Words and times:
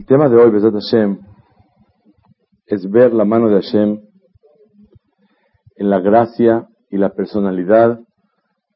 El 0.00 0.06
tema 0.06 0.30
de 0.30 0.36
hoy, 0.36 0.50
Besat 0.50 0.72
Hashem, 0.72 1.18
es 2.64 2.90
ver 2.90 3.12
la 3.12 3.26
mano 3.26 3.50
de 3.50 3.60
Hashem 3.60 4.00
en 5.76 5.90
la 5.90 6.00
gracia 6.00 6.66
y 6.88 6.96
la 6.96 7.10
personalidad 7.10 8.00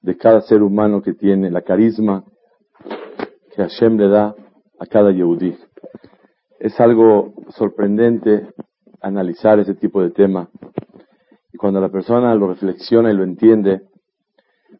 de 0.03 0.19
cada 0.19 0.43
ser 0.43 0.63
humano 0.63 1.01
que 1.01 1.15
tiene, 1.15 1.51
la 1.51 1.63
carisma 1.63 2.25
que 3.55 3.63
Hashem 3.63 3.97
le 3.97 4.09
da 4.11 4.35
a 4.79 4.85
cada 4.85 5.13
Yehudí. 5.13 5.57
Es 6.59 6.79
algo 6.79 7.33
sorprendente 7.57 8.51
analizar 9.01 9.59
ese 9.59 9.73
tipo 9.73 10.03
de 10.03 10.11
tema. 10.11 10.51
Y 11.55 11.57
cuando 11.57 11.81
la 11.81 11.89
persona 11.89 12.35
lo 12.35 12.49
reflexiona 12.49 13.11
y 13.11 13.17
lo 13.17 13.25
entiende, 13.25 13.81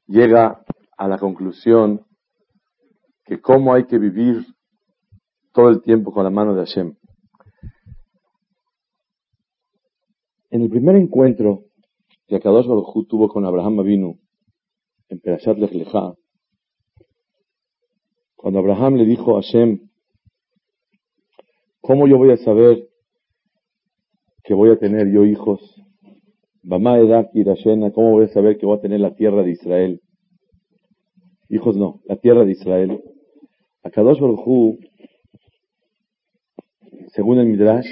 llega 0.07 0.61
a 0.99 1.09
la 1.09 1.17
conclusión 1.17 2.03
que 3.25 3.41
cómo 3.41 3.73
hay 3.73 3.85
que 3.85 3.99
vivir 3.99 4.45
todo 5.55 5.69
el 5.69 5.83
tiempo 5.83 6.13
con 6.13 6.25
la 6.25 6.31
mano 6.31 6.55
de 6.55 6.67
Hashem. 6.67 6.97
En 10.51 10.63
el 10.63 10.69
primer 10.69 10.97
encuentro 10.97 11.67
que 12.27 12.37
Akadosh 12.37 12.67
Baruj 12.67 13.07
tuvo 13.09 13.29
con 13.29 13.45
Abraham 13.47 13.79
Avinu 13.81 14.19
en 15.09 15.21
Perashat 15.21 15.57
Lecha, 15.59 16.15
cuando 18.35 18.59
Abraham 18.59 18.97
le 18.97 19.05
dijo 19.05 19.37
a 19.37 19.43
Hashem, 19.43 19.89
¿cómo 21.81 22.09
yo 22.09 22.19
voy 22.19 22.33
a 22.33 22.37
saber 22.37 22.89
que 24.43 24.55
voy 24.55 24.71
a 24.71 24.79
tener 24.79 25.11
yo 25.13 25.25
hijos? 25.25 25.61
Bama 26.63 26.99
Edak 26.99 27.31
¿cómo 27.95 28.11
voy 28.11 28.25
a 28.25 28.29
saber 28.29 28.59
que 28.59 28.67
voy 28.67 28.79
a 28.79 28.81
tener 28.81 29.01
la 29.01 29.15
tierra 29.15 29.45
de 29.45 29.53
Israel? 29.53 30.01
Hijos 31.49 31.77
no, 31.77 32.01
la 32.07 32.17
tierra 32.17 32.45
de 32.45 32.53
Israel. 32.53 33.05
Akadosh 33.85 34.19
Baruj 34.19 34.79
según 37.15 37.39
el 37.39 37.47
Midrash, 37.47 37.87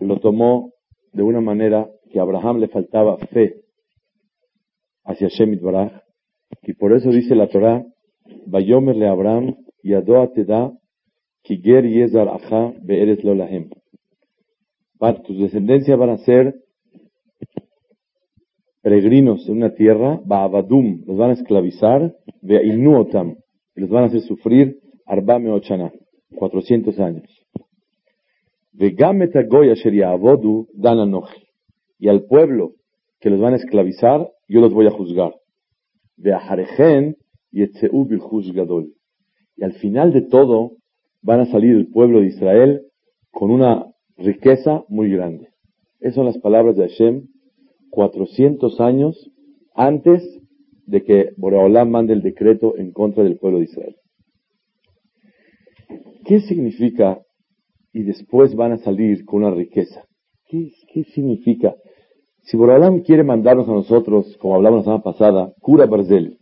lo 0.00 0.18
tomó 0.20 0.72
de 1.12 1.22
una 1.22 1.42
manera 1.42 1.86
que 2.10 2.18
a 2.18 2.22
Abraham 2.22 2.60
le 2.60 2.68
faltaba 2.68 3.18
fe 3.18 3.60
hacia 5.04 5.28
Shemit 5.28 5.60
Baraj, 5.60 5.92
y 6.62 6.72
por 6.72 6.94
eso 6.94 7.10
dice 7.10 7.34
la 7.34 7.48
Torah, 7.48 7.84
Bayomer 8.46 8.96
le 8.96 9.06
Abraham, 9.06 9.56
Yadoa 9.82 10.32
te 10.32 10.44
da, 10.44 10.72
Kiger 11.42 11.84
Yezar 11.84 12.28
Aja 12.28 12.72
Be'eres 12.82 13.22
Lolahem. 13.22 13.68
Tus 15.26 15.38
descendencias 15.38 15.98
van 15.98 16.10
a 16.10 16.18
ser 16.18 16.54
peregrinos 18.82 19.46
en 19.48 19.58
una 19.58 19.74
tierra, 19.74 20.20
Ba'abadum, 20.24 21.04
los 21.06 21.16
van 21.18 21.30
a 21.30 21.34
esclavizar, 21.34 22.16
Ve'inuotam, 22.40 23.36
y 23.76 23.80
los 23.80 23.90
van 23.90 24.04
a 24.04 24.06
hacer 24.06 24.22
sufrir, 24.22 24.78
Arba 25.04 25.38
Meochana. 25.38 25.92
400 26.34 26.98
años. 26.98 27.28
Y 31.98 32.08
al 32.08 32.24
pueblo 32.24 32.72
que 33.20 33.30
los 33.30 33.40
van 33.40 33.54
a 33.54 33.56
esclavizar, 33.56 34.30
yo 34.48 34.60
los 34.60 34.74
voy 34.74 34.86
a 34.86 34.90
juzgar. 34.90 35.34
Y 39.56 39.64
al 39.64 39.72
final 39.72 40.12
de 40.12 40.22
todo, 40.22 40.72
van 41.22 41.40
a 41.40 41.46
salir 41.46 41.74
el 41.74 41.88
pueblo 41.88 42.20
de 42.20 42.26
Israel 42.26 42.82
con 43.30 43.50
una 43.50 43.86
riqueza 44.16 44.84
muy 44.88 45.10
grande. 45.10 45.48
Esas 46.00 46.14
son 46.14 46.26
las 46.26 46.38
palabras 46.38 46.76
de 46.76 46.88
Hashem 46.88 47.28
400 47.90 48.80
años 48.80 49.30
antes 49.74 50.22
de 50.86 51.02
que 51.02 51.30
Boreolam 51.36 51.90
mande 51.90 52.12
el 52.12 52.22
decreto 52.22 52.76
en 52.76 52.92
contra 52.92 53.24
del 53.24 53.38
pueblo 53.38 53.58
de 53.58 53.64
Israel. 53.64 53.96
¿Qué 56.26 56.40
significa? 56.40 57.20
Y 57.92 58.02
después 58.02 58.54
van 58.56 58.72
a 58.72 58.78
salir 58.78 59.24
con 59.24 59.44
una 59.44 59.54
riqueza. 59.54 60.04
¿Qué, 60.48 60.72
significa? 61.14 61.74
Si 62.42 62.56
Borolam 62.56 63.00
quiere 63.00 63.22
mandarnos 63.22 63.68
a 63.68 63.72
nosotros, 63.72 64.36
como 64.38 64.56
hablamos 64.56 64.80
la 64.80 64.84
semana 64.84 65.02
pasada, 65.02 65.52
cura 65.60 65.86
Barzel, 65.86 66.38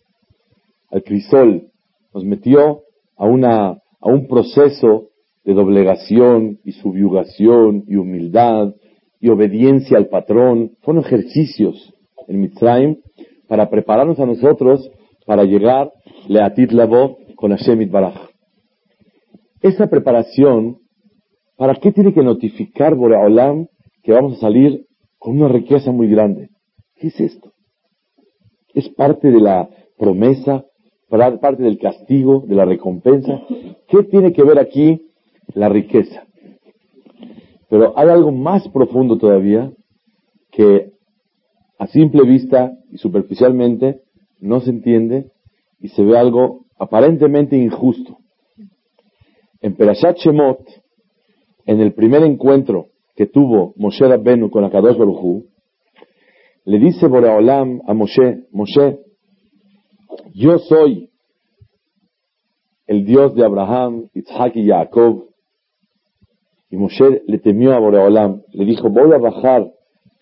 al 0.91 1.03
crisol, 1.03 1.69
nos 2.15 2.25
metió 2.25 2.81
a, 3.17 3.27
una, 3.27 3.79
un 4.01 4.27
proceso 4.27 5.09
de 5.45 5.53
doblegación 5.53 6.59
y 6.65 6.73
subyugación 6.73 7.85
y 7.87 7.97
humildad 7.97 8.75
y 9.21 9.29
obediencia 9.29 9.99
al 9.99 10.09
patrón. 10.09 10.73
Fueron 10.81 11.05
ejercicios 11.05 11.93
en 12.27 12.41
Mitzrayim 12.41 12.97
para 13.49 13.69
prepararnos 13.69 14.19
a 14.19 14.27
nosotros 14.27 14.91
para 15.27 15.45
llegar 15.45 15.93
Leatit 16.29 16.73
Labo 16.73 17.19
con 17.37 17.51
Hashem 17.51 17.91
Baraj. 17.91 18.34
Esa 19.65 19.87
preparación, 19.87 20.77
¿para 21.57 21.75
qué 21.77 21.91
tiene 21.91 22.13
que 22.13 22.23
notificar 22.23 22.95
Boreolam 22.95 23.69
que 24.03 24.13
vamos 24.13 24.35
a 24.35 24.41
salir 24.41 24.85
con 25.19 25.41
una 25.41 25.49
riqueza 25.49 25.91
muy 25.91 26.07
grande? 26.07 26.51
¿Qué 26.97 27.07
es 27.07 27.19
esto? 27.19 27.51
¿Es 28.75 28.91
parte 28.91 29.31
de 29.31 29.41
la 29.41 29.71
promesa? 29.97 30.67
¿Parte 31.09 31.63
del 31.63 31.79
castigo? 31.79 32.45
¿De 32.47 32.55
la 32.55 32.67
recompensa? 32.67 33.41
¿Qué 33.89 34.03
tiene 34.03 34.35
que 34.35 34.43
ver 34.43 34.59
aquí 34.59 35.07
la 35.55 35.71
riqueza? 35.71 36.27
Pero 37.71 37.99
hay 37.99 38.11
algo 38.11 38.33
más 38.33 38.69
profundo 38.69 39.17
todavía 39.17 39.73
que 40.51 40.93
a 41.79 41.87
simple 41.87 42.23
vista 42.25 42.77
y 42.93 42.99
superficialmente 42.99 44.03
no 44.41 44.61
se 44.61 44.69
entiende 44.69 45.31
y 45.81 45.89
se 45.89 46.05
ve 46.05 46.19
algo 46.19 46.67
aparentemente 46.79 47.57
injusto. 47.57 48.19
En 49.65 49.77
Perashat 49.77 50.19
Shemot, 50.19 50.61
en 51.65 51.81
el 51.81 51.95
primer 51.95 52.23
encuentro 52.23 52.89
que 53.17 53.25
tuvo 53.25 53.73
Moshe 53.77 54.07
Rabbenu 54.07 54.51
con 54.51 54.63
Akadosh 54.63 54.99
Baruchu, 54.99 55.47
le 56.67 56.79
dice 56.79 57.07
Boreolam 57.07 57.81
a 57.87 57.95
Moshe, 57.95 58.45
Moshe, 58.53 58.99
yo 60.35 60.59
soy 60.59 61.09
el 62.87 63.07
Dios 63.07 63.35
de 63.35 63.43
Abraham, 63.43 64.11
Isaac 64.13 64.55
y 64.57 64.69
Jacob. 64.69 65.31
Y 66.69 66.77
Moshe 66.77 67.23
le 67.27 67.39
temió 67.39 67.73
a 67.73 67.79
Boreolam, 67.79 68.43
le 68.53 68.67
dijo, 68.67 68.91
voy 68.91 69.15
a 69.15 69.19
bajar 69.19 69.73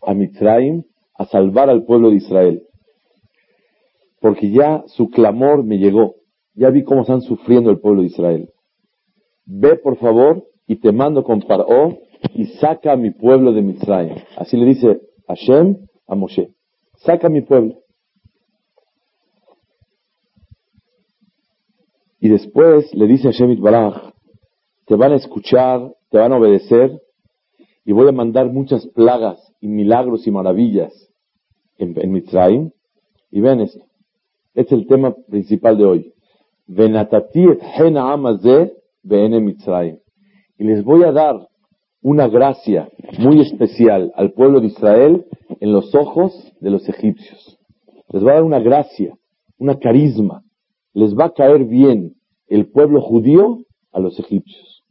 a 0.07 0.15
Mitzrayim 0.15 0.85
a 1.15 1.25
salvar 1.25 1.69
al 1.69 1.83
pueblo 1.83 2.11
de 2.11 2.17
Israel. 2.19 2.63
Porque 4.21 4.53
ya 4.53 4.85
su 4.87 5.11
clamor 5.11 5.65
me 5.65 5.79
llegó, 5.79 6.15
ya 6.55 6.71
vi 6.71 6.85
cómo 6.85 7.01
están 7.01 7.23
sufriendo 7.23 7.73
el 7.73 7.81
pueblo 7.81 8.03
de 8.03 8.07
Israel 8.07 8.52
ve 9.45 9.77
por 9.77 9.97
favor 9.99 10.45
y 10.67 10.77
te 10.77 10.93
mando 10.93 11.25
con 11.25 11.41
Paró 11.43 11.99
y 12.35 12.47
saca 12.47 12.93
a 12.93 12.97
mi 12.97 13.11
pueblo 13.11 13.53
de 13.53 13.63
Mitzrayim. 13.63 14.17
Así 14.37 14.57
le 14.57 14.67
dice 14.67 15.01
Hashem 15.27 15.77
a 16.07 16.15
Moshe, 16.15 16.51
saca 16.97 17.27
a 17.27 17.31
mi 17.31 17.43
pueblo. 17.43 17.83
Y 22.21 22.29
después 22.29 22.95
le 22.95 23.07
dice 23.09 23.29
a 23.29 24.13
te 24.87 24.95
van 24.95 25.13
a 25.13 25.17
escuchar, 25.17 25.93
te 26.11 26.19
van 26.19 26.33
a 26.33 26.37
obedecer, 26.37 27.01
y 27.85 27.93
voy 27.93 28.09
a 28.09 28.13
mandar 28.13 28.47
muchas 28.47 28.87
plagas 28.87 29.53
y 29.61 29.67
milagros 29.67 30.27
y 30.27 30.31
maravillas 30.31 30.93
en, 31.79 31.95
en. 31.99 32.73
Y 33.31 33.41
ven 33.41 33.61
esto, 33.61 33.85
es 34.55 34.71
el 34.71 34.87
tema 34.87 35.15
principal 35.29 35.77
de 35.79 35.85
hoy. 35.85 36.15
Venatati 36.67 37.45
y 39.05 40.65
les 40.65 40.85
voy 40.85 41.03
a 41.05 41.13
dar 41.13 41.49
una 42.03 42.29
gracia 42.29 42.89
muy 43.19 43.41
especial 43.41 44.13
al 44.17 44.33
pueblo 44.33 44.61
de 44.61 44.69
Israel 44.69 45.27
en 45.61 45.73
los 45.73 45.95
ojos 45.95 46.53
de 46.61 46.71
los 46.71 46.89
egipcios. 46.89 47.59
Les 48.11 48.25
va 48.25 48.33
a 48.33 48.35
dar 48.35 48.43
una 48.43 48.61
gracia, 48.61 49.17
una 49.59 49.79
carisma. 49.79 50.43
Les 50.93 51.15
va 51.15 51.27
a 51.27 51.33
caer 51.33 51.65
bien 51.65 52.15
el 52.49 52.71
pueblo 52.71 53.01
judío 53.01 53.59
a 53.93 54.01
los 54.01 54.19
egipcios. 54.19 54.85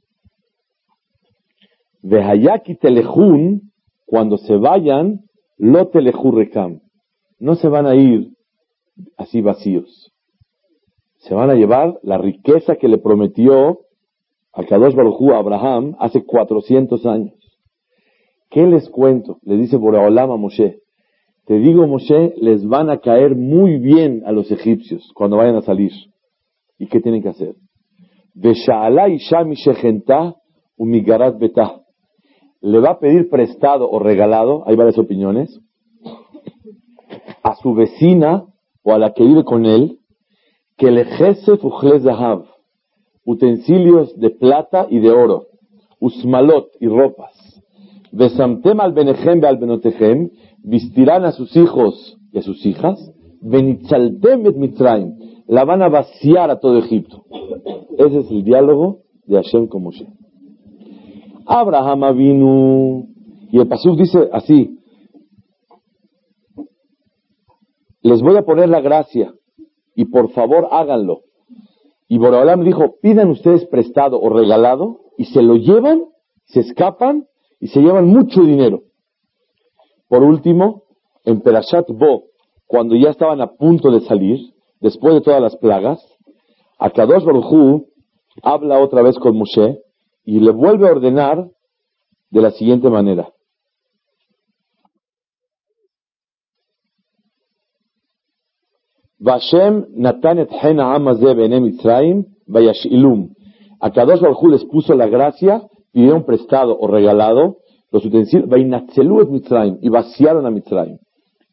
Vehayaki 2.02 2.76
telejun, 2.76 3.72
cuando 4.06 4.38
se 4.38 4.56
vayan, 4.56 5.22
lo 5.58 5.90
telejurrekam. 5.90 6.80
No 7.40 7.56
se 7.56 7.68
van 7.68 7.86
a 7.86 7.96
ir 7.96 8.32
así 9.18 9.42
vacíos. 9.42 10.12
Se 11.18 11.36
van 11.36 11.50
a 11.52 11.56
llevar 11.56 12.00
la 12.02 12.18
riqueza 12.18 12.78
que 12.78 12.88
le 12.88 12.98
prometió 12.98 13.82
a 14.54 14.64
Kadosh 14.64 14.96
Baruj 14.96 15.32
a 15.32 15.38
Abraham 15.38 15.96
hace 16.00 16.24
400 16.24 17.06
años. 17.06 17.34
¿Qué 18.50 18.66
les 18.68 18.90
cuento? 18.90 19.40
Le 19.44 19.56
dice 19.58 19.78
Boreolam 19.78 20.32
a 20.32 20.38
Moshe. 20.38 20.80
Te 21.46 21.58
digo, 21.58 21.88
Moshe, 21.88 22.34
les 22.38 22.68
van 22.68 22.90
a 22.90 23.00
caer 23.00 23.36
muy 23.36 23.78
bien 23.80 24.24
a 24.26 24.32
los 24.32 24.52
egipcios 24.52 25.10
cuando 25.16 25.38
vayan 25.38 25.56
a 25.56 25.62
salir. 25.62 25.92
¿Y 26.78 26.88
qué 26.88 27.00
tienen 27.00 27.22
que 27.24 27.30
hacer? 27.30 27.56
Le 32.62 32.80
va 32.80 32.90
a 32.92 33.00
pedir 33.00 33.30
prestado 33.30 33.90
o 33.90 34.00
regalado, 34.00 34.64
hay 34.68 34.76
varias 34.76 34.98
opiniones, 34.98 35.60
a 37.44 37.56
su 37.56 37.74
vecina 37.74 38.46
o 38.84 38.94
a 38.94 39.00
la 39.00 39.14
que 39.14 39.24
vive 39.24 39.44
con 39.44 39.66
él, 39.66 40.00
que 40.78 40.92
le 40.92 41.06
jese 41.06 41.58
zahav, 42.02 42.46
utensilios 43.26 44.18
de 44.20 44.30
plata 44.30 44.88
y 44.90 45.00
de 45.00 45.12
oro, 45.12 45.48
usmalot 46.00 46.70
y 46.80 46.88
ropas. 46.88 47.36
Besamtem 48.12 48.80
al 48.80 48.94
benejem 48.94 49.44
al 49.46 49.58
benotejem, 49.58 50.30
vestirán 50.64 51.26
a 51.26 51.32
sus 51.32 51.56
hijos 51.56 52.18
y 52.32 52.40
a 52.40 52.42
sus 52.42 52.66
hijas, 52.66 53.00
benichaltem 53.42 54.46
et 54.46 54.56
la 55.48 55.66
van 55.66 55.82
a 55.82 55.90
vaciar 55.90 56.50
a 56.50 56.60
todo 56.60 56.78
Egipto. 56.78 57.26
Ese 57.98 58.20
es 58.20 58.32
el 58.32 58.44
diálogo 58.44 59.00
de 59.26 59.36
Hashem 59.36 59.68
con 59.68 59.84
Moshe. 59.84 60.08
Abraham 61.46 62.18
vino, 62.18 63.08
y 63.52 63.60
el 63.60 63.68
Pasuk 63.68 63.98
dice 63.98 64.30
así, 64.32 64.78
les 68.02 68.22
voy 68.22 68.38
a 68.38 68.44
poner 68.44 68.70
la 68.70 68.82
gracia, 68.82 69.34
y 69.96 70.06
por 70.06 70.32
favor 70.32 70.68
háganlo. 70.72 71.22
Y 72.12 72.18
Boraholam 72.18 72.66
dijo, 72.66 72.98
pidan 73.02 73.30
ustedes 73.30 73.66
prestado 73.68 74.20
o 74.20 74.28
regalado, 74.28 75.00
y 75.18 75.24
se 75.24 75.42
lo 75.42 75.56
llevan, 75.56 76.08
se 76.44 76.60
escapan, 76.60 77.26
y 77.58 77.68
se 77.68 77.80
llevan 77.80 78.08
mucho 78.08 78.42
dinero. 78.42 78.82
Por 80.10 80.22
último, 80.22 80.84
en 81.24 81.40
Perashat 81.40 81.88
Bo, 81.88 82.24
cuando 82.68 82.98
ya 82.98 83.12
estaban 83.12 83.40
a 83.40 83.54
punto 83.54 83.92
de 83.92 84.02
salir, 84.02 84.42
después 84.82 85.14
de 85.14 85.22
todas 85.22 85.42
las 85.42 85.56
plagas, 85.56 86.06
Akadosh 86.80 87.24
Baruj 87.24 87.86
habla 88.44 88.80
otra 88.80 89.04
vez 89.04 89.18
con 89.18 89.38
Moshe 89.38 89.80
y 90.26 90.42
le 90.42 90.52
vuelve 90.52 90.90
a 90.90 90.92
ordenar 90.92 91.48
de 92.30 92.42
la 92.42 92.52
siguiente 92.52 92.90
manera. 92.90 93.30
Vashem 99.22 99.86
Natanet 99.96 100.50
Hena 100.50 100.98
Mitzrayim 100.98 102.26
Vayashilum. 102.48 103.30
Akadosh 103.80 104.20
Baruj 104.20 104.50
les 104.50 104.66
puso 104.66 104.96
la 104.96 105.08
gracia, 105.08 105.62
pidieron 105.92 106.26
prestado 106.26 106.78
o 106.78 106.88
regalado 106.88 107.58
los 107.92 108.06
utensilios, 108.06 108.50
Mitzrayim, 109.30 109.78
y 109.82 109.90
vaciaron 109.90 110.46
a 110.46 110.50
Mitzrayim. 110.50 110.98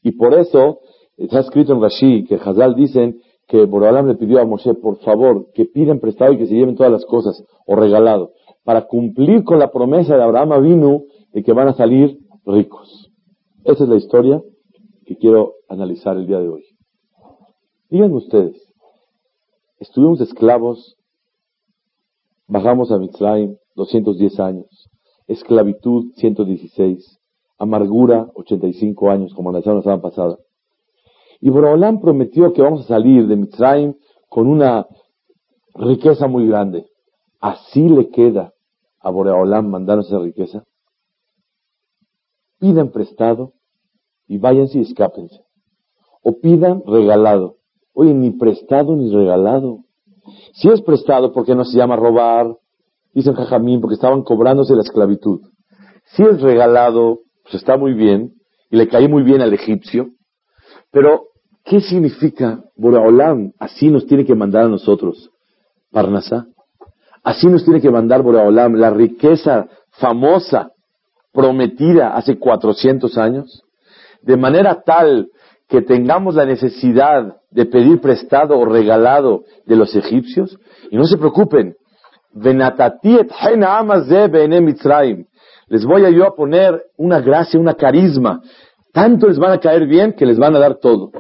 Y 0.03 0.13
por 0.13 0.35
eso 0.35 0.79
está 1.17 1.41
escrito 1.41 1.73
en 1.75 1.83
Rashi 1.83 2.25
que 2.25 2.37
Hazal 2.37 2.75
dicen 2.75 3.21
que 3.47 3.65
Borobalam 3.65 4.07
le 4.07 4.15
pidió 4.15 4.41
a 4.41 4.45
Moshe, 4.45 4.75
por 4.75 4.99
favor, 4.99 5.47
que 5.55 5.65
piden 5.65 6.01
prestado 6.01 6.33
y 6.33 6.39
que 6.39 6.47
se 6.47 6.55
lleven 6.55 6.77
todas 6.77 6.93
las 6.93 7.05
cosas, 7.05 7.43
o 7.67 7.75
regalado, 7.75 8.33
para 8.65 8.87
cumplir 8.87 9.43
con 9.43 9.59
la 9.59 9.71
promesa 9.71 10.17
de 10.17 10.23
Abraham 10.23 10.53
Avinu 10.53 11.05
de 11.33 11.43
que 11.43 11.53
van 11.53 11.69
a 11.69 11.73
salir 11.75 12.19
ricos. 12.47 13.11
Esa 13.65 13.85
es 13.85 13.91
la 13.91 13.97
historia 13.97 14.41
que 15.07 15.17
quiero 15.17 15.55
analizar 15.69 16.17
el 16.17 16.27
día 16.27 16.39
de 16.39 16.49
hoy. 16.49 16.68
Díganme 17.91 18.17
ustedes, 18.17 18.55
estuvimos 19.79 20.21
esclavos, 20.21 20.99
bajamos 22.47 22.93
a 22.93 22.99
Mitzrayim 22.99 23.57
210 23.77 24.41
años, 24.41 24.91
esclavitud 25.27 26.13
116, 26.17 27.19
amargura 27.57 28.31
85 28.35 29.11
años, 29.11 29.33
como 29.33 29.53
la 29.53 29.63
semana 29.63 30.03
pasada. 30.03 30.37
Y 31.41 31.49
Boraholam 31.49 32.03
prometió 32.03 32.53
que 32.53 32.61
vamos 32.61 32.83
a 32.83 32.89
salir 32.89 33.27
de 33.27 33.37
Mitzrayim 33.37 33.95
con 34.29 34.49
una 34.49 34.87
riqueza 35.73 36.27
muy 36.27 36.47
grande. 36.47 36.85
¿Así 37.41 37.89
le 37.89 38.11
queda 38.11 38.53
a 39.01 39.09
Boraholam 39.11 39.67
mandarnos 39.67 40.09
esa 40.09 40.19
riqueza? 40.19 40.65
Pidan 42.59 42.91
prestado 42.91 43.55
y 44.27 44.37
váyanse 44.37 44.77
y 44.77 44.83
escápense. 44.83 45.43
O 46.21 46.39
pidan 46.39 46.83
regalado. 46.85 47.58
Oye, 47.99 48.15
ni 48.15 48.31
prestado 48.31 48.95
ni 48.95 49.13
regalado. 49.13 49.81
Si 50.53 50.69
es 50.69 50.81
prestado, 50.83 51.33
¿por 51.33 51.45
qué 51.45 51.55
no 51.55 51.65
se 51.65 51.77
llama 51.77 51.97
robar? 51.97 52.55
Dicen 53.13 53.35
Jajamín, 53.35 53.81
porque 53.81 53.95
estaban 53.95 54.23
cobrándose 54.23 54.75
la 54.75 54.83
esclavitud. 54.83 55.41
Si 56.05 56.23
es 56.23 56.41
regalado, 56.41 57.21
pues 57.43 57.57
está 57.57 57.77
muy 57.77 57.95
bien, 57.95 58.35
y 58.71 58.77
le 58.77 58.89
cae 58.89 59.09
muy 59.09 59.23
bien 59.23 59.41
al 59.41 59.53
egipcio, 59.53 60.11
pero 60.93 61.29
¿Qué 61.69 61.83
significa 61.83 62.61
Boraholam? 62.77 63.53
Así 63.59 63.91
nos 63.91 64.07
tiene 64.07 64.25
que 64.25 64.35
mandar 64.35 64.65
a 64.65 64.69
nosotros. 64.69 65.31
Parnasá. 65.93 66.47
Así 67.23 67.47
nos 67.47 67.63
tiene 67.63 67.83
que 67.83 67.91
mandar 67.91 68.23
Boraholam 68.23 68.75
la 68.77 68.89
riqueza 68.89 69.69
famosa, 69.91 70.73
prometida 71.31 72.17
hace 72.17 72.39
400 72.39 73.19
años, 73.19 73.65
de 74.23 74.39
manera 74.39 74.83
tal 74.83 75.29
que 75.69 75.83
tengamos 75.83 76.35
la 76.35 76.47
necesidad 76.47 77.37
de 77.51 77.67
pedir 77.67 78.01
prestado 78.01 78.59
o 78.59 78.65
regalado 78.65 79.45
de 79.67 79.77
los 79.77 79.95
egipcios. 79.95 80.59
Y 80.91 80.97
no 80.97 81.05
se 81.05 81.19
preocupen. 81.19 81.77
Les 85.69 85.85
voy 85.85 86.05
a 86.05 86.11
yo 86.11 86.27
a 86.27 86.35
poner 86.35 86.83
una 86.97 87.21
gracia, 87.21 87.61
una 87.61 87.75
carisma. 87.75 88.41
Tanto 88.93 89.29
les 89.29 89.39
van 89.39 89.53
a 89.53 89.61
caer 89.61 89.87
bien 89.87 90.15
que 90.15 90.25
les 90.25 90.39
van 90.39 90.57
a 90.57 90.59
dar 90.59 90.77
todo. 90.77 91.13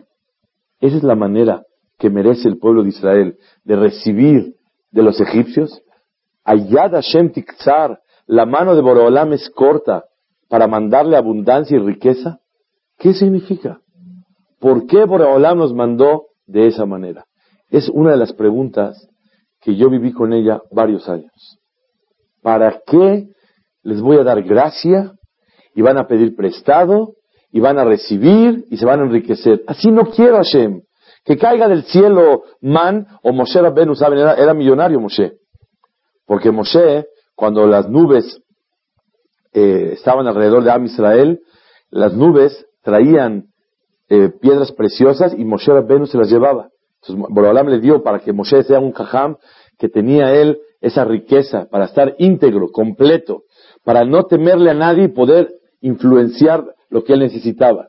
Esa 0.80 0.96
es 0.96 1.02
la 1.02 1.14
manera 1.14 1.62
que 1.98 2.08
merece 2.08 2.48
el 2.48 2.58
pueblo 2.58 2.82
de 2.82 2.88
Israel 2.90 3.36
de 3.64 3.76
recibir 3.76 4.54
de 4.90 5.02
los 5.02 5.20
egipcios. 5.20 5.82
Ayad 6.44 6.92
Hashem 6.92 7.32
Tikzar, 7.32 8.00
la 8.26 8.46
mano 8.46 8.74
de 8.74 8.80
Borolam 8.80 9.34
es 9.34 9.50
corta 9.50 10.04
para 10.48 10.66
mandarle 10.66 11.16
abundancia 11.16 11.76
y 11.76 11.80
riqueza. 11.80 12.38
¿Qué 12.98 13.12
significa? 13.12 13.80
¿Por 14.60 14.86
qué 14.86 15.04
Borolam 15.04 15.58
nos 15.58 15.74
mandó 15.74 16.26
de 16.46 16.66
esa 16.66 16.86
manera? 16.86 17.26
Es 17.70 17.88
una 17.88 18.12
de 18.12 18.16
las 18.16 18.32
preguntas 18.32 19.08
que 19.60 19.76
yo 19.76 19.90
viví 19.90 20.12
con 20.12 20.32
ella 20.32 20.60
varios 20.70 21.08
años. 21.08 21.58
¿Para 22.42 22.80
qué 22.86 23.28
les 23.82 24.00
voy 24.00 24.18
a 24.18 24.24
dar 24.24 24.42
gracia 24.42 25.12
y 25.74 25.82
van 25.82 25.98
a 25.98 26.06
pedir 26.06 26.34
prestado 26.34 27.14
y 27.50 27.60
van 27.60 27.78
a 27.78 27.84
recibir 27.84 28.64
y 28.70 28.76
se 28.76 28.84
van 28.84 29.00
a 29.00 29.04
enriquecer. 29.04 29.62
Así 29.66 29.90
no 29.90 30.06
quiero 30.10 30.36
Hashem. 30.36 30.82
Que 31.24 31.36
caiga 31.36 31.68
del 31.68 31.84
cielo 31.84 32.42
man 32.60 33.06
o 33.22 33.32
Moshe 33.32 33.60
saben, 33.94 34.18
era, 34.18 34.54
millonario 34.54 35.00
Moshe. 35.00 35.32
Porque 36.26 36.50
Moshe, 36.50 37.06
cuando 37.34 37.66
las 37.66 37.88
nubes 37.88 38.42
eh, 39.52 39.90
estaban 39.94 40.26
alrededor 40.26 40.64
de 40.64 40.70
Am 40.70 40.84
Israel, 40.84 41.40
las 41.90 42.14
nubes 42.14 42.66
traían 42.82 43.47
eh, 44.08 44.30
piedras 44.40 44.72
preciosas 44.72 45.34
y 45.36 45.44
Moshe 45.44 45.72
Rabbeinu 45.72 46.06
se 46.06 46.18
las 46.18 46.30
llevaba. 46.30 46.70
Entonces 47.02 47.26
Borolam 47.30 47.68
le 47.68 47.80
dio 47.80 48.02
para 48.02 48.20
que 48.20 48.32
Moshe 48.32 48.62
sea 48.62 48.80
un 48.80 48.92
cajam 48.92 49.36
que 49.78 49.88
tenía 49.88 50.34
él 50.34 50.58
esa 50.80 51.04
riqueza 51.04 51.66
para 51.70 51.86
estar 51.86 52.14
íntegro, 52.18 52.70
completo, 52.70 53.44
para 53.84 54.04
no 54.04 54.24
temerle 54.24 54.70
a 54.70 54.74
nadie 54.74 55.04
y 55.04 55.08
poder 55.08 55.52
influenciar 55.80 56.64
lo 56.90 57.04
que 57.04 57.12
él 57.12 57.20
necesitaba. 57.20 57.88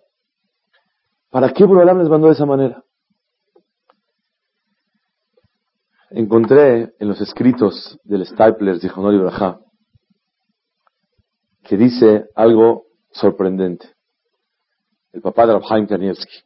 ¿Para 1.32 1.52
qué 1.52 1.66
Borolam 1.66 2.00
les 2.00 2.10
mandó 2.10 2.28
de 2.28 2.34
esa 2.34 2.46
manera? 2.46 2.84
Encontré 6.12 6.94
en 7.00 7.08
los 7.08 7.22
escritos 7.22 8.00
del 8.04 8.26
Stapler 8.26 8.80
de 8.80 8.92
Honor 8.96 9.60
que 11.64 11.78
dice 11.78 12.26
algo 12.36 12.86
sorprendente. 13.12 13.99
El 15.12 15.22
papá 15.22 15.48
de 15.48 15.54
Rabhaim 15.54 15.88
Kanievski, 15.88 16.44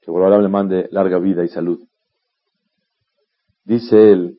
que 0.00 0.10
Borolam 0.10 0.42
le 0.42 0.48
mande 0.48 0.88
larga 0.90 1.18
vida 1.18 1.44
y 1.44 1.48
salud. 1.48 1.80
Dice 3.64 4.12
él, 4.12 4.38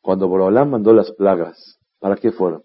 cuando 0.00 0.28
Borolam 0.28 0.70
mandó 0.70 0.92
las 0.92 1.12
plagas, 1.12 1.78
¿para 1.98 2.16
qué 2.16 2.32
fueron? 2.32 2.62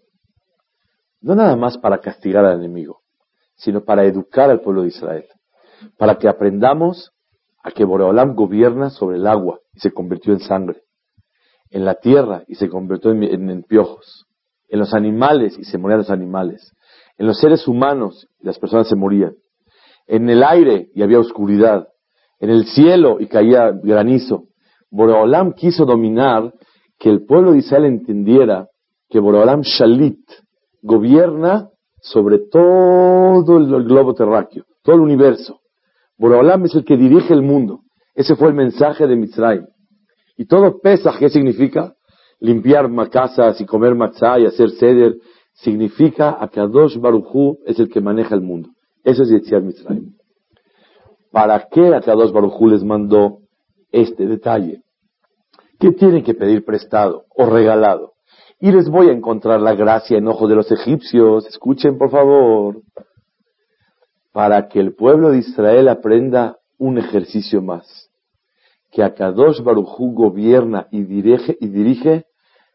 No 1.20 1.34
nada 1.34 1.56
más 1.56 1.78
para 1.78 2.00
castigar 2.00 2.44
al 2.44 2.58
enemigo, 2.58 3.00
sino 3.56 3.84
para 3.84 4.04
educar 4.04 4.50
al 4.50 4.60
pueblo 4.60 4.82
de 4.82 4.88
Israel, 4.88 5.26
para 5.98 6.18
que 6.18 6.28
aprendamos 6.28 7.12
a 7.62 7.72
que 7.72 7.84
Boreolam 7.84 8.34
gobierna 8.34 8.90
sobre 8.90 9.16
el 9.16 9.26
agua 9.26 9.60
y 9.74 9.80
se 9.80 9.90
convirtió 9.90 10.32
en 10.32 10.40
sangre, 10.40 10.82
en 11.70 11.84
la 11.84 11.96
tierra 11.96 12.44
y 12.46 12.54
se 12.54 12.68
convirtió 12.68 13.10
en, 13.10 13.62
piojos, 13.64 14.26
en 14.68 14.78
los 14.78 14.94
animales 14.94 15.58
y 15.58 15.64
se 15.64 15.78
morían 15.78 15.98
los 15.98 16.10
animales, 16.10 16.72
en 17.18 17.26
los 17.26 17.40
seres 17.40 17.66
humanos 17.66 18.28
y 18.38 18.46
las 18.46 18.58
personas 18.58 18.88
se 18.88 18.94
morían, 18.94 19.34
en 20.06 20.28
el 20.28 20.42
aire 20.42 20.88
y 20.94 21.02
había 21.02 21.20
oscuridad, 21.20 21.88
en 22.40 22.50
el 22.50 22.66
cielo 22.66 23.18
y 23.20 23.26
caía 23.26 23.70
granizo. 23.70 24.44
Boreolam 24.90 25.52
quiso 25.52 25.84
dominar 25.84 26.52
que 26.98 27.10
el 27.10 27.24
pueblo 27.24 27.52
de 27.52 27.58
Israel 27.58 27.84
entendiera 27.84 28.68
que 29.08 29.20
Borolam 29.20 29.62
Shalit 29.62 30.20
gobierna 30.82 31.68
sobre 32.00 32.38
todo 32.50 33.58
el 33.58 33.84
globo 33.84 34.14
terráqueo, 34.14 34.64
todo 34.82 34.96
el 34.96 35.02
universo. 35.02 35.60
Borolam 36.18 36.64
es 36.64 36.74
el 36.74 36.84
que 36.84 36.96
dirige 36.96 37.34
el 37.34 37.42
mundo. 37.42 37.80
Ese 38.14 38.36
fue 38.36 38.48
el 38.48 38.54
mensaje 38.54 39.06
de 39.06 39.16
Mitzrayim. 39.16 39.66
Y 40.36 40.46
todo 40.46 40.80
Pesach, 40.80 41.18
¿qué 41.18 41.28
significa? 41.28 41.94
Limpiar 42.40 42.88
casas 43.10 43.60
y 43.60 43.66
comer 43.66 43.94
matzah 43.94 44.38
y 44.38 44.46
hacer 44.46 44.70
ceder, 44.70 45.16
significa 45.54 46.36
a 46.38 46.48
Kadosh 46.48 46.98
Baruchu 46.98 47.58
es 47.66 47.78
el 47.78 47.88
que 47.88 48.00
maneja 48.00 48.34
el 48.34 48.42
mundo. 48.42 48.70
Eso 49.06 49.22
es 49.22 49.28
Yetziat 49.28 49.62
Mitzrayim. 49.62 50.16
¿Para 51.30 51.68
qué 51.70 51.94
a 51.94 52.00
Kadosh 52.00 52.32
Baruchu 52.32 52.66
les 52.66 52.82
mandó 52.82 53.38
este 53.92 54.26
detalle? 54.26 54.82
¿Qué 55.78 55.92
tienen 55.92 56.24
que 56.24 56.34
pedir 56.34 56.64
prestado 56.64 57.24
o 57.36 57.46
regalado? 57.46 58.14
Y 58.58 58.72
les 58.72 58.88
voy 58.88 59.08
a 59.08 59.12
encontrar 59.12 59.60
la 59.60 59.76
gracia 59.76 60.18
en 60.18 60.26
ojos 60.26 60.48
de 60.48 60.56
los 60.56 60.72
egipcios. 60.72 61.46
Escuchen, 61.46 61.98
por 61.98 62.10
favor. 62.10 62.82
Para 64.32 64.66
que 64.66 64.80
el 64.80 64.96
pueblo 64.96 65.30
de 65.30 65.38
Israel 65.38 65.86
aprenda 65.86 66.58
un 66.76 66.98
ejercicio 66.98 67.62
más. 67.62 68.10
Que 68.90 69.04
Akadosh 69.04 69.62
Barujú 69.62 70.14
gobierna 70.14 70.88
y 70.90 71.04
dirige, 71.04 71.56
y 71.60 71.68
dirige 71.68 72.24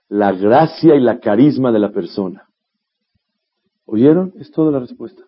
la 0.07 0.31
gracia 0.31 0.95
y 0.95 1.01
la 1.01 1.19
carisma 1.19 1.73
de 1.73 1.79
la 1.79 1.91
persona. 1.91 2.47
¿Oyeron? 3.85 4.31
Es 4.37 4.49
toda 4.51 4.71
la 4.71 4.79
respuesta. 4.79 5.23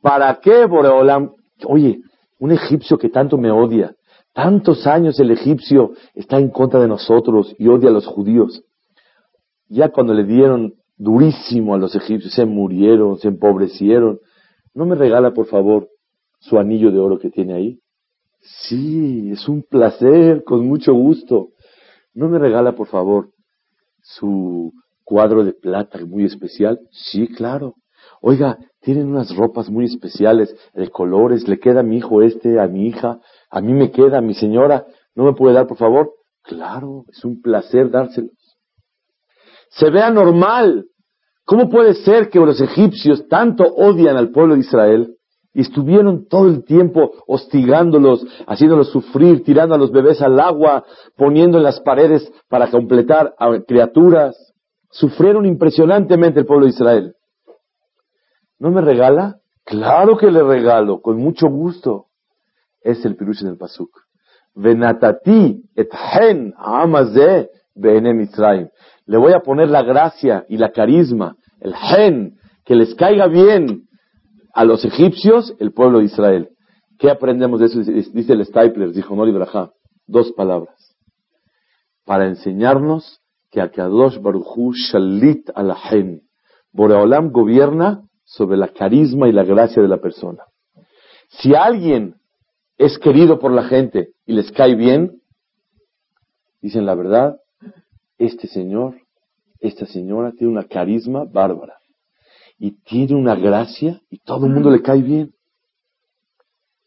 ¿Para 0.00 0.40
qué 0.40 0.66
Boreolam? 0.66 1.32
Oye, 1.64 2.00
un 2.38 2.52
egipcio 2.52 2.98
que 2.98 3.10
tanto 3.10 3.36
me 3.36 3.50
odia, 3.50 3.94
tantos 4.32 4.86
años 4.86 5.18
el 5.20 5.30
egipcio 5.30 5.92
está 6.14 6.38
en 6.38 6.50
contra 6.50 6.80
de 6.80 6.88
nosotros 6.88 7.54
y 7.58 7.68
odia 7.68 7.90
a 7.90 7.92
los 7.92 8.06
judíos. 8.06 8.62
Ya 9.68 9.90
cuando 9.90 10.14
le 10.14 10.24
dieron 10.24 10.74
durísimo 10.96 11.74
a 11.74 11.78
los 11.78 11.94
egipcios, 11.94 12.32
se 12.32 12.44
murieron, 12.44 13.18
se 13.18 13.28
empobrecieron. 13.28 14.18
¿No 14.74 14.86
me 14.86 14.94
regala, 14.94 15.32
por 15.32 15.46
favor, 15.46 15.88
su 16.40 16.58
anillo 16.58 16.90
de 16.90 16.98
oro 16.98 17.18
que 17.18 17.30
tiene 17.30 17.54
ahí? 17.54 17.78
Sí, 18.40 19.30
es 19.30 19.48
un 19.48 19.62
placer, 19.62 20.44
con 20.44 20.66
mucho 20.66 20.94
gusto. 20.94 21.48
¿No 22.14 22.28
me 22.28 22.38
regala, 22.38 22.74
por 22.74 22.86
favor, 22.86 23.30
su 24.02 24.72
cuadro 25.04 25.44
de 25.44 25.52
plata 25.52 25.98
muy 26.06 26.24
especial? 26.24 26.80
Sí, 26.90 27.28
claro. 27.28 27.74
Oiga, 28.22 28.58
tienen 28.80 29.08
unas 29.08 29.34
ropas 29.36 29.70
muy 29.70 29.84
especiales, 29.84 30.54
de 30.74 30.88
colores, 30.88 31.46
le 31.48 31.58
queda 31.58 31.80
a 31.80 31.84
mi 31.84 31.98
hijo 31.98 32.22
este, 32.22 32.58
a 32.58 32.66
mi 32.66 32.88
hija, 32.88 33.20
a 33.50 33.60
mí 33.60 33.72
me 33.72 33.90
queda, 33.90 34.18
a 34.18 34.22
mi 34.22 34.34
señora, 34.34 34.86
¿no 35.14 35.24
me 35.24 35.34
puede 35.34 35.54
dar, 35.54 35.66
por 35.66 35.76
favor? 35.76 36.12
Claro, 36.42 37.04
es 37.08 37.24
un 37.24 37.40
placer 37.40 37.90
dárselos. 37.90 38.32
Se 39.70 39.90
vea 39.90 40.10
normal. 40.10 40.86
¿Cómo 41.44 41.68
puede 41.68 41.94
ser 41.94 42.30
que 42.30 42.38
los 42.38 42.60
egipcios 42.60 43.26
tanto 43.28 43.64
odian 43.64 44.16
al 44.16 44.30
pueblo 44.30 44.54
de 44.54 44.60
Israel 44.60 45.16
y 45.52 45.62
estuvieron 45.62 46.28
todo 46.28 46.48
el 46.48 46.64
tiempo 46.64 47.10
hostigándolos, 47.26 48.24
haciéndolos 48.46 48.90
sufrir, 48.90 49.42
tirando 49.42 49.74
a 49.74 49.78
los 49.78 49.90
bebés 49.90 50.22
al 50.22 50.38
agua, 50.38 50.84
poniendo 51.16 51.58
en 51.58 51.64
las 51.64 51.80
paredes 51.80 52.32
para 52.48 52.70
completar 52.70 53.34
a 53.38 53.50
criaturas? 53.66 54.36
Sufrieron 54.90 55.44
impresionantemente 55.44 56.40
el 56.40 56.46
pueblo 56.46 56.66
de 56.66 56.70
Israel. 56.70 57.14
¿No 58.60 58.70
me 58.70 58.82
regala? 58.82 59.38
Claro 59.64 60.16
que 60.16 60.30
le 60.30 60.42
regalo, 60.42 61.00
con 61.00 61.16
mucho 61.16 61.48
gusto. 61.48 62.06
Es 62.82 63.04
el 63.04 63.16
pirush 63.16 63.42
del 63.42 63.56
pasuk. 63.56 63.90
Venatati 64.54 65.62
et 65.76 65.88
hen 65.92 66.52
Le 69.06 69.16
voy 69.16 69.32
a 69.32 69.40
poner 69.40 69.68
la 69.68 69.82
gracia 69.82 70.44
y 70.48 70.58
la 70.58 70.70
carisma, 70.72 71.36
el 71.60 71.72
hen, 71.74 72.36
que 72.64 72.74
les 72.74 72.94
caiga 72.94 73.28
bien 73.28 73.84
a 74.52 74.64
los 74.64 74.84
egipcios, 74.84 75.54
el 75.58 75.72
pueblo 75.72 76.00
de 76.00 76.04
Israel. 76.06 76.48
¿Qué 76.98 77.10
aprendemos 77.10 77.60
de 77.60 77.66
eso? 77.66 77.80
Dice 77.80 78.34
el 78.34 78.44
Stapler, 78.44 78.92
dijo 78.92 79.16
Nori 79.16 79.32
Braja, 79.32 79.70
dos 80.06 80.32
palabras. 80.32 80.96
Para 82.04 82.26
enseñarnos 82.26 83.20
que 83.50 83.62
Akadosh 83.62 84.20
Baruchu 84.20 84.72
Shalit 84.74 85.48
Alahen. 85.54 86.22
Boreolam 86.72 87.30
gobierna 87.30 88.02
sobre 88.30 88.56
la 88.56 88.68
carisma 88.68 89.28
y 89.28 89.32
la 89.32 89.42
gracia 89.42 89.82
de 89.82 89.88
la 89.88 90.00
persona. 90.00 90.44
Si 91.28 91.52
alguien 91.54 92.14
es 92.78 92.96
querido 92.98 93.40
por 93.40 93.50
la 93.50 93.64
gente 93.64 94.12
y 94.24 94.34
les 94.34 94.52
cae 94.52 94.76
bien, 94.76 95.20
dicen 96.62 96.86
la 96.86 96.94
verdad, 96.94 97.40
este 98.18 98.46
señor, 98.46 98.94
esta 99.58 99.84
señora 99.84 100.30
tiene 100.30 100.52
una 100.52 100.64
carisma 100.64 101.24
bárbara 101.24 101.78
y 102.56 102.70
tiene 102.82 103.16
una 103.16 103.34
gracia 103.34 104.00
y 104.08 104.18
todo 104.18 104.46
el 104.46 104.52
mundo 104.52 104.70
le 104.70 104.80
cae 104.80 105.02
bien. 105.02 105.34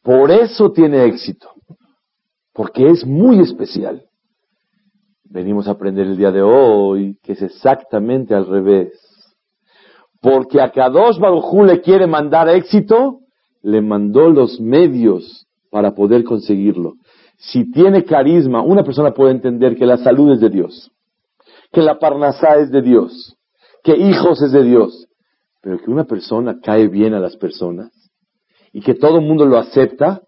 Por 0.01 0.31
eso 0.31 0.71
tiene 0.71 1.03
éxito, 1.03 1.51
porque 2.53 2.89
es 2.89 3.05
muy 3.05 3.39
especial. 3.39 4.07
Venimos 5.25 5.67
a 5.67 5.71
aprender 5.71 6.07
el 6.07 6.15
día 6.15 6.31
de 6.31 6.41
hoy 6.41 7.19
que 7.21 7.33
es 7.33 7.41
exactamente 7.41 8.33
al 8.33 8.47
revés. 8.47 9.12
Porque 10.23 10.61
a 10.61 10.71
Kadosh 10.71 11.19
Barujú 11.19 11.65
le 11.65 11.81
quiere 11.81 12.07
mandar 12.07 12.47
éxito, 12.47 13.19
le 13.61 13.81
mandó 13.81 14.29
los 14.29 14.57
medios 14.57 15.45
para 15.69 15.93
poder 15.93 16.23
conseguirlo. 16.23 16.93
Si 17.37 17.69
tiene 17.69 18.05
carisma, 18.05 18.61
una 18.61 18.83
persona 18.83 19.13
puede 19.13 19.31
entender 19.31 19.75
que 19.75 19.85
la 19.85 19.97
salud 19.97 20.31
es 20.31 20.39
de 20.39 20.49
Dios, 20.49 20.89
que 21.73 21.81
la 21.81 21.99
parnasá 21.99 22.55
es 22.55 22.71
de 22.71 22.81
Dios, 22.81 23.35
que 23.83 23.97
hijos 23.97 24.41
es 24.41 24.53
de 24.53 24.63
Dios, 24.63 25.07
pero 25.61 25.77
que 25.77 25.91
una 25.91 26.05
persona 26.05 26.57
cae 26.63 26.87
bien 26.87 27.13
a 27.13 27.19
las 27.19 27.35
personas 27.35 27.91
y 28.71 28.79
que 28.79 28.93
todo 28.93 29.17
el 29.17 29.25
mundo 29.25 29.45
lo 29.45 29.57
acepta, 29.57 30.21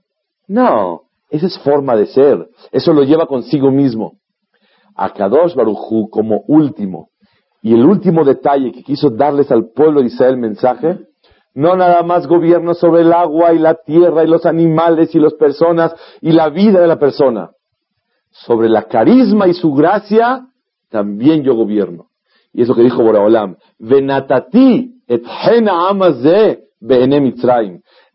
no, 0.50 1.04
esa 1.30 1.48
es 1.48 1.58
forma 1.60 1.96
de 1.96 2.08
ser, 2.08 2.50
eso 2.74 2.92
lo 2.92 3.04
lleva 3.04 3.28
consigo 3.28 3.72
mismo. 3.72 4.18
A 4.94 5.14
Kadosh 5.14 5.56
Barujú 5.56 6.10
como 6.10 6.44
último 6.50 7.12
y 7.66 7.74
el 7.74 7.84
último 7.84 8.24
detalle 8.24 8.72
que 8.72 8.84
quiso 8.84 9.10
darles 9.10 9.52
al 9.52 9.72
pueblo 9.72 10.02
de 10.02 10.06
Israel 10.06 10.38
mensaje, 10.38 11.00
no 11.56 11.76
nada 11.76 12.04
más 12.04 12.28
gobierno 12.28 12.76
sobre 12.76 13.02
el 13.02 13.12
agua 13.12 13.54
y 13.54 13.58
la 13.58 13.74
tierra 13.74 14.24
y 14.24 14.28
los 14.28 14.46
animales 14.46 15.16
y 15.16 15.20
las 15.20 15.34
personas 15.34 15.96
y 16.22 16.32
la 16.32 16.50
vida 16.50 16.80
de 16.80 16.86
la 16.86 17.00
persona. 17.00 17.50
Sobre 18.30 18.70
la 18.70 18.84
carisma 18.84 19.48
y 19.48 19.56
su 19.56 19.74
gracia, 19.74 20.46
también 20.92 21.42
yo 21.42 21.56
gobierno. 21.56 22.10
Y 22.54 22.62
eso 22.62 22.76
que 22.76 22.84
dijo 22.84 23.02
Boraholam, 23.02 23.56
venatati 23.80 25.02
et 25.08 25.24
hena 25.26 25.90
amaze 25.90 26.66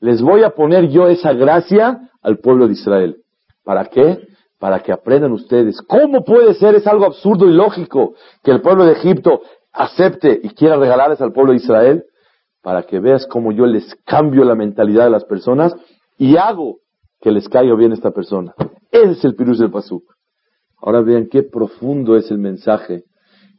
Les 0.00 0.22
voy 0.22 0.44
a 0.44 0.50
poner 0.50 0.88
yo 0.90 1.08
esa 1.08 1.32
gracia 1.32 2.08
al 2.22 2.38
pueblo 2.38 2.68
de 2.68 2.74
Israel. 2.74 3.16
¿Para 3.64 3.86
qué? 3.86 4.29
Para 4.60 4.80
que 4.80 4.92
aprendan 4.92 5.32
ustedes 5.32 5.80
cómo 5.82 6.22
puede 6.22 6.54
ser, 6.54 6.74
es 6.74 6.86
algo 6.86 7.06
absurdo 7.06 7.46
y 7.46 7.52
lógico 7.52 8.14
que 8.44 8.52
el 8.52 8.60
pueblo 8.60 8.84
de 8.84 8.92
Egipto 8.92 9.40
acepte 9.72 10.38
y 10.42 10.50
quiera 10.50 10.76
regalarles 10.76 11.20
al 11.22 11.32
pueblo 11.32 11.52
de 11.52 11.58
Israel, 11.58 12.04
para 12.62 12.82
que 12.82 13.00
veas 13.00 13.26
cómo 13.26 13.52
yo 13.52 13.64
les 13.64 13.96
cambio 14.04 14.44
la 14.44 14.54
mentalidad 14.54 15.04
de 15.04 15.10
las 15.10 15.24
personas 15.24 15.74
y 16.18 16.36
hago 16.36 16.76
que 17.20 17.30
les 17.30 17.48
caiga 17.48 17.74
bien 17.74 17.92
esta 17.92 18.10
persona. 18.10 18.54
Ese 18.92 19.12
es 19.12 19.24
el 19.24 19.34
pirus 19.34 19.58
del 19.58 19.70
pasuk. 19.70 20.04
Ahora 20.76 21.00
vean 21.00 21.28
qué 21.30 21.42
profundo 21.42 22.16
es 22.16 22.30
el 22.30 22.38
mensaje, 22.38 23.04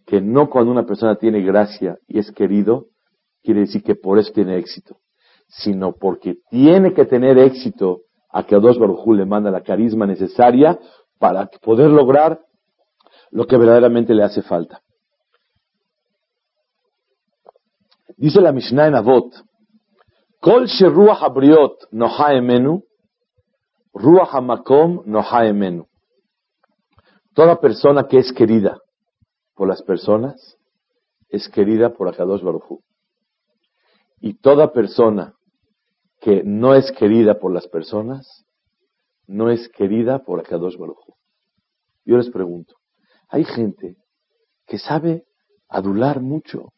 que 0.05 0.21
no 0.21 0.51
cuando 0.51 0.71
una 0.71 0.85
persona 0.85 1.15
tiene 1.15 1.41
gracia 1.41 1.97
y 2.07 2.19
es 2.19 2.31
querido, 2.31 2.85
quiere 3.41 3.61
decir 3.61 3.81
que 3.81 3.95
por 3.95 4.19
eso 4.19 4.31
tiene 4.33 4.57
éxito, 4.57 4.97
sino 5.47 5.93
porque 5.93 6.35
tiene 6.51 6.93
que 6.93 7.05
tener 7.05 7.39
éxito 7.39 8.01
a 8.31 8.43
que 8.43 8.55
dos 8.55 8.79
Barujú 8.79 9.13
le 9.13 9.25
manda 9.25 9.51
la 9.51 9.61
carisma 9.61 10.05
necesaria 10.05 10.79
para 11.19 11.47
poder 11.61 11.89
lograr 11.89 12.39
lo 13.31 13.45
que 13.45 13.57
verdaderamente 13.57 14.13
le 14.13 14.23
hace 14.23 14.41
falta. 14.41 14.81
Dice 18.17 18.41
la 18.41 18.51
Mishnah 18.51 18.87
en 18.87 18.95
Avot, 18.95 19.33
Kol 20.39 20.65
sheruach 20.65 21.21
habriot 21.21 21.87
noha 21.91 22.33
emenu, 22.33 22.81
ruach 23.93 24.33
hamakom 24.33 25.03
noha 25.05 25.45
emenu. 25.45 25.85
Toda 27.33 27.59
persona 27.59 28.07
que 28.07 28.17
es 28.17 28.33
querida 28.33 28.79
por 29.55 29.67
las 29.67 29.81
personas 29.83 30.57
es 31.29 31.47
querida 31.47 31.93
por 31.93 32.09
Akadosh 32.09 32.41
Barujú. 32.41 32.81
Y 34.19 34.33
toda 34.33 34.73
persona 34.73 35.33
que 36.21 36.43
no 36.45 36.75
es 36.75 36.91
querida 36.91 37.39
por 37.39 37.51
las 37.51 37.67
personas, 37.67 38.45
no 39.27 39.49
es 39.49 39.67
querida 39.69 40.19
por 40.19 40.39
Akadosh 40.39 40.77
Baruj 40.77 40.99
Yo 42.05 42.15
les 42.15 42.29
pregunto, 42.29 42.75
hay 43.27 43.43
gente 43.43 43.97
que 44.67 44.77
sabe 44.77 45.25
adular 45.67 46.21
mucho, 46.21 46.73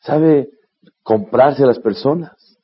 sabe 0.00 0.50
comprarse 1.04 1.62
a 1.62 1.66
las 1.66 1.78
personas, 1.78 2.58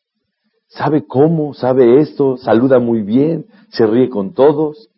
sabe 0.66 1.07
cómo, 1.07 1.55
sabe 1.55 2.00
esto, 2.00 2.37
saluda 2.37 2.81
muy 2.81 3.02
bien, 3.02 3.47
se 3.71 3.87
ríe 3.87 4.09
con 4.09 4.35
todos, 4.35 4.90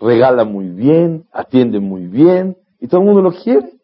regala 0.00 0.44
muy 0.44 0.70
bien, 0.70 1.28
atiende 1.30 1.78
muy 1.78 2.08
bien, 2.08 2.56
y 2.80 2.88
todo 2.88 3.02
el 3.02 3.06
mundo 3.06 3.22
lo 3.22 3.32
quiere. 3.32 3.74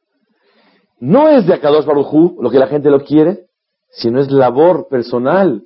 no 0.99 1.28
es 1.28 1.47
de 1.47 1.54
Akadosh 1.54 1.87
Barujú 1.87 2.38
lo 2.40 2.50
que 2.50 2.59
la 2.59 2.66
gente 2.66 2.90
lo 2.90 3.04
quiere, 3.04 3.47
sino 3.90 4.21
es 4.21 4.28
labor 4.28 4.88
personal 4.88 5.62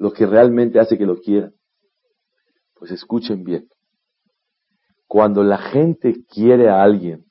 lo 0.00 0.12
que 0.12 0.24
realmente 0.24 0.80
hace 0.80 0.96
que 0.96 1.04
lo 1.04 1.20
quieran. 1.20 1.52
Pues 2.74 2.90
escuchen 2.90 3.44
bien. 3.44 3.68
Cuando 5.06 5.42
la 5.42 5.58
gente 5.58 6.24
quiere 6.26 6.70
a 6.70 6.82
alguien, 6.82 7.26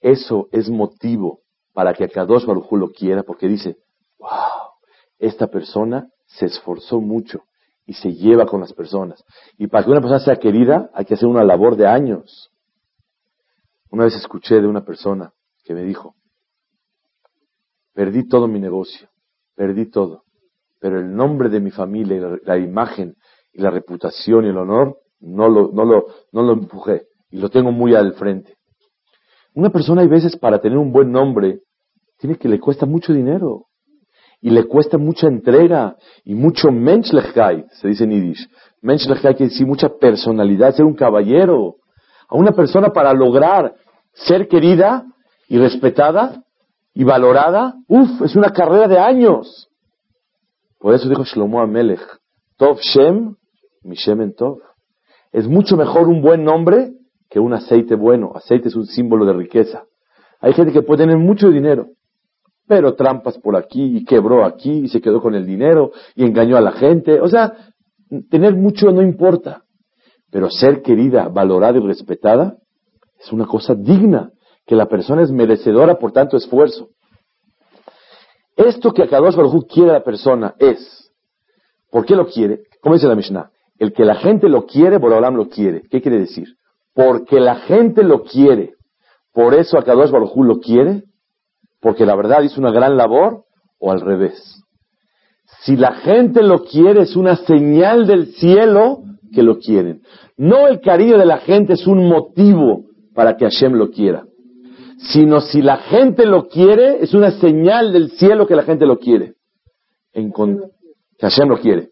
eso 0.00 0.48
es 0.50 0.70
motivo 0.70 1.42
para 1.74 1.92
que 1.92 2.04
Akadosh 2.04 2.46
Barujú 2.46 2.78
lo 2.78 2.88
quiera, 2.88 3.22
porque 3.22 3.48
dice, 3.48 3.76
wow, 4.18 4.72
esta 5.18 5.48
persona 5.48 6.08
se 6.24 6.46
esforzó 6.46 7.02
mucho 7.02 7.44
y 7.84 7.92
se 7.92 8.14
lleva 8.14 8.46
con 8.46 8.60
las 8.60 8.72
personas. 8.72 9.22
Y 9.58 9.66
para 9.66 9.84
que 9.84 9.90
una 9.90 10.00
persona 10.00 10.20
sea 10.20 10.36
querida, 10.36 10.90
hay 10.94 11.04
que 11.04 11.14
hacer 11.14 11.28
una 11.28 11.44
labor 11.44 11.76
de 11.76 11.86
años. 11.86 12.50
Una 13.90 14.04
vez 14.04 14.14
escuché 14.14 14.62
de 14.62 14.66
una 14.66 14.86
persona 14.86 15.34
que 15.64 15.74
me 15.74 15.82
dijo, 15.82 16.14
perdí 17.92 18.26
todo 18.26 18.48
mi 18.48 18.58
negocio, 18.58 19.10
perdí 19.54 19.90
todo, 19.90 20.24
pero 20.80 20.98
el 20.98 21.14
nombre 21.14 21.48
de 21.48 21.60
mi 21.60 21.70
familia, 21.70 22.38
la, 22.44 22.58
imagen 22.58 23.14
y 23.52 23.60
la 23.60 23.70
reputación 23.70 24.44
y 24.44 24.48
el 24.48 24.58
honor, 24.58 24.96
no 25.20 25.48
lo, 25.48 25.70
no 26.32 26.52
empujé 26.52 27.02
y 27.30 27.38
lo 27.38 27.48
tengo 27.50 27.72
muy 27.72 27.94
al 27.94 28.14
frente. 28.14 28.54
Una 29.54 29.70
persona 29.70 30.02
hay 30.02 30.08
veces 30.08 30.36
para 30.36 30.60
tener 30.60 30.78
un 30.78 30.92
buen 30.92 31.10
nombre, 31.10 31.60
tiene 32.18 32.36
que 32.36 32.48
le 32.48 32.60
cuesta 32.60 32.86
mucho 32.86 33.12
dinero 33.12 33.66
y 34.40 34.50
le 34.50 34.64
cuesta 34.64 34.98
mucha 34.98 35.26
entrega 35.26 35.96
y 36.24 36.34
mucho 36.34 36.70
menschlichkeit, 36.70 37.66
se 37.72 37.88
dice 37.88 38.04
en 38.04 38.10
Yiddish. 38.10 38.48
Menschlichkeit 38.82 39.36
quiere 39.36 39.50
decir 39.50 39.66
mucha 39.66 39.88
personalidad, 39.88 40.74
ser 40.74 40.84
un 40.84 40.94
caballero. 40.94 41.76
A 42.28 42.36
una 42.36 42.52
persona 42.52 42.90
para 42.90 43.12
lograr 43.12 43.74
ser 44.12 44.46
querida 44.48 45.04
y 45.48 45.58
respetada 45.58 46.42
y 46.94 47.04
valorada, 47.04 47.74
uff, 47.88 48.22
es 48.22 48.36
una 48.36 48.50
carrera 48.50 48.86
de 48.86 48.98
años. 48.98 49.67
Por 50.78 50.94
eso 50.94 51.08
dijo 51.08 51.24
Shlomo 51.24 51.60
Amelech, 51.60 52.00
Tov 52.56 52.78
Shem, 52.80 53.34
mi 53.82 53.96
Shemen 53.96 54.34
Tov. 54.34 54.58
Es 55.32 55.48
mucho 55.48 55.76
mejor 55.76 56.08
un 56.08 56.22
buen 56.22 56.44
nombre 56.44 56.92
que 57.28 57.40
un 57.40 57.52
aceite 57.52 57.94
bueno. 57.94 58.32
Aceite 58.34 58.68
es 58.68 58.76
un 58.76 58.86
símbolo 58.86 59.26
de 59.26 59.32
riqueza. 59.32 59.84
Hay 60.40 60.52
gente 60.52 60.72
que 60.72 60.82
puede 60.82 61.04
tener 61.04 61.18
mucho 61.18 61.50
dinero, 61.50 61.88
pero 62.66 62.94
trampas 62.94 63.38
por 63.38 63.56
aquí 63.56 63.96
y 63.96 64.04
quebró 64.04 64.44
aquí 64.44 64.70
y 64.70 64.88
se 64.88 65.00
quedó 65.00 65.20
con 65.20 65.34
el 65.34 65.46
dinero 65.46 65.92
y 66.14 66.24
engañó 66.24 66.56
a 66.56 66.60
la 66.60 66.72
gente. 66.72 67.20
O 67.20 67.28
sea, 67.28 67.52
tener 68.30 68.54
mucho 68.54 68.92
no 68.92 69.02
importa, 69.02 69.64
pero 70.30 70.48
ser 70.50 70.82
querida, 70.82 71.28
valorada 71.28 71.78
y 71.78 71.80
respetada 71.80 72.56
es 73.18 73.32
una 73.32 73.46
cosa 73.46 73.74
digna, 73.74 74.30
que 74.64 74.76
la 74.76 74.86
persona 74.86 75.22
es 75.22 75.32
merecedora 75.32 75.98
por 75.98 76.12
tanto 76.12 76.36
esfuerzo. 76.36 76.90
Esto 78.58 78.92
que 78.92 79.04
Akadosh 79.04 79.36
Baruj 79.36 79.66
quiere 79.72 79.90
a 79.90 79.94
la 79.94 80.02
persona 80.02 80.56
es, 80.58 81.12
¿por 81.92 82.04
qué 82.04 82.16
lo 82.16 82.26
quiere? 82.26 82.62
¿Cómo 82.82 82.96
dice 82.96 83.06
la 83.06 83.14
Mishnah? 83.14 83.50
El 83.78 83.92
que 83.92 84.04
la 84.04 84.16
gente 84.16 84.48
lo 84.48 84.66
quiere, 84.66 84.98
Borolam 84.98 85.36
lo 85.36 85.48
quiere. 85.48 85.82
¿Qué 85.88 86.02
quiere 86.02 86.18
decir? 86.18 86.56
Porque 86.92 87.38
la 87.38 87.54
gente 87.54 88.02
lo 88.02 88.24
quiere, 88.24 88.74
por 89.32 89.54
eso 89.54 89.78
Akadosh 89.78 90.10
Baruj 90.10 90.36
lo 90.38 90.58
quiere, 90.58 91.04
porque 91.80 92.04
la 92.04 92.16
verdad 92.16 92.42
hizo 92.42 92.60
una 92.60 92.72
gran 92.72 92.96
labor 92.96 93.44
o 93.78 93.92
al 93.92 94.00
revés. 94.00 94.60
Si 95.60 95.76
la 95.76 95.92
gente 95.92 96.42
lo 96.42 96.64
quiere 96.64 97.02
es 97.02 97.14
una 97.14 97.36
señal 97.36 98.08
del 98.08 98.32
cielo 98.34 99.02
que 99.32 99.44
lo 99.44 99.60
quieren. 99.60 100.02
No 100.36 100.66
el 100.66 100.80
cariño 100.80 101.16
de 101.16 101.26
la 101.26 101.38
gente 101.38 101.74
es 101.74 101.86
un 101.86 102.08
motivo 102.08 102.86
para 103.14 103.36
que 103.36 103.44
Hashem 103.44 103.74
lo 103.74 103.90
quiera, 103.90 104.24
sino 104.98 105.40
si 105.40 105.62
la 105.62 105.78
gente 105.78 106.26
lo 106.26 106.48
quiere 106.48 107.02
es 107.02 107.14
una 107.14 107.30
señal 107.30 107.92
del 107.92 108.10
cielo 108.12 108.46
que 108.46 108.56
la 108.56 108.64
gente 108.64 108.86
lo 108.86 108.98
quiere. 108.98 109.34
que 110.12 111.26
Hashem 111.26 111.48
lo 111.48 111.60
quiere. 111.60 111.90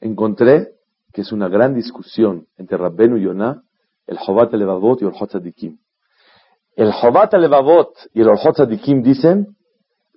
Encontré 0.00 0.72
que 1.12 1.22
es 1.22 1.32
una 1.32 1.48
gran 1.48 1.74
discusión 1.74 2.46
entre 2.56 2.76
Rabbenu 2.76 3.16
y 3.16 3.22
Yonah, 3.22 3.62
el 4.06 4.18
Jobat 4.18 4.52
Levavot 4.52 5.00
y 5.00 5.04
el 5.04 5.12
Hotzadikim. 5.12 5.78
El 6.74 6.92
Jobat 6.92 7.32
Levavot 7.34 7.94
y 8.12 8.20
el 8.20 8.28
Dikim 8.68 9.02
dicen, 9.02 9.56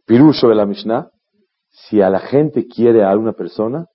Pirusho 0.05 0.49
de 0.49 0.55
la 0.55 0.65
Mishnah, 0.65 1.09
si 1.69 2.01
a 2.01 2.09
la 2.09 2.19
gente 2.19 2.67
quiere 2.67 3.03
a 3.05 3.15
una 3.15 3.33
persona, 3.33 3.85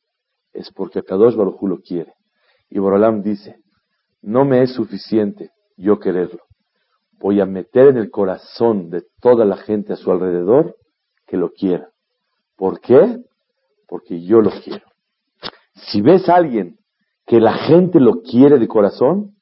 es 0.52 0.70
porque 0.72 1.02
Kadosh 1.02 1.34
Baruj 1.34 1.62
lo 1.64 1.80
quiere. 1.80 2.14
Y 2.70 2.78
Borolam 2.78 3.22
dice, 3.22 3.56
no 4.22 4.44
me 4.44 4.62
es 4.62 4.72
suficiente 4.72 5.50
yo 5.76 5.98
quererlo. 5.98 6.40
Voy 7.20 7.40
a 7.40 7.46
meter 7.46 7.88
en 7.88 7.96
el 7.96 8.10
corazón 8.10 8.90
de 8.90 9.04
toda 9.20 9.44
la 9.44 9.56
gente 9.56 9.92
a 9.92 9.96
su 9.96 10.10
alrededor 10.10 10.76
que 11.26 11.36
lo 11.36 11.50
quiera. 11.50 11.88
¿Por 12.56 12.80
qué? 12.80 13.18
Porque 13.88 14.22
yo 14.22 14.40
lo 14.40 14.50
quiero. 14.50 14.86
Si 15.74 16.00
ves 16.00 16.28
a 16.28 16.36
alguien 16.36 16.78
que 17.26 17.40
la 17.40 17.54
gente 17.54 18.00
lo 18.00 18.22
quiere 18.22 18.58
de 18.58 18.68
corazón, 18.68 19.34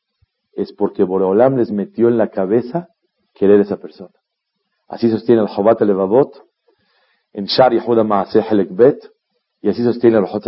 es 0.52 0.72
porque 0.72 1.02
Borolam 1.02 1.56
les 1.56 1.70
metió 1.70 2.08
en 2.08 2.18
la 2.18 2.28
cabeza 2.28 2.88
querer 3.34 3.60
esa 3.60 3.78
persona. 3.78 4.14
Así 4.88 5.10
sostiene 5.10 5.42
el 5.42 5.48
Jobat 5.48 5.80
Levavot 5.80 6.44
en 7.32 7.46
Shar 7.46 7.72
Yehuda 7.72 8.04
Maaseh 8.04 8.44
Bet 8.70 8.98
y 9.62 9.70
así 9.70 9.82
sostiene 9.82 10.18
el 10.18 10.26
Hot 10.26 10.44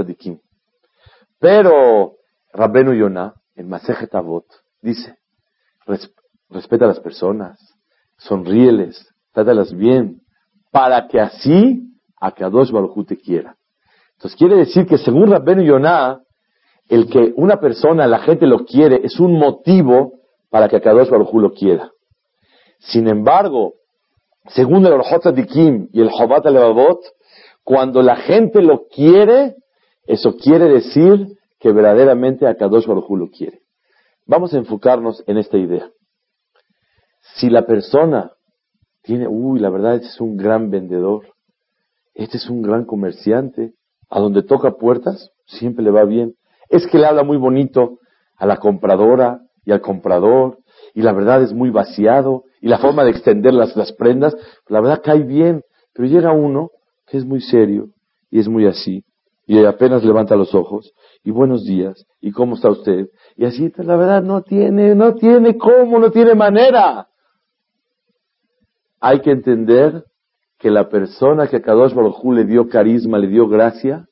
Pero 1.39 2.17
Rabbenu 2.53 2.93
Yonah 2.93 3.35
en 3.55 3.69
Masejet 3.69 4.15
Avot 4.15 4.47
dice, 4.83 5.17
respeta 6.55 6.85
a 6.85 6.89
las 6.89 7.01
personas, 7.01 7.59
sonríeles, 8.17 9.07
trátalas 9.33 9.75
bien, 9.75 10.21
para 10.71 11.09
que 11.09 11.21
así 11.21 11.83
Akadosh 12.21 12.71
Baruj 12.71 13.07
te 13.07 13.17
quiera. 13.17 13.57
Entonces 14.17 14.39
quiere 14.39 14.57
decir 14.57 14.87
que 14.87 14.97
según 14.97 15.31
Rabbenu 15.31 15.63
Yonah, 15.63 16.21
el 16.89 17.09
que 17.11 17.33
una 17.37 17.59
persona, 17.61 18.07
la 18.07 18.21
gente 18.21 18.47
lo 18.47 18.65
quiere, 18.65 19.01
es 19.05 19.19
un 19.19 19.39
motivo 19.39 20.21
para 20.51 20.69
que 20.69 20.77
Akadosh 20.77 21.11
Baruj 21.11 21.35
lo 21.35 21.53
quiera. 21.53 21.91
Sin 22.79 23.09
embargo, 23.09 23.75
según 24.47 24.87
el 24.87 24.93
Orjot 24.93 25.35
Dikim 25.35 25.89
y 25.93 26.01
el 26.01 26.11
Jobat 26.11 26.47
Levavot, 26.47 27.01
cuando 27.65 28.03
la 28.03 28.17
gente 28.17 28.63
lo 28.63 28.87
quiere, 28.87 29.57
eso 30.07 30.37
quiere 30.37 30.67
decir 30.67 31.27
que 31.59 31.73
verdaderamente 31.73 32.47
Akadosh 32.47 32.87
Baruj 32.87 33.11
lo 33.17 33.29
quiere. 33.29 33.61
Vamos 34.27 34.55
a 34.55 34.59
enfocarnos 34.59 35.25
en 35.27 35.39
esta 35.39 35.59
idea. 35.59 35.91
Si 37.37 37.51
la 37.51 37.67
persona 37.67 38.33
tiene, 39.03 39.27
uy, 39.27 39.59
la 39.59 39.71
verdad, 39.71 39.97
este 39.97 40.09
es 40.09 40.21
un 40.21 40.37
gran 40.37 40.71
vendedor, 40.71 41.27
este 42.15 42.37
es 42.37 42.49
un 42.49 42.63
gran 42.63 42.85
comerciante, 42.85 43.73
a 44.09 44.21
donde 44.21 44.43
toca 44.43 44.73
puertas, 44.73 45.31
siempre 45.47 45.85
le 45.85 45.91
va 45.91 46.05
bien. 46.05 46.35
Es 46.69 46.87
que 46.87 46.99
le 46.99 47.07
habla 47.07 47.25
muy 47.25 47.37
bonito 47.37 47.99
a 48.37 48.47
la 48.47 48.59
compradora 48.59 49.41
y 49.65 49.73
al 49.73 49.81
comprador, 49.81 50.59
y 50.95 51.03
la 51.03 51.13
verdad 51.13 51.43
es 51.43 51.53
muy 51.53 51.71
vaciado, 51.71 52.45
y 52.61 52.69
la 52.69 52.79
forma 52.79 53.05
de 53.05 53.11
extender 53.11 53.53
las, 53.53 53.75
las 53.77 53.93
prendas, 53.93 54.37
la 54.69 54.81
verdad 54.81 55.01
cae 55.03 55.23
bien, 55.23 55.63
pero 55.93 56.09
llega 56.09 56.33
uno 56.33 56.71
que 57.07 57.19
es 57.19 57.25
muy 57.25 57.41
serio 57.41 57.89
y 58.31 58.39
es 58.41 58.49
muy 58.49 58.67
así, 58.67 59.05
y 59.47 59.65
apenas 59.65 60.05
levanta 60.05 60.37
los 60.37 60.55
ojos, 60.55 60.93
y 61.23 61.31
buenos 61.31 61.65
días, 61.65 62.07
y 62.21 62.31
cómo 62.33 62.55
está 62.55 62.71
usted, 62.71 63.09
y 63.37 63.45
así, 63.45 63.73
la 63.77 63.97
verdad 63.97 64.23
no 64.23 64.43
tiene, 64.43 64.95
no 64.95 65.15
tiene 65.15 65.57
cómo, 65.57 65.99
no 65.99 66.11
tiene 66.11 66.35
manera. 66.35 67.09
Hay 69.05 69.21
que 69.21 69.33
entender 69.33 70.05
que 70.59 70.71
la 70.71 70.89
persona 70.89 71.47
que 71.47 71.57
a 71.57 71.63
Kadosh 71.63 71.93
Baruj 71.93 72.25
le 72.33 72.45
dio 72.45 72.69
carisma, 72.69 73.19
le 73.19 73.29
dio 73.29 73.49
gracia, 73.49 74.07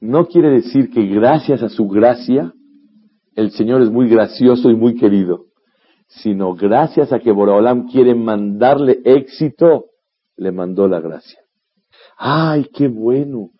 no 0.00 0.26
quiere 0.26 0.50
decir 0.50 0.90
que 0.90 1.06
gracias 1.06 1.62
a 1.62 1.68
su 1.68 1.86
gracia, 1.86 2.52
el 3.36 3.50
Señor 3.52 3.82
es 3.82 3.90
muy 3.90 4.08
gracioso 4.08 4.70
y 4.70 4.74
muy 4.74 4.96
querido 4.96 5.50
sino 6.10 6.54
gracias 6.54 7.12
a 7.12 7.20
que 7.20 7.30
Boraholam 7.30 7.86
quiere 7.86 8.14
mandarle 8.14 9.00
éxito, 9.04 9.86
le 10.36 10.50
mandó 10.50 10.88
la 10.88 11.00
gracia. 11.00 11.40
¡Ay, 12.18 12.66
qué 12.74 12.88
bueno! 12.88 13.50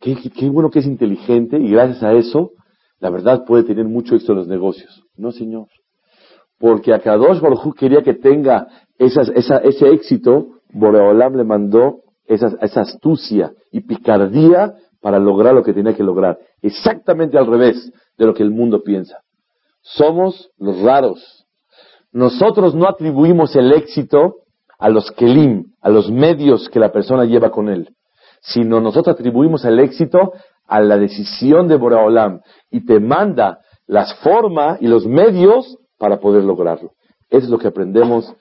Qué, 0.00 0.16
bueno 0.48 0.70
que 0.70 0.78
es 0.78 0.86
inteligente 0.86 1.58
y 1.58 1.70
gracias 1.70 2.02
a 2.02 2.14
eso, 2.14 2.52
la 3.00 3.10
verdad 3.10 3.44
puede 3.44 3.64
tener 3.64 3.84
mucho 3.84 4.14
éxito 4.14 4.32
en 4.32 4.38
los 4.38 4.48
negocios. 4.48 5.02
No, 5.14 5.30
señor. 5.30 5.66
Porque 6.58 6.94
a 6.94 7.00
Kadosh 7.00 7.40
Baruj 7.40 7.74
quería 7.74 8.02
que 8.02 8.14
tenga 8.14 8.66
esa, 9.00 9.56
ese 9.58 9.88
éxito, 9.88 10.48
Boreolam 10.72 11.34
le 11.36 11.44
mandó 11.44 12.02
esa, 12.26 12.52
esa 12.60 12.82
astucia 12.82 13.52
y 13.72 13.80
picardía 13.80 14.74
para 15.00 15.18
lograr 15.18 15.54
lo 15.54 15.62
que 15.62 15.72
tenía 15.72 15.94
que 15.94 16.02
lograr. 16.02 16.38
Exactamente 16.60 17.38
al 17.38 17.46
revés 17.46 17.92
de 18.18 18.26
lo 18.26 18.34
que 18.34 18.42
el 18.42 18.50
mundo 18.50 18.82
piensa. 18.82 19.20
Somos 19.80 20.50
los 20.58 20.80
raros, 20.82 21.46
nosotros 22.12 22.74
no 22.74 22.86
atribuimos 22.86 23.56
el 23.56 23.72
éxito 23.72 24.36
a 24.78 24.88
los 24.90 25.10
kelim, 25.12 25.72
a 25.80 25.88
los 25.88 26.10
medios 26.10 26.68
que 26.68 26.80
la 26.80 26.92
persona 26.92 27.24
lleva 27.24 27.50
con 27.50 27.68
él, 27.68 27.94
sino 28.42 28.80
nosotros 28.80 29.14
atribuimos 29.14 29.64
el 29.64 29.78
éxito 29.78 30.32
a 30.66 30.80
la 30.80 30.98
decisión 30.98 31.68
de 31.68 31.76
Boraholam 31.76 32.40
y 32.70 32.84
te 32.84 33.00
manda 33.00 33.60
las 33.86 34.14
formas 34.20 34.80
y 34.82 34.86
los 34.86 35.06
medios 35.06 35.78
para 35.98 36.20
poder 36.20 36.44
lograrlo. 36.44 36.92
Es 37.30 37.48
lo 37.48 37.58
que 37.58 37.68
aprendemos 37.68 38.34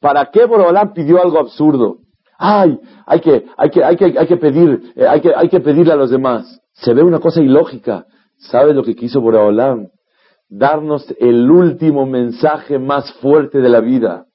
¿Para 0.00 0.30
qué 0.30 0.44
Borobalán 0.44 0.92
pidió 0.92 1.22
algo 1.22 1.38
absurdo? 1.38 1.98
Ay, 2.38 2.78
hay 3.06 3.20
que, 3.20 3.46
hay 3.56 3.70
que, 3.70 3.84
hay 3.84 3.96
que, 3.96 4.04
hay 4.18 4.26
que 4.26 4.36
pedir, 4.36 4.92
eh, 4.94 5.06
hay 5.06 5.20
que, 5.20 5.32
hay 5.34 5.48
que 5.48 5.60
pedirle 5.60 5.92
a 5.92 5.96
los 5.96 6.10
demás. 6.10 6.60
Se 6.72 6.92
ve 6.92 7.02
una 7.02 7.18
cosa 7.18 7.40
ilógica. 7.40 8.04
¿Sabes 8.38 8.74
lo 8.74 8.82
que 8.82 8.94
quiso 8.94 9.20
Borobalán? 9.20 9.88
Darnos 10.48 11.06
el 11.18 11.50
último 11.50 12.04
mensaje 12.04 12.78
más 12.78 13.10
fuerte 13.14 13.58
de 13.58 13.68
la 13.70 13.80
vida. 13.80 14.26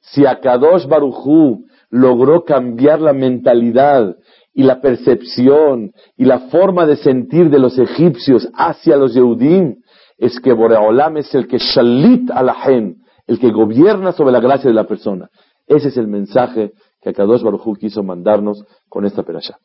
Si 0.00 0.24
Akadosh 0.24 0.86
Baruchú 0.86 1.64
logró 1.90 2.44
cambiar 2.44 3.00
la 3.00 3.12
mentalidad 3.12 4.16
y 4.52 4.62
la 4.62 4.80
percepción 4.80 5.92
y 6.16 6.24
la 6.24 6.40
forma 6.50 6.86
de 6.86 6.96
sentir 6.96 7.50
de 7.50 7.58
los 7.58 7.78
egipcios 7.78 8.48
hacia 8.54 8.96
los 8.96 9.14
Yehudim, 9.14 9.76
es 10.18 10.40
que 10.40 10.52
Boreolam 10.52 11.16
es 11.18 11.34
el 11.34 11.48
que 11.48 11.58
shalit 11.58 12.30
a 12.30 12.42
la 12.42 12.54
gen, 12.54 13.02
el 13.26 13.38
que 13.38 13.50
gobierna 13.50 14.12
sobre 14.12 14.32
la 14.32 14.40
gracia 14.40 14.68
de 14.68 14.74
la 14.74 14.86
persona. 14.86 15.30
Ese 15.66 15.88
es 15.88 15.96
el 15.96 16.06
mensaje 16.06 16.72
que 17.00 17.10
Akadosh 17.10 17.42
Baruj 17.42 17.78
quiso 17.78 18.02
mandarnos 18.02 18.64
con 18.88 19.04
esta 19.04 19.22
perasha. 19.22 19.58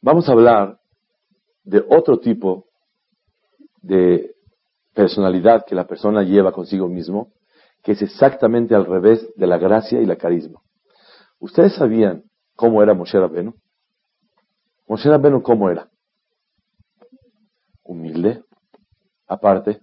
Vamos 0.00 0.28
a 0.28 0.32
hablar 0.32 0.78
de 1.64 1.84
otro 1.88 2.18
tipo 2.18 2.66
de 3.82 4.34
personalidad 4.94 5.64
que 5.66 5.74
la 5.74 5.86
persona 5.86 6.22
lleva 6.22 6.52
consigo 6.52 6.88
mismo, 6.88 7.32
que 7.82 7.92
es 7.92 8.02
exactamente 8.02 8.74
al 8.74 8.86
revés 8.86 9.28
de 9.36 9.46
la 9.46 9.58
gracia 9.58 10.00
y 10.00 10.06
la 10.06 10.16
carisma. 10.16 10.60
¿Ustedes 11.38 11.74
sabían 11.74 12.24
cómo 12.56 12.82
era 12.82 12.94
Moshe 12.94 13.18
Rabbeinu? 13.18 13.54
Moshe 14.88 15.08
Rabbeinu, 15.08 15.42
¿cómo 15.42 15.70
era? 15.70 15.88
Humilde, 17.88 18.44
aparte, 19.26 19.80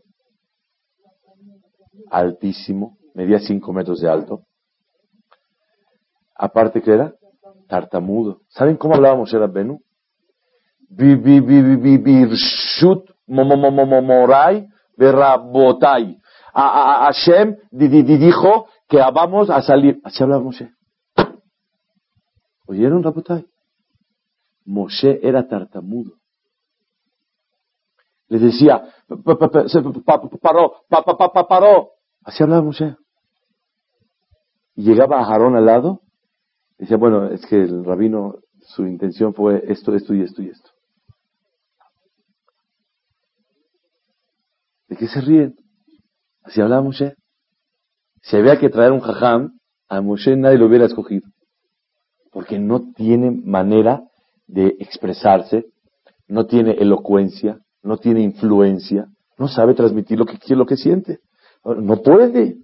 altísimo, 2.09 2.97
medía 3.15 3.39
cinco 3.39 3.73
metros 3.73 3.99
de 3.99 4.07
alto, 4.07 4.43
aparte 6.35 6.81
que 6.81 6.93
era 6.93 7.13
tartamudo. 7.67 8.41
¿Saben 8.49 8.77
cómo 8.77 8.95
hablaba 8.95 9.15
Moshe 9.15 9.37
Rabbenu? 9.37 9.81
Birshut 10.87 11.19
momomomomorai 13.27 14.67
verabotai. 14.95 16.21
Hashem 16.53 17.57
dijo 17.71 18.67
que 18.87 18.97
vamos 19.13 19.49
a 19.49 19.63
salir. 19.63 19.99
Así 20.03 20.21
hablaba 20.21 20.43
Moshe. 20.43 20.69
¿Oyeron 22.67 23.03
Rabotai? 23.03 23.47
Moshe 24.63 25.19
era 25.23 25.47
tartamudo 25.47 26.13
le 28.27 28.39
decía, 28.39 28.83
paró, 30.41 30.73
paró. 31.47 31.91
Así 32.23 32.41
hablaba 32.43 32.63
Moshe. 32.63 32.95
Y 34.75 34.83
llegaba 34.83 35.21
a 35.21 35.25
Jarón 35.25 35.55
al 35.55 35.65
lado, 35.65 36.01
decía, 36.77 36.97
bueno, 36.97 37.29
es 37.29 37.45
que 37.45 37.55
el 37.55 37.85
rabino, 37.85 38.39
su 38.61 38.85
intención 38.85 39.33
fue 39.33 39.63
esto, 39.71 39.93
esto 39.93 40.13
y 40.13 40.21
esto 40.21 40.41
y 40.41 40.49
esto. 40.49 40.71
¿De 44.88 44.97
qué 44.97 45.07
se 45.07 45.21
ríen? 45.21 45.55
Así 46.43 46.61
hablaba 46.61 46.81
Moshe. 46.81 47.15
Si 48.21 48.35
había 48.35 48.59
que 48.59 48.69
traer 48.69 48.91
un 48.91 49.01
jajam, 49.01 49.59
a 49.88 50.01
Moshe 50.01 50.35
nadie 50.35 50.57
lo 50.57 50.65
hubiera 50.65 50.85
escogido. 50.85 51.29
Porque 52.31 52.57
no 52.59 52.91
tiene 52.93 53.31
manera 53.31 54.03
de 54.47 54.75
expresarse, 54.79 55.65
no 56.27 56.47
tiene 56.47 56.71
elocuencia, 56.71 57.59
no 57.85 57.97
tiene 57.97 58.21
influencia, 58.21 59.07
no 59.37 59.47
sabe 59.47 59.75
transmitir 59.75 60.17
lo 60.17 60.25
que, 60.25 60.37
lo 60.55 60.65
que 60.65 60.75
siente. 60.75 61.19
No 61.63 62.01
puede. 62.01 62.57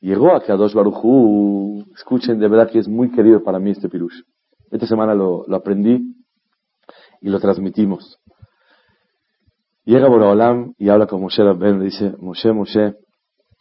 Llegó 0.00 0.34
a 0.34 0.42
Kadosh 0.42 0.74
Barujú. 0.74 1.84
Escuchen, 1.94 2.38
de 2.38 2.48
verdad 2.48 2.70
que 2.70 2.78
es 2.78 2.88
muy 2.88 3.10
querido 3.10 3.42
para 3.44 3.58
mí 3.58 3.70
este 3.70 3.88
pirush. 3.88 4.22
Esta 4.70 4.86
semana 4.86 5.14
lo, 5.14 5.44
aprendí 5.54 6.14
y 7.20 7.28
lo 7.28 7.38
transmitimos. 7.40 8.18
Llega 9.84 10.08
Boraholam 10.08 10.74
y 10.78 10.88
habla 10.88 11.06
con 11.06 11.20
Moshe 11.20 11.42
Rabben, 11.42 11.82
dice, 11.82 12.14
Moshe, 12.18 12.52
Moshe, 12.52 12.94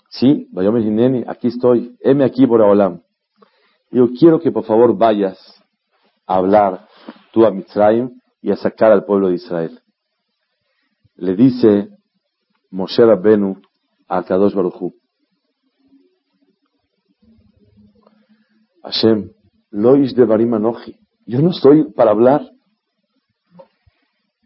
sí, 0.09 0.47
Bayomer 0.51 0.83
Hineni, 0.83 1.23
aquí 1.27 1.47
estoy, 1.47 1.97
heme 2.01 2.23
aquí 2.23 2.45
Boraholam. 2.45 3.01
Yo 3.91 4.09
quiero 4.17 4.39
que 4.39 4.51
por 4.51 4.65
favor 4.65 4.95
vayas 4.95 5.37
a 6.27 6.35
hablar 6.35 6.87
tú 7.31 7.45
a 7.45 7.51
Mitzrayim 7.51 8.18
y 8.41 8.51
a 8.51 8.55
sacar 8.55 8.91
al 8.91 9.05
pueblo 9.05 9.29
de 9.29 9.35
Israel. 9.35 9.79
Le 11.15 11.35
dice 11.35 11.89
Moshe 12.71 13.03
Rabbenu 13.03 13.61
a 14.07 14.23
Kadosh 14.23 14.53
Baruchu, 14.53 14.93
Hashem, 18.83 19.31
lois 19.71 20.15
de 20.15 20.25
Barimanoji, 20.25 20.95
yo 21.25 21.41
no 21.41 21.51
estoy 21.51 21.91
para 21.93 22.11
hablar. 22.11 22.41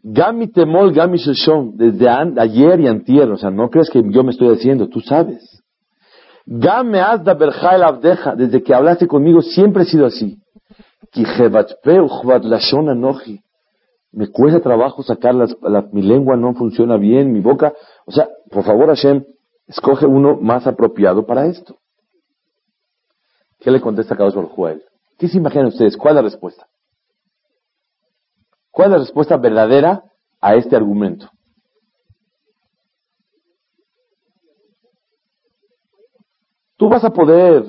Gami 0.02 0.48
temol, 0.48 0.92
gami 0.92 1.16
sheshon, 1.16 1.78
desde 1.78 2.06
ayer 2.08 2.80
y 2.80 2.88
antier, 2.88 3.30
o 3.30 3.38
sea, 3.38 3.50
no 3.50 3.70
crees 3.70 3.88
que 3.88 4.02
yo 4.10 4.22
me 4.22 4.32
estoy 4.32 4.54
haciendo, 4.54 4.86
tú 4.88 5.00
sabes. 5.00 5.62
Game 6.44 7.00
azda 7.00 7.32
berjael 7.32 7.82
abdeja, 7.82 8.36
desde 8.36 8.62
que 8.62 8.74
hablaste 8.74 9.06
conmigo 9.06 9.40
siempre 9.40 9.84
he 9.84 9.86
sido 9.86 10.04
así. 10.04 10.36
Ki 11.10 11.24
lashon 11.24 12.90
anoji, 12.90 13.40
me 14.14 14.28
cuesta 14.28 14.60
trabajo 14.60 15.02
sacar 15.02 15.34
las, 15.34 15.56
mi 15.92 16.02
lengua 16.02 16.36
no 16.36 16.54
funciona 16.54 16.96
bien, 16.96 17.32
mi 17.32 17.40
boca. 17.40 17.72
O 18.06 18.12
sea, 18.12 18.28
por 18.50 18.64
favor 18.64 18.88
Hashem, 18.88 19.24
escoge 19.66 20.06
uno 20.06 20.36
más 20.40 20.66
apropiado 20.66 21.26
para 21.26 21.46
esto. 21.46 21.76
¿Qué 23.58 23.70
le 23.70 23.80
contesta 23.80 24.16
Kadosh 24.16 24.34
Baruj? 24.34 24.80
¿Qué 25.18 25.28
se 25.28 25.38
imaginan 25.38 25.66
ustedes? 25.66 25.96
¿Cuál 25.96 26.12
es 26.12 26.16
la 26.16 26.22
respuesta? 26.22 26.66
¿Cuál 28.70 28.86
es 28.86 28.92
la 28.92 28.98
respuesta 28.98 29.36
verdadera 29.36 30.04
a 30.40 30.54
este 30.54 30.76
argumento? 30.76 31.30
Tú 36.76 36.88
vas 36.88 37.04
a 37.04 37.10
poder, 37.10 37.64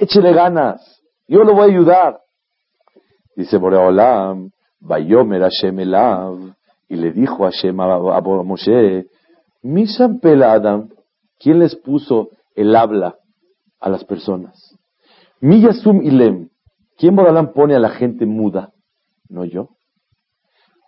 échele 0.00 0.32
ganas, 0.32 1.02
yo 1.26 1.44
lo 1.44 1.54
voy 1.54 1.62
a 1.62 1.72
ayudar. 1.72 2.20
Dice 3.36 3.56
Boreolam, 3.56 4.50
Bayomer 4.84 5.40
Hashem 5.40 5.80
Elav, 5.80 6.54
y 6.88 6.96
le 6.96 7.12
dijo 7.12 7.44
a 7.44 7.50
Hashem 7.50 7.80
a, 7.80 8.20
Moshe, 8.20 9.06
Mishan 9.62 10.20
Adam, 10.44 10.90
¿quién 11.38 11.58
les 11.58 11.74
puso 11.74 12.28
el 12.54 12.76
habla 12.76 13.16
a 13.80 13.88
las 13.88 14.04
personas? 14.04 14.76
Miyasum 15.40 16.02
Ilem, 16.02 16.50
¿quién 16.98 17.16
Boralán 17.16 17.52
pone 17.52 17.74
a 17.74 17.78
la 17.78 17.90
gente 17.90 18.26
muda? 18.26 18.72
No 19.28 19.44
yo. 19.46 19.70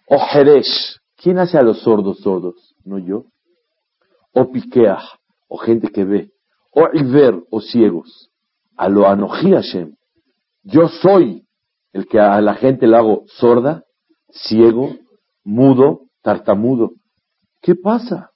O 0.08 0.18
Jeresh, 0.18 1.00
¿quién 1.16 1.38
hace 1.38 1.56
a 1.58 1.62
los 1.62 1.80
sordos 1.80 2.18
sordos? 2.20 2.74
No 2.84 2.98
yo. 2.98 3.24
O 4.32 4.52
Pikeah, 4.52 5.02
o 5.48 5.56
gente 5.56 5.88
que 5.88 6.04
ve. 6.04 6.30
O 6.70 6.86
Iver, 6.92 7.42
o 7.50 7.60
ciegos. 7.62 8.30
A 8.76 8.90
lo 8.90 9.08
Anoji 9.08 9.52
Hashem. 9.52 9.96
Yo 10.62 10.88
soy 10.88 11.46
el 11.94 12.06
que 12.06 12.20
a 12.20 12.38
la 12.42 12.54
gente 12.54 12.86
le 12.86 12.96
hago 12.96 13.24
sorda 13.26 13.85
ciego, 14.44 14.90
mudo, 15.44 16.02
tartamudo. 16.22 16.92
¿Qué 17.60 17.74
pasa? 17.74 18.30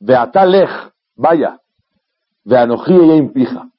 Beatalej, 0.00 0.70
vaya. 1.16 1.60
Veanojía 2.44 3.06
ya 3.06 3.14
impija. 3.14 3.70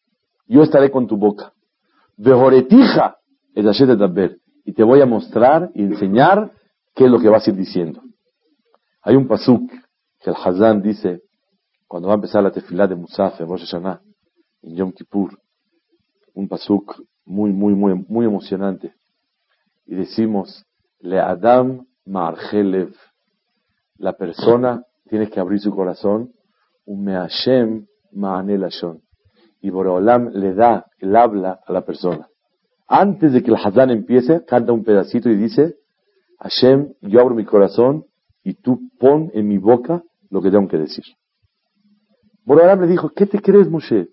Yo 0.47 0.63
estaré 0.63 0.91
con 0.91 1.07
tu 1.07 1.17
boca. 1.17 1.53
Vejoretija, 2.17 3.17
es 3.55 4.37
Y 4.65 4.73
te 4.73 4.83
voy 4.83 5.01
a 5.01 5.05
mostrar 5.05 5.71
y 5.73 5.83
enseñar 5.83 6.51
qué 6.93 7.05
es 7.05 7.11
lo 7.11 7.19
que 7.19 7.29
vas 7.29 7.47
a 7.47 7.49
ir 7.49 7.55
diciendo. 7.55 8.01
Hay 9.01 9.15
un 9.15 9.27
pasuk 9.27 9.71
que 10.19 10.29
el 10.29 10.35
Hazán 10.35 10.81
dice 10.81 11.21
cuando 11.87 12.07
va 12.07 12.13
a 12.13 12.15
empezar 12.15 12.43
la 12.43 12.51
tefilá 12.51 12.85
de 12.85 12.95
Musaf 12.95 13.41
en 13.41 13.47
Rosh 13.47 13.61
Hashanah, 13.61 14.01
en 14.61 14.75
Yom 14.75 14.91
Kippur. 14.91 15.39
Un 16.35 16.47
pasuk 16.47 17.01
muy, 17.25 17.51
muy, 17.51 17.73
muy, 17.73 18.05
muy 18.07 18.25
emocionante. 18.25 18.93
Y 19.87 19.95
decimos, 19.95 20.65
le 20.99 21.19
Adam 21.19 21.85
Marjelev. 22.05 22.93
La 23.97 24.13
persona 24.13 24.83
tiene 25.07 25.29
que 25.29 25.39
abrir 25.39 25.59
su 25.59 25.71
corazón. 25.71 26.31
Un 26.85 27.03
Meashem 27.03 27.85
Ma'anelashon. 28.11 29.01
Y 29.61 29.69
Boreolam 29.69 30.29
le 30.33 30.53
da 30.53 30.85
el 30.99 31.15
habla 31.15 31.59
a 31.65 31.73
la 31.73 31.85
persona. 31.85 32.27
Antes 32.87 33.33
de 33.33 33.43
que 33.43 33.51
el 33.51 33.57
Hazán 33.57 33.91
empiece, 33.91 34.43
canta 34.45 34.71
un 34.71 34.83
pedacito 34.83 35.29
y 35.29 35.35
dice, 35.35 35.75
Hashem, 36.39 36.93
yo 37.01 37.19
abro 37.19 37.35
mi 37.35 37.45
corazón 37.45 38.05
y 38.43 38.55
tú 38.55 38.79
pon 38.97 39.29
en 39.33 39.47
mi 39.47 39.57
boca 39.57 40.01
lo 40.29 40.41
que 40.41 40.49
tengo 40.49 40.67
que 40.67 40.77
decir. 40.77 41.03
Boreolam 42.45 42.81
le 42.81 42.87
dijo, 42.87 43.09
¿qué 43.09 43.25
te 43.25 43.41
crees, 43.41 43.69
Moshe? 43.69 44.07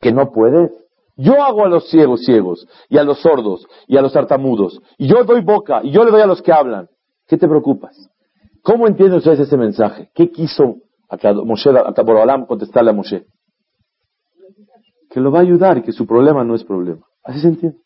Que 0.00 0.12
no 0.12 0.32
puedes. 0.32 0.72
Yo 1.16 1.42
hago 1.42 1.64
a 1.64 1.68
los 1.68 1.88
ciegos 1.90 2.24
ciegos, 2.24 2.66
y 2.88 2.98
a 2.98 3.04
los 3.04 3.20
sordos, 3.20 3.66
y 3.86 3.96
a 3.96 4.02
los 4.02 4.12
tartamudos, 4.12 4.80
y 4.98 5.06
yo 5.06 5.24
doy 5.24 5.42
boca, 5.42 5.80
y 5.82 5.92
yo 5.92 6.04
le 6.04 6.10
doy 6.10 6.20
a 6.20 6.26
los 6.26 6.42
que 6.42 6.52
hablan. 6.52 6.88
¿Qué 7.26 7.36
te 7.36 7.48
preocupas? 7.48 8.10
¿Cómo 8.62 8.86
entienden 8.86 9.18
ustedes 9.18 9.40
ese 9.40 9.56
mensaje? 9.56 10.10
¿Qué 10.14 10.30
quiso 10.30 10.76
Moshe, 11.44 11.70
a 11.70 12.02
Borolam 12.02 12.46
contestarle 12.46 12.90
a 12.90 12.94
Moshe. 12.94 13.26
Que 15.10 15.20
lo 15.20 15.30
va 15.30 15.38
a 15.38 15.42
ayudar 15.42 15.78
y 15.78 15.82
que 15.82 15.92
su 15.92 16.06
problema 16.06 16.44
no 16.44 16.54
es 16.54 16.64
problema. 16.64 17.06
Así 17.22 17.40
se 17.40 17.48
entiende. 17.48 17.78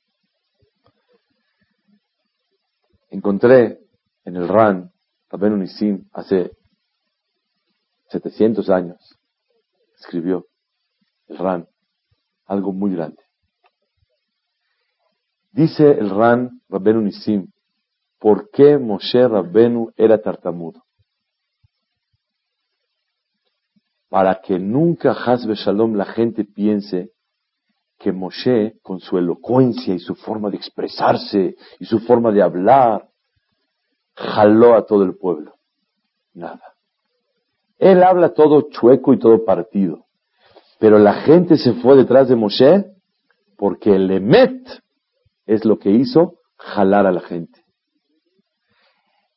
Encontré 3.11 3.81
en 4.25 4.37
el 4.37 4.49
RAN, 4.49 4.91
Rabben 5.31 5.55
Unisim, 5.55 6.09
hace 6.13 6.53
700 8.09 8.69
años, 8.71 8.99
escribió 9.99 10.47
el 11.27 11.39
RAN 11.39 11.67
algo 12.49 12.73
muy 12.73 12.95
grande. 12.95 13.23
Dice 15.53 15.91
el 15.91 16.11
Ran 16.11 16.61
Rabbenu 16.69 17.03
Nisim, 17.03 17.53
¿por 18.19 18.51
qué 18.51 18.79
Moshe 18.79 19.27
Rabbenu 19.27 19.93
era 19.97 20.21
tartamudo? 20.21 20.83
Para 24.09 24.41
que 24.41 24.59
nunca 24.59 25.13
Hasbe 25.13 25.55
Shalom 25.55 25.95
la 25.95 26.07
gente 26.07 26.45
piense 26.45 27.13
que 27.99 28.13
Moshe, 28.13 28.79
con 28.83 29.01
su 29.01 29.19
elocuencia 29.19 29.95
y 29.95 29.99
su 29.99 30.15
forma 30.15 30.51
de 30.51 30.57
expresarse 30.57 31.57
y 31.79 31.85
su 31.85 31.99
forma 32.01 32.31
de 32.33 32.43
hablar, 32.43 33.09
jaló 34.15 34.75
a 34.75 34.87
todo 34.87 35.03
el 35.03 35.17
pueblo. 35.17 35.55
Nada. 36.33 36.75
Él 37.79 38.03
habla 38.03 38.33
todo 38.33 38.69
chueco 38.71 39.13
y 39.13 39.19
todo 39.19 39.45
partido. 39.45 40.08
Pero 40.79 40.99
la 40.99 41.15
gente 41.23 41.57
se 41.57 41.75
fue 41.75 41.97
detrás 41.97 42.29
de 42.29 42.37
Moshe 42.37 42.87
porque 43.57 43.97
el 43.97 44.11
Emet 44.11 44.63
es 45.47 45.65
lo 45.65 45.79
que 45.79 45.91
hizo 45.91 46.35
jalar 46.57 47.07
a 47.07 47.13
la 47.13 47.21
gente. 47.21 47.65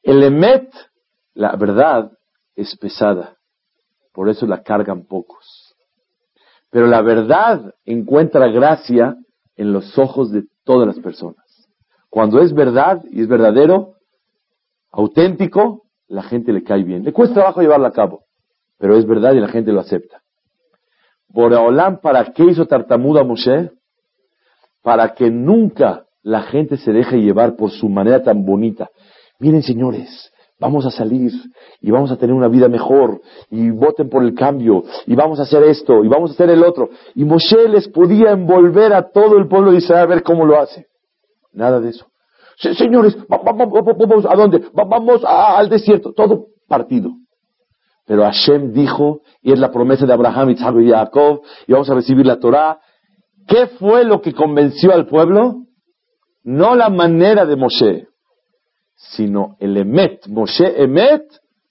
El 0.03 0.23
Emet, 0.23 0.69
la 1.33 1.55
verdad, 1.55 2.11
es 2.55 2.77
pesada. 2.77 3.37
Por 4.13 4.29
eso 4.29 4.45
la 4.45 4.61
cargan 4.61 5.05
pocos. 5.05 5.75
Pero 6.69 6.87
la 6.87 7.01
verdad 7.01 7.73
encuentra 7.85 8.47
gracia 8.47 9.15
en 9.55 9.73
los 9.73 9.97
ojos 9.97 10.31
de 10.31 10.43
todas 10.63 10.87
las 10.87 10.99
personas. 10.99 11.45
Cuando 12.09 12.41
es 12.41 12.53
verdad 12.53 13.01
y 13.09 13.21
es 13.21 13.27
verdadero, 13.27 13.95
auténtico, 14.91 15.83
la 16.07 16.23
gente 16.23 16.51
le 16.51 16.63
cae 16.63 16.83
bien. 16.83 17.03
Le 17.03 17.13
cuesta 17.13 17.35
trabajo 17.35 17.61
llevarla 17.61 17.87
a 17.87 17.93
cabo, 17.93 18.25
pero 18.77 18.97
es 18.97 19.05
verdad 19.05 19.33
y 19.33 19.39
la 19.39 19.47
gente 19.47 19.71
lo 19.71 19.79
acepta. 19.79 20.20
Boraholam, 21.33 21.99
¿para 22.01 22.25
qué 22.33 22.43
hizo 22.43 22.65
tartamudo 22.65 23.19
a 23.19 23.23
Moshe? 23.23 23.71
Para 24.83 25.13
que 25.13 25.29
nunca 25.29 26.05
la 26.23 26.41
gente 26.41 26.77
se 26.77 26.91
deje 26.91 27.21
llevar 27.21 27.55
por 27.55 27.71
su 27.71 27.89
manera 27.89 28.21
tan 28.23 28.45
bonita. 28.45 28.89
Miren, 29.39 29.63
señores, 29.63 30.31
vamos 30.59 30.85
a 30.85 30.91
salir 30.91 31.31
y 31.81 31.89
vamos 31.91 32.11
a 32.11 32.17
tener 32.17 32.35
una 32.35 32.47
vida 32.47 32.67
mejor 32.67 33.21
y 33.49 33.69
voten 33.71 34.09
por 34.09 34.23
el 34.23 34.35
cambio 34.35 34.83
y 35.07 35.15
vamos 35.15 35.39
a 35.39 35.43
hacer 35.43 35.63
esto 35.63 36.03
y 36.03 36.07
vamos 36.07 36.31
a 36.31 36.33
hacer 36.33 36.49
el 36.49 36.63
otro. 36.63 36.89
Y 37.15 37.25
Moshe 37.25 37.67
les 37.69 37.87
podía 37.87 38.31
envolver 38.31 38.93
a 38.93 39.09
todo 39.09 39.37
el 39.37 39.47
pueblo 39.47 39.71
de 39.71 39.77
Israel 39.77 40.03
a 40.03 40.07
ver 40.07 40.23
cómo 40.23 40.45
lo 40.45 40.59
hace. 40.59 40.87
Nada 41.53 41.79
de 41.79 41.89
eso. 41.89 42.05
Señores, 42.57 43.17
vamos 43.27 44.25
a 44.25 44.35
dónde? 44.35 44.63
Vamos 44.73 45.23
al 45.25 45.69
desierto. 45.69 46.13
Todo 46.13 46.47
partido. 46.67 47.11
Pero 48.11 48.25
Hashem 48.25 48.73
dijo, 48.73 49.21
y 49.41 49.53
es 49.53 49.59
la 49.59 49.71
promesa 49.71 50.05
de 50.05 50.11
Abraham, 50.11 50.49
Isaac 50.49 50.75
y 50.81 50.89
Jacob, 50.89 51.43
y 51.65 51.71
vamos 51.71 51.89
a 51.89 51.93
recibir 51.93 52.25
la 52.25 52.41
Torah. 52.41 52.77
¿Qué 53.47 53.67
fue 53.67 54.03
lo 54.03 54.19
que 54.19 54.33
convenció 54.33 54.91
al 54.91 55.07
pueblo? 55.07 55.63
No 56.43 56.75
la 56.75 56.89
manera 56.89 57.45
de 57.45 57.55
Moshe, 57.55 58.09
sino 58.97 59.55
el 59.61 59.77
Emet. 59.77 60.27
Moshe 60.27 60.83
Emet, 60.83 61.23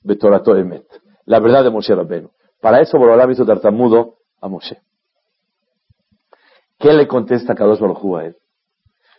Betorato 0.03 0.57
Emet. 0.57 0.87
La 1.27 1.41
verdad 1.41 1.63
de 1.63 1.69
Moshe 1.69 1.95
Rabbeinu. 1.95 2.31
Para 2.63 2.81
eso 2.81 2.97
Borolam 2.97 3.31
hizo 3.31 3.45
tartamudo 3.45 4.15
a 4.41 4.49
Moshe. 4.49 4.79
¿Qué 6.79 6.95
le 6.95 7.07
contesta 7.07 7.55
Kadosh 7.55 7.81
Baruj 7.81 8.17
a 8.17 8.25
él? 8.25 8.37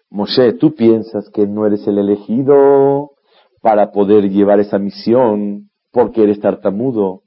Moshe, 0.09 0.53
tú 0.53 0.73
piensas 0.73 1.29
que 1.29 1.45
no 1.45 1.67
eres 1.67 1.85
el 1.85 1.99
elegido 1.99 3.11
para 3.61 3.91
poder 3.91 4.27
llevar 4.31 4.59
esa 4.59 4.79
misión 4.79 5.67
porque 5.91 6.23
eres 6.23 6.39
tartamudo. 6.39 7.21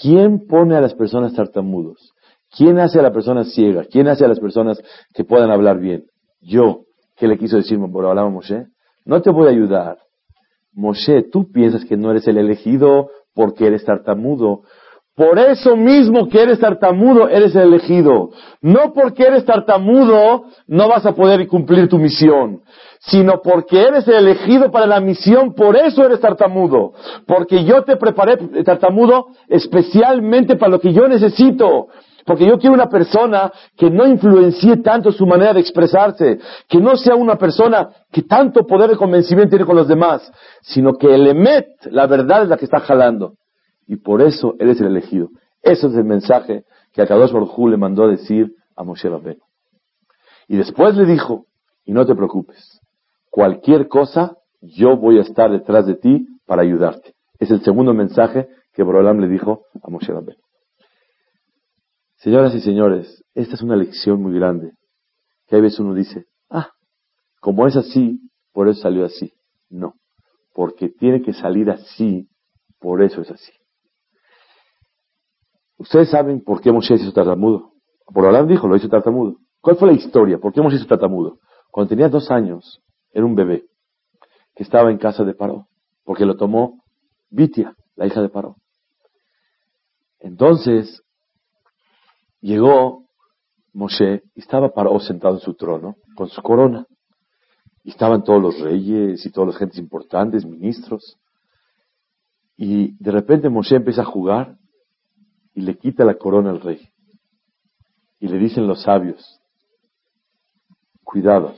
¿Quién 0.00 0.46
pone 0.46 0.76
a 0.76 0.80
las 0.80 0.94
personas 0.94 1.34
tartamudos? 1.34 2.12
¿Quién 2.50 2.78
hace 2.78 2.98
a 2.98 3.02
las 3.02 3.12
personas 3.12 3.52
ciegas? 3.52 3.88
¿Quién 3.90 4.08
hace 4.08 4.24
a 4.24 4.28
las 4.28 4.40
personas 4.40 4.80
que 5.14 5.24
puedan 5.24 5.50
hablar 5.50 5.78
bien? 5.78 6.04
Yo. 6.40 6.84
¿Qué 7.16 7.28
le 7.28 7.38
quiso 7.38 7.56
decir 7.56 7.78
por 7.92 8.06
hablar 8.06 8.26
a 8.26 8.30
Moshe? 8.30 8.66
No 9.04 9.20
te 9.22 9.30
voy 9.30 9.46
a 9.46 9.50
ayudar. 9.50 9.98
Moshe, 10.72 11.22
tú 11.30 11.50
piensas 11.52 11.84
que 11.84 11.96
no 11.96 12.10
eres 12.10 12.26
el 12.26 12.38
elegido 12.38 13.10
porque 13.34 13.66
eres 13.66 13.84
tartamudo. 13.84 14.62
Por 15.14 15.38
eso 15.38 15.76
mismo 15.76 16.28
que 16.28 16.42
eres 16.42 16.58
tartamudo, 16.58 17.28
eres 17.28 17.54
el 17.54 17.74
elegido. 17.74 18.30
No 18.62 18.92
porque 18.94 19.24
eres 19.24 19.44
tartamudo, 19.44 20.44
no 20.66 20.88
vas 20.88 21.04
a 21.04 21.14
poder 21.14 21.46
cumplir 21.48 21.88
tu 21.88 21.98
misión 21.98 22.62
sino 23.04 23.40
porque 23.42 23.82
eres 23.82 24.06
elegido 24.06 24.70
para 24.70 24.86
la 24.86 25.00
misión, 25.00 25.54
por 25.54 25.76
eso 25.76 26.04
eres 26.04 26.20
tartamudo. 26.20 26.92
Porque 27.26 27.64
yo 27.64 27.82
te 27.82 27.96
preparé 27.96 28.36
tartamudo 28.64 29.26
especialmente 29.48 30.56
para 30.56 30.70
lo 30.70 30.80
que 30.80 30.92
yo 30.92 31.08
necesito. 31.08 31.88
Porque 32.24 32.46
yo 32.46 32.58
quiero 32.58 32.74
una 32.74 32.88
persona 32.88 33.50
que 33.76 33.90
no 33.90 34.06
influencie 34.06 34.76
tanto 34.76 35.10
su 35.10 35.26
manera 35.26 35.52
de 35.52 35.60
expresarse, 35.60 36.38
que 36.68 36.78
no 36.78 36.96
sea 36.96 37.16
una 37.16 37.34
persona 37.34 37.88
que 38.12 38.22
tanto 38.22 38.64
poder 38.64 38.90
de 38.90 38.96
convencimiento 38.96 39.50
tiene 39.50 39.64
con 39.64 39.74
los 39.74 39.88
demás, 39.88 40.30
sino 40.60 40.92
que 40.92 41.12
el 41.12 41.26
emet, 41.26 41.66
la 41.86 42.06
verdad 42.06 42.44
es 42.44 42.48
la 42.48 42.56
que 42.56 42.66
está 42.66 42.78
jalando. 42.78 43.32
Y 43.86 43.96
por 43.96 44.22
eso 44.22 44.54
eres 44.58 44.80
el 44.80 44.88
elegido. 44.88 45.30
Eso 45.62 45.88
es 45.88 45.94
el 45.94 46.04
mensaje 46.04 46.64
que 46.92 47.02
a 47.02 47.06
Kadosh 47.06 47.32
Baruj 47.32 47.68
le 47.68 47.76
mandó 47.76 48.04
a 48.04 48.08
decir 48.08 48.54
a 48.76 48.84
Moshe 48.84 49.08
Rabbeinu. 49.08 49.42
Y 50.48 50.56
después 50.56 50.96
le 50.96 51.06
dijo, 51.06 51.46
y 51.84 51.92
no 51.92 52.04
te 52.06 52.14
preocupes, 52.14 52.80
cualquier 53.30 53.88
cosa, 53.88 54.36
yo 54.60 54.96
voy 54.96 55.18
a 55.18 55.22
estar 55.22 55.50
detrás 55.50 55.86
de 55.86 55.94
ti 55.94 56.26
para 56.46 56.62
ayudarte. 56.62 57.14
Es 57.38 57.50
el 57.50 57.62
segundo 57.62 57.94
mensaje 57.94 58.48
que 58.72 58.82
Borolam 58.82 59.18
le 59.18 59.28
dijo 59.28 59.64
a 59.82 59.90
Moshe 59.90 60.12
Rabbeinu. 60.12 60.42
Señoras 62.16 62.54
y 62.54 62.60
señores, 62.60 63.24
esta 63.34 63.54
es 63.54 63.62
una 63.62 63.76
lección 63.76 64.22
muy 64.22 64.34
grande. 64.34 64.72
Que 65.46 65.56
a 65.56 65.60
veces 65.60 65.80
uno 65.80 65.94
dice, 65.94 66.26
ah, 66.50 66.70
como 67.40 67.66
es 67.66 67.76
así, 67.76 68.20
por 68.52 68.68
eso 68.68 68.82
salió 68.82 69.04
así. 69.04 69.32
No, 69.68 69.94
porque 70.54 70.88
tiene 70.88 71.22
que 71.22 71.32
salir 71.32 71.70
así, 71.70 72.28
por 72.78 73.02
eso 73.02 73.22
es 73.22 73.30
así. 73.30 73.52
Ustedes 75.82 76.10
saben 76.10 76.44
por 76.44 76.60
qué 76.60 76.70
Moshe 76.70 76.94
hizo 76.94 77.12
tartamudo. 77.12 77.72
Borolam 78.08 78.46
dijo, 78.46 78.68
lo 78.68 78.76
hizo 78.76 78.88
tartamudo. 78.88 79.38
¿Cuál 79.60 79.74
fue 79.74 79.88
la 79.88 79.94
historia? 79.94 80.38
¿Por 80.38 80.52
qué 80.52 80.62
Moshe 80.62 80.76
hizo 80.76 80.86
tartamudo? 80.86 81.40
Cuando 81.72 81.88
tenía 81.88 82.08
dos 82.08 82.30
años, 82.30 82.80
era 83.12 83.26
un 83.26 83.34
bebé 83.34 83.64
que 84.54 84.62
estaba 84.62 84.92
en 84.92 84.98
casa 84.98 85.24
de 85.24 85.34
Paró, 85.34 85.66
porque 86.04 86.24
lo 86.24 86.36
tomó 86.36 86.84
Vitia, 87.30 87.74
la 87.96 88.06
hija 88.06 88.22
de 88.22 88.28
Paró. 88.28 88.58
Entonces 90.20 91.02
llegó 92.40 93.06
Moshe 93.72 94.22
y 94.36 94.40
estaba 94.40 94.72
Paró 94.72 95.00
sentado 95.00 95.34
en 95.34 95.40
su 95.40 95.54
trono 95.54 95.96
con 96.14 96.28
su 96.28 96.40
corona. 96.42 96.86
Y 97.82 97.90
estaban 97.90 98.22
todos 98.22 98.40
los 98.40 98.60
reyes 98.60 99.26
y 99.26 99.32
todas 99.32 99.48
las 99.48 99.58
gentes 99.58 99.78
importantes, 99.78 100.46
ministros. 100.46 101.18
Y 102.56 102.94
de 103.02 103.10
repente 103.10 103.48
Moshe 103.48 103.74
empieza 103.74 104.02
a 104.02 104.04
jugar 104.04 104.61
y 105.54 105.62
le 105.62 105.76
quita 105.76 106.04
la 106.04 106.14
corona 106.14 106.50
al 106.50 106.60
rey. 106.60 106.80
Y 108.20 108.28
le 108.28 108.38
dicen 108.38 108.66
los 108.66 108.82
sabios, 108.82 109.40
cuidado, 111.02 111.54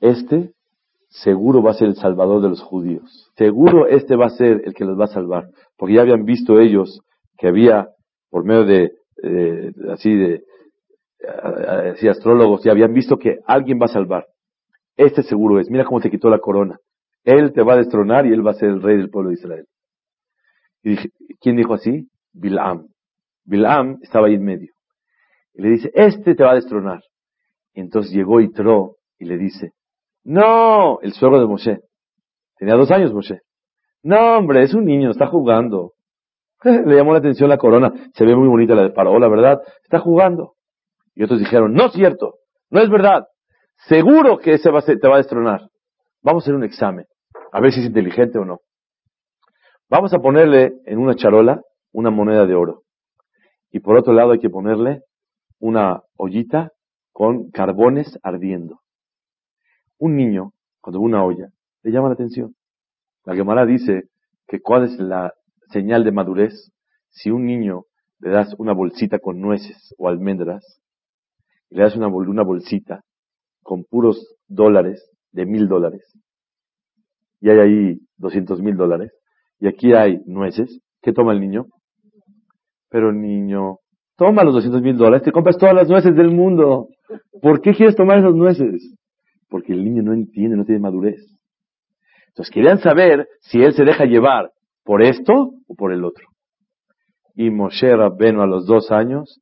este 0.00 0.52
seguro 1.08 1.62
va 1.62 1.70
a 1.70 1.74
ser 1.74 1.88
el 1.88 1.96
salvador 1.96 2.42
de 2.42 2.50
los 2.50 2.60
judíos. 2.60 3.30
Seguro 3.36 3.86
este 3.86 4.16
va 4.16 4.26
a 4.26 4.30
ser 4.30 4.62
el 4.64 4.74
que 4.74 4.84
los 4.84 4.98
va 4.98 5.04
a 5.04 5.08
salvar. 5.08 5.48
Porque 5.76 5.94
ya 5.94 6.02
habían 6.02 6.24
visto 6.24 6.60
ellos 6.60 7.00
que 7.36 7.48
había, 7.48 7.88
por 8.30 8.44
medio 8.44 8.64
de, 8.64 8.92
así 9.92 10.14
de, 10.14 10.42
así 11.92 12.08
astrólogos, 12.08 12.62
ya 12.64 12.72
habían 12.72 12.92
visto 12.92 13.18
que 13.18 13.38
alguien 13.46 13.78
va 13.80 13.86
a 13.86 13.90
salvar. 13.92 14.26
Este 14.96 15.22
seguro 15.22 15.60
es. 15.60 15.70
Mira 15.70 15.84
cómo 15.84 16.00
te 16.00 16.10
quitó 16.10 16.28
la 16.28 16.40
corona. 16.40 16.78
Él 17.24 17.52
te 17.52 17.62
va 17.62 17.74
a 17.74 17.78
destronar 17.78 18.26
y 18.26 18.32
él 18.32 18.46
va 18.46 18.52
a 18.52 18.54
ser 18.54 18.70
el 18.70 18.82
rey 18.82 18.96
del 18.96 19.10
pueblo 19.10 19.30
de 19.30 19.36
Israel. 19.36 19.66
Y 20.82 20.96
¿quién 21.40 21.56
dijo 21.56 21.74
así? 21.74 22.08
Bilam. 22.32 22.88
Bilam 23.48 23.98
estaba 24.02 24.26
ahí 24.26 24.34
en 24.34 24.44
medio. 24.44 24.72
Y 25.54 25.62
le 25.62 25.70
dice, 25.70 25.90
este 25.94 26.34
te 26.34 26.44
va 26.44 26.52
a 26.52 26.56
destronar. 26.56 27.02
Y 27.72 27.80
entonces 27.80 28.12
llegó 28.12 28.40
Itro 28.40 28.96
y 29.18 29.24
le 29.24 29.38
dice, 29.38 29.72
no, 30.24 31.00
el 31.00 31.12
suegro 31.12 31.40
de 31.40 31.46
Moshe. 31.46 31.80
Tenía 32.56 32.74
dos 32.74 32.90
años 32.90 33.12
Moshe. 33.12 33.40
No, 34.02 34.38
hombre, 34.38 34.62
es 34.62 34.74
un 34.74 34.84
niño, 34.84 35.10
está 35.10 35.26
jugando. 35.26 35.92
Le 36.64 36.96
llamó 36.96 37.12
la 37.12 37.18
atención 37.18 37.48
la 37.48 37.58
corona. 37.58 37.92
Se 38.14 38.24
ve 38.24 38.36
muy 38.36 38.48
bonita 38.48 38.74
la 38.74 38.82
de 38.82 38.90
Paró, 38.90 39.18
la 39.18 39.28
verdad. 39.28 39.60
Está 39.82 39.98
jugando. 39.98 40.54
Y 41.14 41.24
otros 41.24 41.40
dijeron, 41.40 41.72
no 41.72 41.86
es 41.86 41.92
cierto, 41.92 42.34
no 42.70 42.80
es 42.80 42.90
verdad. 42.90 43.26
Seguro 43.86 44.38
que 44.38 44.54
ese 44.54 44.70
va 44.70 44.80
a 44.80 44.82
te 44.82 45.08
va 45.08 45.14
a 45.14 45.18
destronar. 45.18 45.68
Vamos 46.22 46.42
a 46.42 46.44
hacer 46.44 46.54
un 46.54 46.64
examen. 46.64 47.06
A 47.52 47.60
ver 47.60 47.72
si 47.72 47.80
es 47.80 47.86
inteligente 47.86 48.38
o 48.38 48.44
no. 48.44 48.58
Vamos 49.88 50.12
a 50.12 50.18
ponerle 50.18 50.74
en 50.84 50.98
una 50.98 51.14
charola 51.14 51.62
una 51.92 52.10
moneda 52.10 52.44
de 52.44 52.54
oro. 52.54 52.82
Y 53.70 53.80
por 53.80 53.96
otro 53.96 54.12
lado 54.12 54.32
hay 54.32 54.38
que 54.38 54.50
ponerle 54.50 55.02
una 55.58 56.02
ollita 56.16 56.72
con 57.12 57.50
carbones 57.50 58.18
ardiendo. 58.22 58.80
Un 59.98 60.16
niño, 60.16 60.52
cuando 60.80 61.00
ve 61.00 61.06
una 61.06 61.24
olla, 61.24 61.48
le 61.82 61.90
llama 61.90 62.08
la 62.08 62.14
atención. 62.14 62.54
La 63.24 63.34
Gemara 63.34 63.66
dice 63.66 64.04
que 64.46 64.60
cuál 64.60 64.84
es 64.84 64.98
la 64.98 65.34
señal 65.70 66.04
de 66.04 66.12
madurez 66.12 66.72
si 67.10 67.30
un 67.30 67.44
niño 67.44 67.84
le 68.20 68.30
das 68.30 68.54
una 68.58 68.72
bolsita 68.72 69.18
con 69.18 69.40
nueces 69.40 69.94
o 69.98 70.08
almendras 70.08 70.80
y 71.70 71.76
le 71.76 71.82
das 71.82 71.96
una, 71.96 72.08
una 72.08 72.42
bolsita 72.42 73.04
con 73.62 73.84
puros 73.84 74.36
dólares 74.46 75.10
de 75.32 75.46
mil 75.46 75.68
dólares 75.68 76.02
y 77.40 77.50
hay 77.50 77.58
ahí 77.58 78.00
doscientos 78.16 78.60
mil 78.62 78.76
dólares 78.76 79.12
y 79.60 79.66
aquí 79.66 79.92
hay 79.92 80.22
nueces, 80.26 80.80
¿qué 81.02 81.12
toma 81.12 81.32
el 81.32 81.40
niño? 81.40 81.66
Pero 82.90 83.12
niño, 83.12 83.78
toma 84.16 84.44
los 84.44 84.54
doscientos 84.54 84.82
mil 84.82 84.96
dólares, 84.96 85.22
te 85.22 85.32
compras 85.32 85.58
todas 85.58 85.74
las 85.74 85.88
nueces 85.88 86.14
del 86.14 86.30
mundo. 86.30 86.88
¿Por 87.40 87.60
qué 87.60 87.72
quieres 87.72 87.96
tomar 87.96 88.18
esas 88.18 88.34
nueces? 88.34 88.94
Porque 89.48 89.72
el 89.72 89.84
niño 89.84 90.02
no 90.02 90.12
entiende, 90.12 90.56
no 90.56 90.64
tiene 90.64 90.80
madurez. 90.80 91.20
Entonces 92.28 92.52
querían 92.52 92.78
saber 92.78 93.28
si 93.40 93.60
él 93.60 93.74
se 93.74 93.84
deja 93.84 94.04
llevar 94.04 94.52
por 94.84 95.02
esto 95.02 95.52
o 95.66 95.74
por 95.74 95.92
el 95.92 96.04
otro. 96.04 96.26
Y 97.34 97.50
Moshe 97.50 97.94
Rabbenu 97.94 98.42
a 98.42 98.46
los 98.46 98.66
dos 98.66 98.90
años 98.90 99.40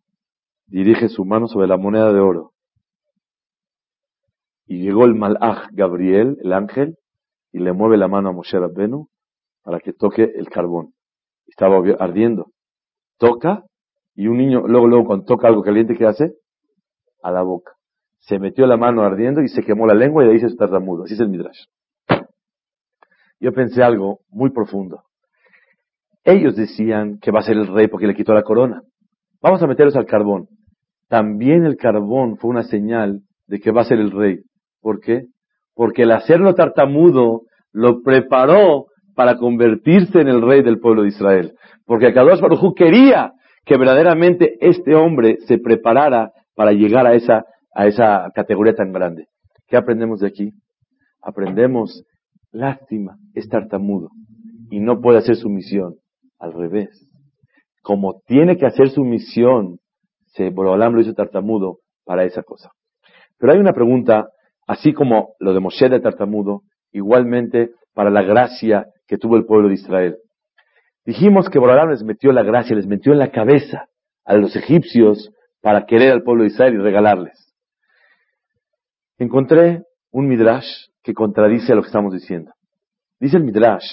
dirige 0.67 1.09
su 1.09 1.25
mano 1.25 1.47
sobre 1.47 1.69
la 1.69 1.77
moneda 1.77 2.13
de 2.13 2.21
oro. 2.21 2.53
Y 4.67 4.83
llegó 4.83 5.05
el 5.05 5.15
Malach 5.15 5.69
Gabriel, 5.73 6.37
el 6.43 6.53
ángel, 6.53 6.97
y 7.53 7.61
le 7.61 7.73
mueve 7.73 7.97
la 7.97 8.09
mano 8.09 8.31
a 8.31 8.33
Moshe 8.33 8.59
Rabbenu 8.59 9.09
para 9.63 9.81
que 9.81 9.93
toque 9.93 10.25
el 10.35 10.49
carbón. 10.49 10.95
Estaba 11.47 11.79
ardiendo. 11.99 12.51
Toca, 13.19 13.65
y 14.15 14.29
un 14.29 14.39
niño, 14.39 14.67
luego, 14.67 14.87
luego, 14.87 15.05
cuando 15.05 15.25
toca 15.25 15.49
algo 15.49 15.63
caliente, 15.63 15.95
¿qué 15.97 16.07
hace? 16.07 16.33
A 17.23 17.31
la 17.31 17.43
boca. 17.43 17.73
Se 18.19 18.39
metió 18.39 18.67
la 18.67 18.77
mano 18.77 19.03
ardiendo 19.03 19.43
y 19.43 19.49
se 19.49 19.63
quemó 19.63 19.87
la 19.87 19.95
lengua 19.95 20.25
y 20.25 20.27
de 20.27 20.33
ahí 20.33 20.41
se 20.41 20.55
tartamudo. 20.57 21.05
Así 21.05 21.15
es 21.15 21.21
el 21.21 21.29
Midrash. 21.29 21.65
Yo 23.39 23.53
pensé 23.53 23.83
algo 23.83 24.21
muy 24.31 24.51
profundo. 24.51 25.03
Ellos 26.25 26.57
decían 26.57 27.19
que 27.21 27.31
va 27.31 27.41
a 27.41 27.43
ser 27.45 27.57
el 27.57 27.69
rey 27.69 27.87
porque 27.89 28.07
le 28.07 28.15
quitó 28.15 28.35
la 28.35 28.43
corona. 28.43 28.83
Vamos 29.41 29.63
a 29.63 29.67
meterlos 29.67 29.95
al 29.97 30.07
carbón. 30.07 30.49
También 31.09 31.65
el 31.65 31.77
carbón 31.77 32.37
fue 32.37 32.51
una 32.51 32.65
señal 32.65 33.21
de 33.47 33.61
que 33.61 33.71
va 33.71 33.83
a 33.83 33.85
ser 33.85 33.99
el 33.99 34.11
rey. 34.11 34.41
¿Por 34.81 35.01
qué? 35.01 35.27
Porque 35.75 36.03
el 36.03 36.11
hacerlo 36.11 36.55
tartamudo 36.55 37.43
lo 37.71 38.03
preparó 38.03 38.87
para 39.17 39.39
convertirse 39.39 40.21
en 40.21 40.29
el 40.29 40.43
rey 40.43 40.63
del 40.63 40.79
pueblo 40.79 41.03
de 41.03 41.09
Israel. 41.09 41.55
Porque 41.87 42.13
Kadosh 42.13 42.41
Baruj 42.41 42.75
quería 42.77 43.33
que 43.65 43.79
verdaderamente 43.79 44.59
este 44.61 44.95
hombre 44.95 45.39
se 45.47 45.59
preparara 45.59 46.33
para 46.55 46.73
llegar 46.73 47.07
a 47.07 47.15
esa, 47.15 47.45
a 47.75 47.87
esa 47.87 48.31
categoría 48.35 48.75
tan 48.75 48.93
grande. 48.93 49.27
¿Qué 49.67 49.77
aprendemos 49.77 50.21
de 50.21 50.29
aquí? 50.29 50.53
Aprendemos, 51.23 52.05
lástima, 52.53 53.17
es 53.35 53.49
tartamudo 53.49 54.11
y 54.71 54.81
no 54.81 55.01
puede 55.01 55.19
hacer 55.19 55.37
su 55.37 55.49
misión. 55.49 55.97
Al 56.39 56.53
revés. 56.53 57.09
Como 57.83 58.21
tiene 58.27 58.59
que 58.59 58.67
hacer 58.67 58.91
su 58.91 59.03
misión, 59.03 59.79
se 60.27 60.51
lo 60.51 61.01
hizo 61.01 61.15
tartamudo 61.15 61.79
para 62.05 62.25
esa 62.25 62.43
cosa. 62.43 62.73
Pero 63.39 63.55
hay 63.55 63.59
una 63.59 63.73
pregunta, 63.73 64.29
así 64.67 64.93
como 64.93 65.31
lo 65.41 65.55
de 65.55 65.61
Moshe 65.61 65.89
de 65.89 66.01
tartamudo, 66.01 66.61
igualmente 66.93 67.71
para 67.95 68.11
la 68.11 68.23
gracia 68.23 68.87
que 69.07 69.19
tuvo 69.19 69.37
el 69.37 69.45
pueblo 69.45 69.69
de 69.69 69.75
Israel. 69.75 70.17
Dijimos 71.05 71.49
que 71.49 71.59
Borolam 71.59 71.91
les 71.91 72.03
metió 72.03 72.33
la 72.33 72.43
gracia, 72.43 72.75
les 72.75 72.87
metió 72.87 73.13
en 73.13 73.21
la 73.21 73.31
cabeza 73.31 73.89
a 74.25 74.35
los 74.37 74.57
egipcios 74.57 75.31
para 75.61 75.87
querer 75.87 76.13
al 76.13 76.23
pueblo 76.23 76.43
de 76.43 76.49
Israel 76.49 76.75
y 76.75 76.79
regalarles. 76.79 77.55
Encontré 79.19 79.83
un 80.11 80.29
midrash 80.29 80.67
que 81.03 81.15
contradice 81.15 81.73
a 81.73 81.77
lo 81.77 81.83
que 81.83 81.89
estamos 81.89 82.13
diciendo. 82.13 82.53
Dice 83.21 83.37
el 83.37 83.45
midrash 83.45 83.87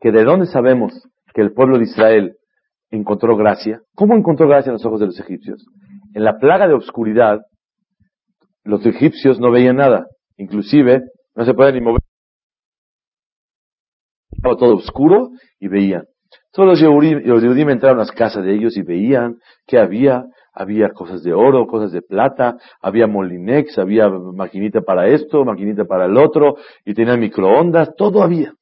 que 0.00 0.10
de 0.10 0.24
dónde 0.24 0.46
sabemos 0.46 0.92
que 1.34 1.42
el 1.42 1.52
pueblo 1.52 1.78
de 1.78 1.84
Israel 1.84 2.36
encontró 2.90 3.36
gracia. 3.36 3.80
¿Cómo 3.94 4.16
encontró 4.16 4.48
gracia 4.48 4.70
en 4.70 4.74
los 4.74 4.84
ojos 4.84 5.00
de 5.00 5.06
los 5.06 5.20
egipcios? 5.20 5.66
En 6.14 6.24
la 6.24 6.38
plaga 6.38 6.66
de 6.68 6.74
obscuridad, 6.74 7.40
los 8.64 8.84
egipcios 8.86 9.38
no 9.40 9.50
veían 9.50 9.76
nada. 9.76 10.06
Inclusive, 10.36 11.02
no 11.34 11.44
se 11.44 11.54
podían 11.54 11.74
ni 11.74 11.80
mover. 11.80 12.03
Estaba 14.44 14.58
todo 14.58 14.74
oscuro 14.76 15.30
y 15.58 15.68
veían. 15.68 16.04
Todos 16.52 16.68
los 16.68 16.80
Yehudim, 16.80 17.70
entraron 17.70 17.96
a 17.96 18.02
las 18.02 18.12
casas 18.12 18.44
de 18.44 18.54
ellos 18.54 18.76
y 18.76 18.82
veían 18.82 19.38
que 19.66 19.78
había, 19.78 20.26
había 20.52 20.90
cosas 20.90 21.22
de 21.22 21.32
oro, 21.32 21.66
cosas 21.66 21.92
de 21.92 22.02
plata, 22.02 22.58
había 22.82 23.06
molinex, 23.06 23.78
había 23.78 24.10
maquinita 24.10 24.82
para 24.82 25.08
esto, 25.08 25.46
maquinita 25.46 25.86
para 25.86 26.04
el 26.04 26.18
otro, 26.18 26.56
y 26.84 26.92
tenían 26.92 27.20
microondas, 27.20 27.96
todo 27.96 28.22
había. 28.22 28.52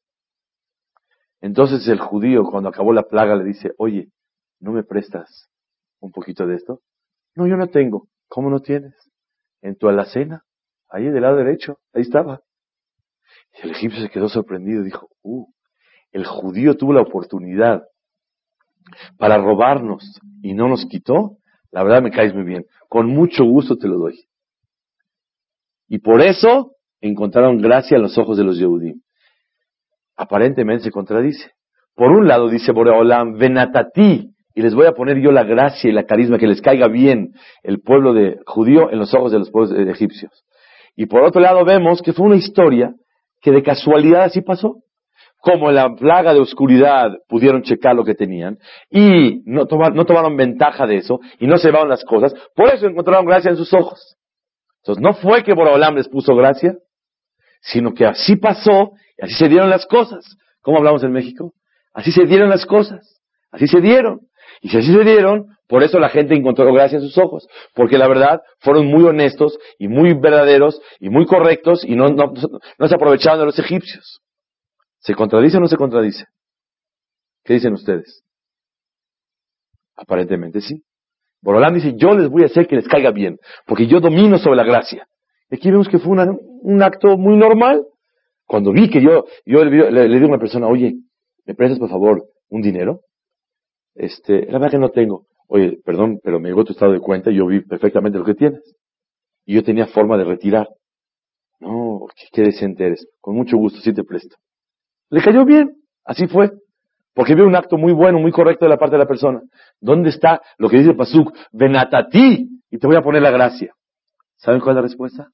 Entonces 1.41 1.89
el 1.89 1.99
judío, 1.99 2.45
cuando 2.45 2.69
acabó 2.69 2.93
la 2.93 3.03
plaga, 3.03 3.35
le 3.35 3.43
dice, 3.43 3.73
oye, 3.77 4.07
¿no 4.61 4.71
me 4.71 4.85
prestas 4.85 5.51
un 5.99 6.13
poquito 6.13 6.47
de 6.47 6.55
esto? 6.55 6.79
No, 7.35 7.49
yo 7.49 7.57
no 7.57 7.67
tengo. 7.67 8.07
¿Cómo 8.29 8.51
no 8.51 8.61
tienes? 8.61 8.95
En 9.63 9.75
tu 9.75 9.89
alacena, 9.89 10.45
ahí 10.89 11.11
del 11.11 11.23
lado 11.23 11.39
derecho, 11.39 11.79
ahí 11.93 12.03
estaba. 12.03 12.43
Y 13.59 13.67
el 13.67 13.73
egipcio 13.73 14.01
se 14.01 14.11
quedó 14.11 14.29
sorprendido 14.29 14.83
y 14.83 14.85
dijo, 14.85 15.09
uh, 15.23 15.45
el 16.13 16.25
judío 16.27 16.77
tuvo 16.77 16.93
la 16.93 17.03
oportunidad 17.03 17.83
para 19.19 19.39
robarnos 19.39 20.21
y 20.43 20.55
no 20.55 20.69
nos 20.69 20.87
quitó. 20.87 21.39
La 21.71 21.83
verdad 21.83 22.03
me 22.03 22.11
caes 22.11 22.35
muy 22.35 22.45
bien. 22.45 22.65
Con 22.89 23.09
mucho 23.09 23.45
gusto 23.45 23.77
te 23.77 23.89
lo 23.89 23.99
doy. 23.99 24.25
Y 25.89 25.99
por 25.99 26.21
eso 26.21 26.73
encontraron 27.01 27.59
gracia 27.59 27.97
en 27.97 28.03
los 28.03 28.17
ojos 28.19 28.37
de 28.37 28.45
los 28.45 28.59
Yehudim 28.59 29.01
aparentemente 30.17 30.85
se 30.85 30.91
contradice. 30.91 31.51
Por 31.95 32.11
un 32.11 32.27
lado 32.27 32.49
dice 32.49 32.73
Boreolam, 32.73 33.37
venatati, 33.37 34.31
y 34.55 34.63
les 34.63 34.75
voy 34.75 34.87
a 34.87 34.93
poner 34.93 35.19
yo 35.21 35.33
la 35.33 35.45
gracia 35.45 35.89
y 35.89 35.93
la 35.93 36.05
carisma, 36.05 36.39
que 36.39 36.47
les 36.47 36.61
caiga 36.61 36.89
bien 36.89 37.33
el 37.63 37.81
pueblo 37.81 38.13
de 38.13 38.39
judío 38.47 38.91
en 38.91 38.99
los 38.99 39.15
ojos 39.15 39.33
de 39.33 39.39
los 39.39 39.51
pueblos 39.51 39.73
egipcios. 39.89 40.45
Y 40.95 41.07
por 41.07 41.23
otro 41.23 41.41
lado 41.41 41.65
vemos 41.65 42.03
que 42.03 42.13
fue 42.13 42.27
una 42.27 42.37
historia 42.37 42.95
que 43.41 43.51
de 43.51 43.63
casualidad 43.63 44.25
así 44.25 44.43
pasó. 44.43 44.77
Como 45.43 45.73
la 45.73 45.93
plaga 45.97 46.33
de 46.33 46.39
oscuridad 46.39 47.11
pudieron 47.27 47.63
checar 47.63 47.97
lo 47.97 48.05
que 48.05 48.15
tenían 48.15 48.59
y 48.89 49.43
no, 49.45 49.67
tomaron 49.67 50.37
ventaja 50.37 50.87
de 50.87 50.99
eso 50.99 51.19
y 51.41 51.49
no 51.49 51.59
se 51.59 51.67
llevaron 51.67 51.89
las 51.89 52.05
cosas, 52.05 52.33
por 52.55 52.73
eso 52.73 52.87
encontraron 52.87 53.27
gracia 53.27 53.51
en 53.51 53.57
sus 53.57 53.75
ojos. 53.75 54.17
Entonces 54.83 55.03
no 55.03 55.15
fue 55.15 55.43
que 55.43 55.53
Boreolam 55.53 55.97
les 55.97 56.09
puso 56.09 56.37
gracia, 56.37 56.77
sino 57.61 57.93
que 57.93 58.07
así 58.07 58.37
pasó 58.37 58.93
y 59.19 59.25
así 59.25 59.35
se 59.35 59.49
dieron 59.49 59.69
las 59.69 59.85
cosas. 59.87 60.25
¿Cómo 60.61 60.79
hablamos 60.79 61.03
en 61.03 61.11
México? 61.11 61.55
Así 61.93 62.13
se 62.13 62.25
dieron 62.25 62.49
las 62.49 62.65
cosas. 62.65 63.21
Así 63.51 63.67
se 63.67 63.81
dieron. 63.81 64.21
Y 64.61 64.69
si 64.69 64.79
así 64.79 64.95
se 64.95 65.03
dieron, 65.03 65.47
por 65.67 65.83
eso 65.83 65.99
la 65.99 66.09
gente 66.09 66.37
encontró 66.37 66.73
gracia 66.73 66.99
en 66.99 67.03
sus 67.03 67.19
ojos. 67.19 67.49
Porque 67.75 67.99
la 67.99 68.07
verdad 68.07 68.43
fueron 68.61 68.87
muy 68.87 69.03
honestos 69.03 69.59
y 69.77 69.89
muy 69.89 70.15
verdaderos 70.15 70.81
y 71.01 71.11
muy 71.11 71.27
correctos 71.27 71.85
y 71.85 71.97
no, 71.97 72.11
no, 72.11 72.33
no 72.79 72.89
se 72.89 72.95
aprovecharon 72.95 73.41
de 73.41 73.47
los 73.47 73.59
egipcios. 73.59 74.21
¿Se 75.03 75.15
contradice 75.15 75.57
o 75.57 75.61
no 75.61 75.67
se 75.67 75.77
contradice? 75.77 76.27
¿Qué 77.45 77.55
dicen 77.55 77.75
ustedes? 77.75 78.23
Aparentemente 79.97 80.61
sí. 80.61 80.83
Borolán 81.43 81.75
dice, 81.75 81.95
yo 81.97 82.15
les 82.15 82.29
voy 82.29 82.45
a 82.45 82.47
hacer 82.47 82.69
que 82.69 82.77
les 82.77 82.87
caiga 82.87 83.11
bien, 83.11 83.39
porque 83.67 83.89
yo 83.89 84.01
domino 84.01 84.39
sobre 84.39 84.57
la 84.57 84.65
gracia. 84.65 85.09
Y 85.51 85.57
aquí 85.57 85.71
vemos 85.71 85.89
que 85.89 85.99
fue 85.99 86.13
un 86.13 86.83
acto 86.83 87.19
muy 87.19 87.37
normal. 87.37 87.85
Cuando 88.47 88.73
vi 88.73 88.89
que 88.89 89.03
yo, 89.03 89.25
yo 89.45 89.65
le, 89.65 90.09
digo 90.09 90.27
a 90.27 90.29
una 90.29 90.39
persona, 90.39 90.69
oye, 90.69 90.95
¿me 91.45 91.55
prestas 91.55 91.81
por 91.81 91.91
favor 91.91 92.25
un 92.49 92.63
dinero? 92.63 93.01
Este, 93.95 94.47
la 94.47 94.59
verdad 94.59 94.71
que 94.71 94.79
no 94.79 94.91
tengo. 94.91 95.27
Oye, 95.49 95.81
perdón, 95.85 96.21
pero 96.23 96.39
me 96.39 96.49
llegó 96.49 96.65
tu 96.65 96.73
estado 96.73 96.93
de 96.93 97.01
cuenta 97.01 97.31
y 97.31 97.37
yo 97.37 97.47
vi 97.47 97.61
perfectamente 97.61 98.19
lo 98.19 98.25
que 98.25 98.35
tienes. 98.35 98.77
Y 99.45 99.55
yo 99.55 99.65
tenía 99.65 99.87
forma 99.89 100.17
de 100.17 100.25
retirar. 100.25 100.69
No, 101.59 102.07
qué, 102.33 102.43
decente 102.43 102.87
eres. 102.87 103.07
Con 103.21 103.35
mucho 103.35 103.57
gusto, 103.57 103.81
sí 103.81 103.93
te 103.93 104.05
presto. 104.05 104.37
Le 105.13 105.23
cayó 105.23 105.45
bien. 105.45 105.77
Así 106.05 106.27
fue. 106.27 106.51
Porque 107.15 107.35
vio 107.35 107.47
un 107.47 107.55
acto 107.55 107.77
muy 107.77 107.93
bueno, 107.93 108.19
muy 108.19 108.33
correcto 108.33 108.65
de 108.65 108.71
la 108.71 108.79
parte 108.79 108.97
de 108.97 109.01
la 109.01 109.07
persona. 109.07 109.43
¿Dónde 109.81 110.09
está 110.09 110.41
lo 110.57 110.71
que 110.71 110.79
dice 110.79 110.95
Pasuk? 110.95 111.37
Ven 111.53 111.77
a 111.77 111.89
ti 112.09 112.49
y 112.71 112.79
te 112.79 112.87
voy 112.87 112.97
a 112.97 113.03
poner 113.03 113.21
la 113.21 113.31
gracia. 113.31 113.75
¿Saben 114.37 114.61
cuál 114.61 114.73
es 114.73 114.77
la 114.77 114.83
respuesta? 114.83 115.29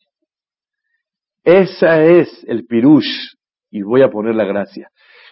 Esa 1.44 2.02
es 2.02 2.44
el 2.48 2.66
pirush, 2.66 3.36
y 3.70 3.82
voy 3.82 4.02
a 4.02 4.10
poner 4.10 4.34
la 4.34 4.44
gracia. 4.44 4.90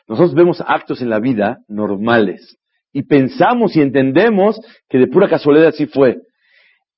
Nosotros 0.08 0.34
vemos 0.34 0.62
actos 0.64 1.02
en 1.02 1.10
la 1.10 1.18
vida 1.18 1.58
normales 1.68 2.56
y 2.92 3.02
pensamos 3.02 3.74
y 3.74 3.82
entendemos 3.82 4.60
que 4.88 4.98
de 4.98 5.08
pura 5.08 5.28
casualidad 5.28 5.68
así 5.68 5.86
fue. 5.86 6.18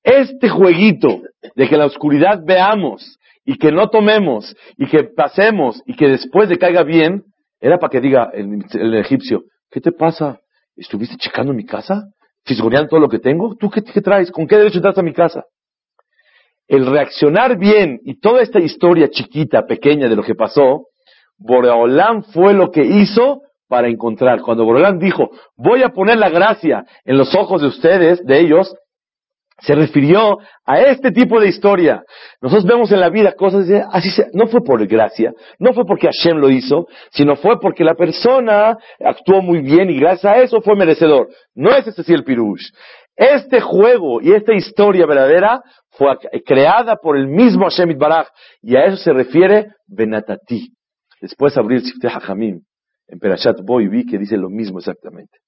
Este 0.03 0.51
jueguito 0.51 1.23
de 1.57 1.69
que 1.69 1.77
la 1.79 1.87
oscuridad 1.87 2.41
veamos 2.45 3.19
y 3.45 3.57
que 3.57 3.73
no 3.73 3.89
tomemos 3.89 4.55
y 4.77 4.87
que 4.87 5.05
pasemos 5.05 5.83
y 5.87 5.95
que 5.95 6.09
después 6.09 6.51
de 6.51 6.59
caiga 6.59 6.83
bien, 6.83 7.25
era 7.61 7.79
para 7.79 7.91
que 7.91 8.01
diga 8.01 8.31
el, 8.33 8.95
egipcio, 8.95 9.45
¿qué 9.71 9.81
te 9.81 9.93
pasa? 9.93 10.39
¿Estuviste 10.77 11.17
checando 11.17 11.53
mi 11.53 11.65
casa? 11.65 12.05
¿Fisgoneando 12.45 12.89
todo 12.89 13.01
lo 13.01 13.09
que 13.09 13.19
tengo? 13.19 13.57
¿Tú 13.57 13.69
qué, 13.71 13.83
qué 13.83 14.01
traes? 14.01 14.31
¿Con 14.31 14.47
qué 14.47 14.57
derecho 14.57 14.79
entras 14.79 14.99
a 14.99 15.03
mi 15.03 15.13
casa? 15.13 15.45
El 16.67 16.87
reaccionar 16.87 17.59
bien 17.59 18.01
y 18.05 18.21
toda 18.21 18.43
esta 18.43 18.61
historia 18.61 19.09
chiquita, 19.09 19.67
pequeña 19.67 20.09
de 20.09 20.17
lo 20.17 20.23
que 20.23 20.35
pasó, 20.35 20.87
Boreolam 21.39 22.23
fue 22.25 22.53
lo 22.53 22.71
que 22.71 22.83
hizo 22.85 23.43
para 23.69 23.89
encontrar. 23.89 24.43
Cuando 24.43 24.65
Boreolam 24.65 24.99
dijo, 24.99 25.31
voy 25.57 25.83
a 25.83 25.91
poner 25.91 26.19
la 26.19 26.29
gracia 26.31 26.85
en 27.05 27.19
los 27.19 27.35
ojos 27.35 27.63
de 27.63 27.69
ustedes, 27.69 28.25
de 28.25 28.41
ellos, 28.41 28.75
se 29.61 29.75
refirió 29.75 30.39
a 30.65 30.81
este 30.81 31.11
tipo 31.11 31.41
de 31.41 31.49
historia. 31.49 32.03
Nosotros 32.41 32.67
vemos 32.67 32.93
en 32.93 33.01
la 33.01 33.11
vida 33.11 33.33
cosas 33.33 33.69
así, 33.91 34.09
no 34.33 34.47
fue 34.47 34.61
por 34.61 34.87
gracia, 34.87 35.33
no 35.59 35.73
fue 35.73 35.85
porque 35.85 36.07
Hashem 36.07 36.39
lo 36.39 36.51
hizo, 36.51 36.87
sino 37.11 37.37
fue 37.37 37.59
porque 37.61 37.85
la 37.85 37.95
persona 37.95 38.77
actuó 39.05 39.43
muy 39.43 39.61
bien 39.61 39.91
y 39.91 39.99
gracias 39.99 40.33
a 40.33 40.39
eso 40.39 40.61
fue 40.61 40.77
merecedor. 40.77 41.29
No 41.55 41.71
es 41.71 41.87
ese 41.87 42.03
sí 42.05 42.13
el 42.13 42.25
pirush. 42.25 42.71
Este 43.17 43.61
juego 43.61 44.21
y 44.23 44.33
esta 44.33 44.55
historia 44.55 45.05
verdadera 45.07 45.61
fue 45.91 46.17
creada 46.47 46.97
por 46.97 47.17
el 47.17 47.27
mismo 47.27 47.65
Hashem 47.65 47.99
Baraj 47.99 48.29
y 48.63 48.77
a 48.77 48.85
eso 48.85 48.97
se 48.97 49.13
refiere 49.13 49.73
Benatati. 49.89 50.69
Después 51.21 51.57
abrir 51.57 51.81
Sifteh 51.81 52.09
Hajamim 52.09 52.61
en 53.09 53.19
Perashat 53.19 53.61
Boy 53.65 53.89
vi 53.89 54.07
que 54.07 54.19
dice 54.19 54.37
lo 54.37 54.51
mismo 54.51 54.79
exactamente. 54.79 55.39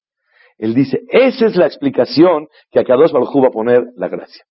Él 0.61 0.75
dice, 0.75 1.01
esa 1.09 1.47
es 1.47 1.57
la 1.57 1.65
explicación 1.65 2.47
que 2.71 2.81
a 2.81 2.85
Kadosh 2.85 3.13
Baruj 3.13 3.35
va 3.43 3.49
a 3.49 3.51
poner 3.51 3.83
la 3.97 4.09
gracia. 4.09 4.45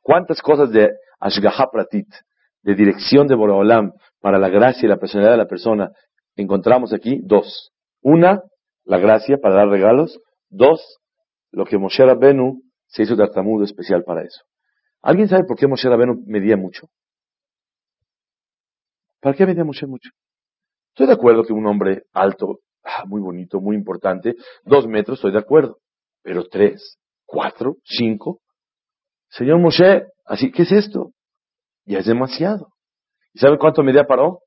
¿Cuántas 0.00 0.42
cosas 0.42 0.72
de 0.72 0.90
Ashgaha 1.20 1.70
Pratit, 1.70 2.08
de 2.62 2.74
dirección 2.74 3.28
de 3.28 3.36
Boreolam 3.36 3.92
para 4.20 4.40
la 4.40 4.48
gracia 4.48 4.86
y 4.86 4.88
la 4.88 4.96
personalidad 4.96 5.34
de 5.34 5.38
la 5.38 5.46
persona 5.46 5.92
encontramos 6.34 6.92
aquí? 6.92 7.20
Dos. 7.22 7.70
Una, 8.02 8.42
la 8.84 8.98
gracia 8.98 9.38
para 9.40 9.54
dar 9.54 9.68
regalos. 9.68 10.18
Dos, 10.50 10.98
lo 11.52 11.64
que 11.64 11.78
Moshe 11.78 12.04
Rabbenu 12.04 12.60
se 12.88 13.04
hizo 13.04 13.16
tartamudo 13.16 13.62
especial 13.62 14.02
para 14.02 14.22
eso. 14.22 14.42
¿Alguien 15.00 15.28
sabe 15.28 15.44
por 15.46 15.56
qué 15.56 15.68
Moshe 15.68 15.88
Rabbenu 15.88 16.24
medía 16.26 16.56
mucho? 16.56 16.88
¿Para 19.20 19.36
qué 19.36 19.46
medía 19.46 19.62
Moshe 19.62 19.86
mucho? 19.86 20.10
Estoy 20.88 21.06
de 21.06 21.12
acuerdo 21.12 21.44
que 21.44 21.52
un 21.52 21.68
hombre 21.68 22.02
alto 22.12 22.58
Ah, 22.84 23.04
muy 23.06 23.20
bonito, 23.20 23.60
muy 23.60 23.76
importante. 23.76 24.34
Dos 24.64 24.86
metros, 24.86 25.18
estoy 25.18 25.32
de 25.32 25.38
acuerdo. 25.38 25.78
Pero 26.22 26.44
tres, 26.44 26.98
cuatro, 27.24 27.76
cinco. 27.84 28.40
Señor 29.30 29.58
Moshe, 29.58 30.04
así, 30.24 30.50
¿qué 30.50 30.62
es 30.62 30.72
esto? 30.72 31.12
Ya 31.84 31.98
es 31.98 32.06
demasiado. 32.06 32.68
¿Y 33.32 33.38
sabe 33.38 33.58
cuánto 33.58 33.82
medía 33.82 34.04
paró? 34.04 34.40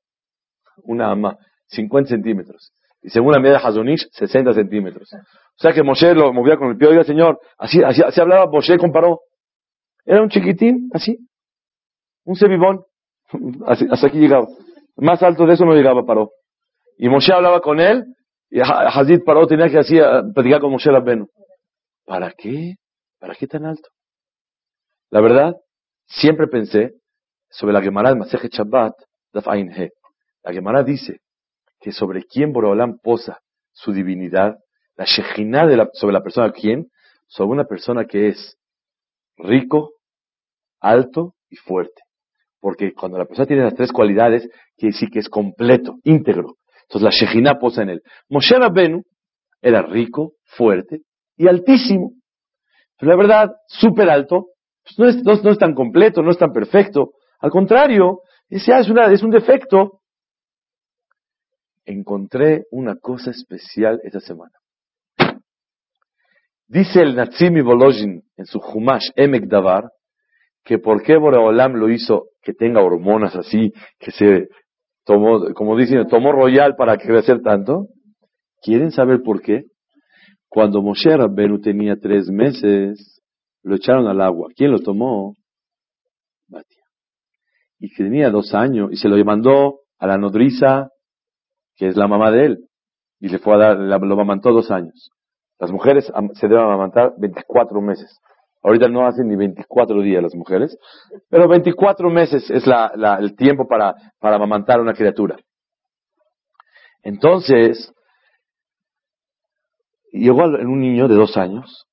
Una 0.84 1.10
ama, 1.10 1.36
50 1.68 2.10
centímetros. 2.10 2.72
Y 3.02 3.10
según 3.10 3.32
la 3.32 3.40
medida 3.40 3.58
de 3.58 3.66
Hazonish, 3.66 4.08
60 4.12 4.52
centímetros. 4.52 5.12
O 5.12 5.58
sea 5.58 5.72
que 5.72 5.82
Moshe 5.82 6.14
lo 6.14 6.32
movía 6.32 6.56
con 6.56 6.70
el 6.70 6.76
pie. 6.76 6.88
Oiga, 6.88 7.04
señor, 7.04 7.38
así, 7.58 7.82
así, 7.82 8.02
así 8.02 8.20
hablaba 8.20 8.46
Moshe 8.46 8.78
con 8.78 8.92
Paró. 8.92 9.20
Era 10.04 10.22
un 10.22 10.28
chiquitín, 10.28 10.88
así. 10.92 11.18
Un 12.24 12.36
sebibón. 12.36 12.84
hasta 13.66 14.06
aquí 14.06 14.18
llegaba. 14.18 14.46
Más 14.96 15.22
alto 15.22 15.46
de 15.46 15.54
eso 15.54 15.64
no 15.64 15.74
llegaba 15.74 16.04
Paró. 16.04 16.30
Y 16.96 17.08
Moshe 17.08 17.32
hablaba 17.32 17.60
con 17.60 17.80
él 17.80 18.04
y 18.50 18.60
Hazid 18.60 19.24
Paró 19.24 19.46
tenía 19.46 19.68
que 19.68 19.78
así 19.78 19.98
platicar 20.34 20.60
con 20.60 20.72
Moshe 20.72 20.90
Rabbenu. 20.90 21.26
¿Para 22.04 22.32
qué? 22.32 22.74
¿Para 23.18 23.34
qué 23.34 23.46
tan 23.46 23.64
alto? 23.66 23.88
La 25.10 25.20
verdad, 25.20 25.54
siempre 26.06 26.46
pensé 26.46 26.92
sobre 27.50 27.72
la 27.72 27.82
Gemara 27.82 28.10
de 28.10 28.16
Maseje 28.16 28.48
Shabbat, 28.48 28.94
He. 29.34 29.90
La 30.42 30.52
Gemara 30.52 30.82
dice 30.82 31.20
que 31.80 31.92
sobre 31.92 32.24
quién 32.24 32.52
Borolam 32.52 32.98
posa 33.02 33.40
su 33.72 33.92
divinidad, 33.92 34.56
la 34.96 35.04
Shejina 35.04 35.66
sobre 35.92 36.12
la 36.12 36.22
persona 36.22 36.52
quién, 36.52 36.86
sobre 37.26 37.50
una 37.50 37.64
persona 37.64 38.06
que 38.06 38.28
es 38.28 38.56
rico, 39.36 39.92
alto 40.80 41.34
y 41.50 41.56
fuerte. 41.56 42.02
Porque 42.60 42.92
cuando 42.94 43.18
la 43.18 43.26
persona 43.26 43.46
tiene 43.46 43.64
las 43.64 43.74
tres 43.74 43.92
cualidades, 43.92 44.48
quiere 44.76 44.92
decir 44.92 45.10
que 45.10 45.18
es 45.18 45.28
completo, 45.28 45.96
íntegro. 46.04 46.54
Entonces 46.88 47.02
la 47.02 47.10
Shejina 47.10 47.58
posa 47.58 47.82
en 47.82 47.90
él. 47.90 48.02
Moshe 48.28 48.56
Rabbenu 48.56 49.02
era 49.60 49.82
rico, 49.82 50.34
fuerte 50.44 51.00
y 51.36 51.48
altísimo. 51.48 52.12
Pero 52.98 53.10
la 53.10 53.16
verdad, 53.16 53.50
súper 53.66 54.08
alto, 54.08 54.46
pues 54.84 55.24
no, 55.24 55.32
es, 55.50 55.58
tan 55.58 55.74
completo, 55.74 56.22
no 56.22 56.30
es 56.30 56.38
tan 56.38 56.52
perfecto. 56.52 57.10
Al 57.40 57.50
contrario, 57.50 58.20
es, 58.48 58.68
es, 58.68 58.88
una, 58.88 59.12
es 59.12 59.22
un 59.22 59.30
defecto. 59.30 60.00
Encontré 61.84 62.64
una 62.70 62.96
cosa 62.96 63.30
especial 63.30 64.00
esa 64.04 64.20
semana. 64.20 64.52
Dice 66.68 67.00
el 67.00 67.14
Natsimi 67.14 67.60
Volozhin 67.60 68.22
en 68.36 68.46
su 68.46 68.58
Humash 68.58 69.10
Emek 69.14 69.46
Davar 69.46 69.90
que 70.64 70.78
por 70.78 71.02
qué 71.02 71.16
Boreolam 71.16 71.74
lo 71.74 71.88
hizo 71.88 72.30
que 72.42 72.52
tenga 72.52 72.82
hormonas 72.82 73.36
así, 73.36 73.72
que 74.00 74.10
se 74.10 74.48
tomó, 75.06 75.54
como 75.54 75.76
dicen, 75.76 76.06
tomó 76.08 76.32
royal 76.32 76.74
para 76.76 76.98
crecer 76.98 77.40
tanto. 77.40 77.86
¿Quieren 78.60 78.90
saber 78.90 79.22
por 79.22 79.40
qué? 79.40 79.64
Cuando 80.48 80.82
Moshe 80.82 81.16
Rabbenu 81.16 81.60
tenía 81.60 81.96
tres 81.96 82.28
meses, 82.28 83.22
lo 83.62 83.76
echaron 83.76 84.06
al 84.08 84.20
agua. 84.20 84.48
¿Quién 84.54 84.72
lo 84.72 84.80
tomó? 84.80 85.34
Y 87.78 87.94
tenía 87.94 88.30
dos 88.30 88.54
años, 88.54 88.90
y 88.90 88.96
se 88.96 89.08
lo 89.08 89.22
mandó 89.24 89.80
a 89.98 90.06
la 90.06 90.16
nodriza, 90.16 90.88
que 91.76 91.88
es 91.88 91.96
la 91.96 92.08
mamá 92.08 92.30
de 92.30 92.46
él, 92.46 92.68
y 93.20 93.28
le 93.28 93.38
fue 93.38 93.54
a 93.54 93.58
dar, 93.58 93.78
lo 93.78 94.14
amamantó 94.14 94.50
dos 94.50 94.70
años. 94.70 95.10
Las 95.58 95.70
mujeres 95.70 96.10
se 96.34 96.48
deben 96.48 96.64
amamantar 96.64 97.12
24 97.18 97.80
meses. 97.82 98.18
Ahorita 98.66 98.88
no 98.88 99.06
hacen 99.06 99.28
ni 99.28 99.36
24 99.36 100.02
días 100.02 100.20
las 100.20 100.34
mujeres, 100.34 100.76
pero 101.30 101.46
24 101.46 102.10
meses 102.10 102.50
es 102.50 102.64
el 102.66 103.36
tiempo 103.36 103.68
para, 103.68 103.94
para 104.18 104.34
amamantar 104.34 104.80
a 104.80 104.82
una 104.82 104.92
criatura. 104.92 105.36
Entonces, 107.04 107.92
llegó 110.10 110.42
un 110.46 110.80
niño 110.80 111.06
de 111.06 111.14
dos 111.14 111.36
años 111.36 111.86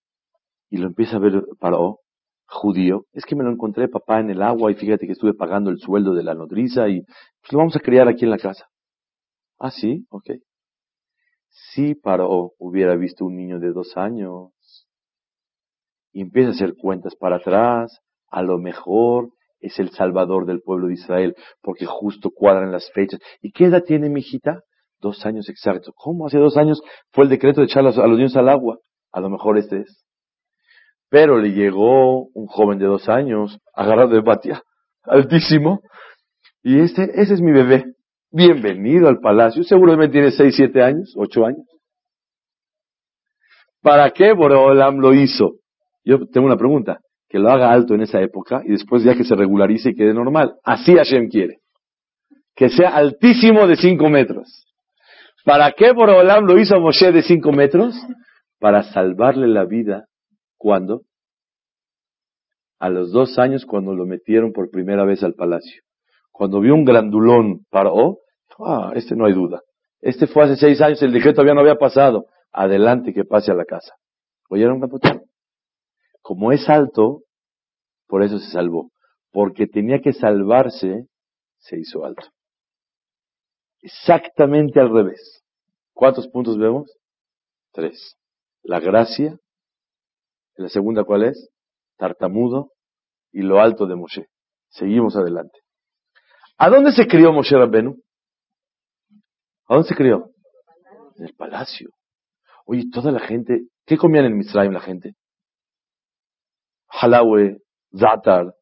y 0.72 0.78
lo 0.78 0.88
empieza 0.88 1.18
a 1.18 1.20
ver 1.20 1.44
Paró, 1.60 2.00
judío. 2.48 3.06
Es 3.14 3.24
que 3.26 3.36
me 3.36 3.44
lo 3.44 3.52
encontré 3.52 3.88
papá 3.88 4.20
en 4.20 4.32
el 4.32 4.42
agua 4.42 4.72
y 4.72 4.76
fíjate 4.76 5.06
que 5.06 5.12
estuve 5.12 5.36
pagando 5.36 5.70
el 5.70 5.78
sueldo 5.78 6.16
de 6.16 6.24
la 6.24 6.34
nodriza 6.34 6.90
y 6.90 7.02
pues, 7.04 7.52
lo 7.52 7.60
vamos 7.60 7.76
a 7.76 7.82
criar 7.82 8.08
aquí 8.08 8.26
en 8.26 8.32
la 8.32 8.40
casa. 8.40 8.66
Ah, 9.60 9.70
sí, 9.70 10.08
ok. 10.10 10.26
Si 11.50 11.94
Paró 11.94 12.54
hubiera 12.58 12.96
visto 12.96 13.26
un 13.26 13.36
niño 13.36 13.60
de 13.60 13.74
dos 13.74 13.96
años, 13.96 14.53
y 16.14 16.22
empieza 16.22 16.50
a 16.50 16.54
hacer 16.54 16.76
cuentas 16.76 17.16
para 17.16 17.38
atrás, 17.38 18.00
a 18.30 18.42
lo 18.42 18.58
mejor 18.60 19.30
es 19.60 19.80
el 19.80 19.90
salvador 19.90 20.46
del 20.46 20.62
pueblo 20.62 20.88
de 20.88 20.94
Israel, 20.94 21.36
porque 21.62 21.86
justo 21.86 22.30
cuadran 22.30 22.72
las 22.72 22.90
fechas. 22.92 23.20
¿Y 23.42 23.52
qué 23.52 23.66
edad 23.66 23.84
tiene 23.84 24.10
mi 24.10 24.20
hijita? 24.20 24.62
Dos 25.00 25.26
años 25.26 25.50
exactos. 25.50 25.94
¿Cómo 25.98 26.28
hace 26.28 26.38
dos 26.38 26.56
años 26.58 26.82
fue 27.12 27.26
el 27.26 27.30
decreto 27.30 27.62
de 27.62 27.66
echar 27.66 27.86
a 27.86 28.08
los 28.08 28.18
niños 28.18 28.36
al 28.38 28.50
agua? 28.50 28.78
A 29.12 29.20
lo 29.20 29.30
mejor 29.30 29.58
este 29.58 29.82
es. 29.82 30.06
Pero 31.10 31.38
le 31.38 31.52
llegó 31.52 32.28
un 32.34 32.48
joven 32.48 32.80
de 32.80 32.86
dos 32.86 33.10
años, 33.10 33.60
agarrado 33.74 34.10
de 34.10 34.22
batia, 34.22 34.64
altísimo, 35.04 35.82
y 36.64 36.80
este, 36.80 37.04
ese 37.22 37.34
es 37.34 37.42
mi 37.42 37.52
bebé. 37.52 37.86
Bienvenido 38.32 39.08
al 39.08 39.20
palacio. 39.20 39.64
Seguramente 39.64 40.14
tiene 40.14 40.32
seis, 40.32 40.56
siete 40.56 40.82
años, 40.82 41.14
ocho 41.16 41.46
años. 41.46 41.66
¿Para 43.82 44.10
qué 44.12 44.34
Boreolam 44.34 44.98
lo 44.98 45.14
hizo? 45.14 45.58
Yo 46.04 46.28
tengo 46.28 46.48
una 46.48 46.58
pregunta. 46.58 47.00
Que 47.30 47.40
lo 47.40 47.50
haga 47.50 47.72
alto 47.72 47.96
en 47.96 48.02
esa 48.02 48.22
época 48.22 48.62
y 48.64 48.74
después 48.74 49.04
ya 49.04 49.16
que 49.16 49.24
se 49.24 49.36
regularice 49.36 49.90
y 49.90 49.96
quede 49.96 50.14
normal. 50.14 50.56
Así 50.64 50.94
Hashem 50.94 51.30
quiere. 51.30 51.58
Que 52.56 52.70
sea 52.70 52.96
altísimo 52.96 53.66
de 53.66 53.76
cinco 53.76 54.08
metros. 54.10 54.66
¿Para 55.44 55.72
qué 55.72 55.94
Borolam 55.94 56.46
lo 56.46 56.60
hizo 56.60 56.76
a 56.76 56.80
Moshe 56.80 57.12
de 57.12 57.24
cinco 57.24 57.52
metros? 57.52 57.96
Para 58.60 58.84
salvarle 58.84 59.48
la 59.48 59.66
vida. 59.66 60.06
¿Cuándo? 60.58 61.02
A 62.80 62.90
los 62.90 63.12
dos 63.12 63.40
años 63.40 63.66
cuando 63.66 63.96
lo 63.96 64.06
metieron 64.06 64.54
por 64.54 64.70
primera 64.70 65.04
vez 65.04 65.24
al 65.24 65.34
palacio. 65.34 65.82
Cuando 66.32 66.60
vio 66.60 66.76
un 66.76 66.86
grandulón 66.86 67.66
paró, 67.72 68.20
ah, 68.60 68.92
este 68.96 69.16
no 69.16 69.26
hay 69.26 69.34
duda. 69.34 69.62
Este 70.02 70.28
fue 70.28 70.44
hace 70.44 70.58
seis 70.58 70.82
años, 70.82 71.02
el 71.02 71.14
decreto 71.14 71.38
todavía 71.38 71.56
no 71.56 71.62
había 71.62 71.76
pasado. 71.76 72.26
Adelante 72.52 73.14
que 73.14 73.24
pase 73.24 73.52
a 73.52 73.56
la 73.56 73.66
casa. 73.66 73.94
¿Oyeron, 74.50 74.80
capitán? 74.80 75.22
Como 76.24 76.52
es 76.52 76.68
alto, 76.68 77.22
por 78.08 78.24
eso 78.24 78.40
se 78.40 78.50
salvó. 78.50 78.90
Porque 79.32 79.68
tenía 79.68 80.02
que 80.02 80.14
salvarse, 80.14 81.06
se 81.60 81.80
hizo 81.80 82.04
alto. 82.04 82.24
Exactamente 83.82 84.80
al 84.80 84.92
revés. 84.92 85.44
¿Cuántos 85.94 86.28
puntos 86.28 86.58
vemos? 86.58 86.92
Tres. 87.72 88.18
La 88.64 88.80
gracia. 88.80 89.38
La 90.56 90.70
segunda, 90.70 91.04
¿cuál 91.04 91.26
es? 91.26 91.50
Tartamudo. 91.98 92.72
Y 93.32 93.42
lo 93.42 93.60
alto 93.60 93.86
de 93.86 93.96
Moshe. 93.96 94.28
Seguimos 94.70 95.16
adelante. 95.16 95.60
¿A 96.58 96.70
dónde 96.70 96.92
se 96.92 97.08
crió 97.08 97.32
Moshe 97.32 97.56
Rabbenu? 97.56 97.98
¿A 99.68 99.76
dónde 99.76 99.90
se 99.90 99.96
crió? 99.96 100.32
En 101.18 101.26
el 101.26 101.36
palacio. 101.36 101.90
Oye, 102.66 102.86
toda 102.92 103.12
la 103.12 103.20
gente 103.20 103.68
¿Qué 103.86 103.98
comían 103.98 104.26
en 104.26 104.38
Mitzrayim 104.38 104.72
la 104.72 104.80
gente? 104.80 105.16
Halawe, 107.02 107.58
zatar, 107.98 108.54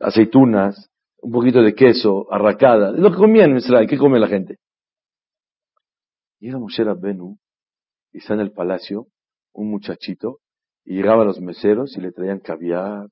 aceitunas, 0.00 0.90
un 1.20 1.32
poquito 1.32 1.62
de 1.62 1.74
queso, 1.74 2.26
arracada. 2.32 2.92
Lo 2.92 3.10
que 3.10 3.16
comían 3.16 3.50
en 3.50 3.54
Mitzrayim. 3.56 3.88
¿Qué 3.88 3.98
come 3.98 4.20
la 4.20 4.28
gente? 4.28 4.58
Llega 6.40 6.58
Moshe 6.58 6.84
Rabbenu 6.84 7.36
y 8.12 8.18
está 8.18 8.34
en 8.34 8.40
el 8.40 8.52
palacio 8.52 9.06
un 9.52 9.70
muchachito 9.70 10.38
y 10.84 10.94
llegaba 10.94 11.22
a 11.22 11.26
los 11.26 11.40
meseros 11.40 11.96
y 11.96 12.00
le 12.00 12.12
traían 12.12 12.38
caviar 12.38 13.08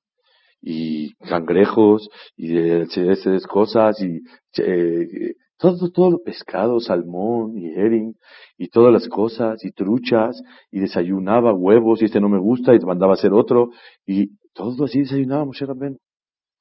y 0.61 1.13
cangrejos 1.15 2.09
y 2.35 2.47
de, 2.53 2.81
esas 2.83 3.45
cosas 3.45 4.01
y 4.01 4.21
eh, 4.57 5.35
todo, 5.57 5.91
todo 5.91 6.23
pescado, 6.23 6.79
salmón 6.79 7.57
y 7.57 7.67
herring 7.67 8.15
y 8.57 8.69
todas 8.69 8.93
las 8.93 9.07
cosas 9.07 9.63
y 9.63 9.71
truchas 9.71 10.41
y 10.71 10.79
desayunaba 10.79 11.53
huevos 11.53 12.01
y 12.01 12.05
este 12.05 12.21
no 12.21 12.29
me 12.29 12.39
gusta 12.39 12.73
y 12.73 12.79
mandaba 12.79 13.13
a 13.13 13.15
hacer 13.15 13.33
otro 13.33 13.69
y 14.05 14.31
todo 14.57 14.85
así 14.85 14.99
desayunaba 14.99 15.45
Moshe 15.45 15.65
Rabbenu. 15.65 15.97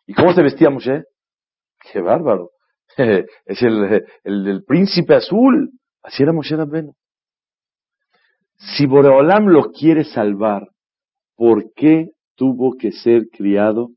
¿Y 0.07 0.13
cómo 0.13 0.33
se 0.33 0.43
vestía 0.43 0.71
Moshe? 0.71 1.05
¡Qué 1.91 2.01
bárbaro! 2.01 2.51
es 2.97 3.63
el, 3.63 4.05
el, 4.23 4.65
príncipe 4.65 5.15
azul. 5.15 5.71
Así 6.03 6.23
era 6.23 6.33
Moshe 6.33 6.55
Rabbenu. 6.55 6.93
Si 8.59 8.87
Boreolam 8.87 9.47
lo 9.47 9.71
quiere 9.71 10.05
salvar, 10.05 10.69
¿por 11.37 11.73
qué 11.75 12.11
tuvo 12.37 12.77
que 12.79 12.93
ser 12.93 13.29
criado 13.31 13.89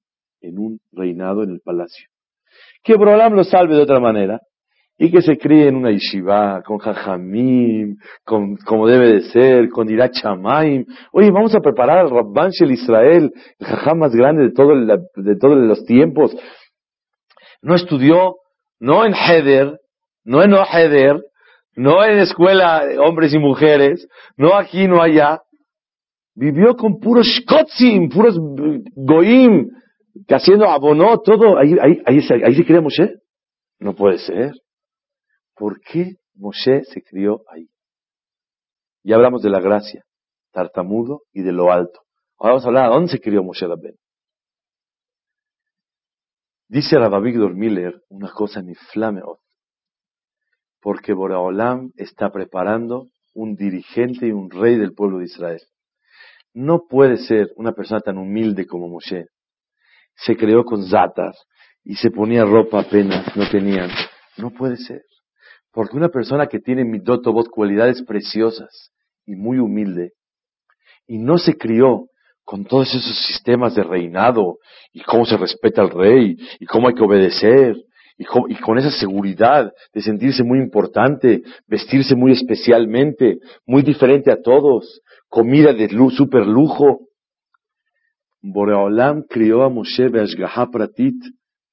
en 0.42 0.58
un 0.58 0.80
reinado 0.92 1.44
en 1.44 1.52
el 1.52 1.62
palacio? 1.62 2.08
Que 2.84 2.96
Boreolam 2.96 3.34
lo 3.34 3.44
salve 3.44 3.76
de 3.76 3.84
otra 3.84 4.00
manera 4.00 4.40
y 5.02 5.10
que 5.10 5.22
se 5.22 5.38
críe 5.38 5.70
en 5.70 5.78
una 5.78 5.92
yeshiva, 5.92 6.62
con 6.64 6.78
jajamim, 6.78 7.96
con, 8.26 8.58
como 8.58 8.86
debe 8.86 9.14
de 9.14 9.22
ser, 9.22 9.70
con 9.70 9.90
irá 9.90 10.12
chamaim. 10.12 10.86
Oye, 11.14 11.32
vamos 11.32 11.56
a 11.56 11.62
preparar 11.62 12.00
al 12.00 12.10
Rabban 12.10 12.52
Shel 12.52 12.72
Israel, 12.72 13.32
el 13.60 13.66
jajam 13.66 14.00
más 14.00 14.14
grande 14.14 14.44
de, 14.44 14.52
todo 14.52 14.76
de 14.76 15.36
todos 15.38 15.58
los 15.58 15.86
tiempos. 15.86 16.36
No 17.62 17.76
estudió, 17.76 18.36
no 18.82 19.06
en 19.06 19.14
Heder, 19.14 19.80
no 20.26 20.44
en 20.44 20.54
Oheder, 20.54 21.22
no 21.78 22.04
en 22.04 22.20
escuela 22.20 22.84
hombres 23.00 23.34
y 23.34 23.40
mujeres, 23.40 24.06
no 24.36 24.54
aquí, 24.54 24.86
no 24.90 25.02
allá. 25.02 25.40
Vivió 26.36 26.76
con 26.76 27.00
puros 27.00 27.26
shkotzim, 27.26 28.10
puros 28.10 28.38
goim, 28.96 29.70
haciendo 30.28 30.70
abonó 30.70 31.20
todo. 31.20 31.58
Ahí, 31.58 31.74
ahí, 31.82 32.02
ahí, 32.06 32.20
ahí 32.44 32.56
se 32.56 32.66
crea 32.66 32.82
Moshe. 32.82 33.14
No 33.80 33.94
puede 33.94 34.18
ser. 34.18 34.52
¿Por 35.60 35.82
qué 35.82 36.16
Moshe 36.36 36.86
se 36.86 37.04
crió 37.04 37.44
ahí? 37.50 37.70
Ya 39.04 39.16
hablamos 39.16 39.42
de 39.44 39.50
la 39.50 39.60
gracia, 39.60 40.06
tartamudo 40.54 41.24
y 41.34 41.42
de 41.42 41.52
lo 41.52 41.70
alto. 41.70 42.00
Ahora 42.38 42.54
vamos 42.54 42.64
a 42.64 42.68
hablar, 42.70 42.86
¿a 42.86 42.96
dónde 42.96 43.12
se 43.12 43.20
crió 43.20 43.44
Moshe 43.44 43.68
Rabben? 43.68 43.96
Dice 46.70 46.98
Rabbi 46.98 47.34
Miller 47.56 48.02
una 48.08 48.32
cosa 48.32 48.62
ni 48.62 48.74
flameot, 48.74 49.40
porque 50.80 51.12
Boraholam 51.12 51.92
está 51.98 52.32
preparando 52.32 53.10
un 53.34 53.56
dirigente 53.56 54.28
y 54.28 54.32
un 54.32 54.50
rey 54.50 54.78
del 54.78 54.94
pueblo 54.94 55.18
de 55.18 55.26
Israel. 55.26 55.62
No 56.54 56.88
puede 56.88 57.18
ser 57.18 57.50
una 57.58 57.74
persona 57.74 58.00
tan 58.00 58.18
humilde 58.18 58.66
como 58.66 58.88
Moshe. 58.88 59.26
Se 60.16 60.38
creó 60.38 60.64
con 60.64 60.88
zatar 60.88 61.34
y 61.84 61.96
se 61.96 62.12
ponía 62.12 62.46
ropa 62.46 62.80
apenas, 62.80 63.36
no 63.36 63.50
tenían. 63.50 63.90
No 64.38 64.52
puede 64.52 64.78
ser. 64.78 65.02
Porque 65.72 65.98
una 65.98 66.10
persona 66.10 66.48
que 66.48 66.60
tiene 66.60 66.84
midotobot, 66.84 67.48
cualidades 67.50 68.04
preciosas 68.04 68.92
y 69.26 69.36
muy 69.36 69.60
humilde, 69.60 70.14
y 71.08 71.18
no 71.18 71.38
se 71.38 71.56
crió 71.56 72.08
con 72.44 72.66
todos 72.66 72.90
esos 72.90 73.28
sistemas 73.28 73.76
de 73.76 73.84
reinado, 73.84 74.58
y 74.92 75.02
cómo 75.02 75.26
se 75.26 75.38
respeta 75.38 75.84
al 75.84 75.92
rey, 75.92 76.36
y 76.60 76.66
cómo 76.66 76.88
hay 76.88 76.96
que 76.96 77.04
obedecer, 77.04 77.76
y, 78.20 78.26
con 78.26 78.78
esa 78.78 78.92
seguridad 78.92 79.72
de 79.94 80.02
sentirse 80.02 80.44
muy 80.44 80.60
importante, 80.60 81.42
vestirse 81.68 82.16
muy 82.16 82.34
especialmente, 82.34 83.38
muy 83.66 83.82
diferente 83.82 84.30
a 84.32 84.42
todos, 84.42 85.02
comida 85.30 85.72
de 85.74 85.88
super 86.12 86.46
lujo. 86.46 87.00
Boreolam 88.42 89.24
crió 89.24 89.64
a 89.64 89.70
Moshe 89.70 90.10
Beashgaha 90.10 90.70
Pratit 90.70 91.16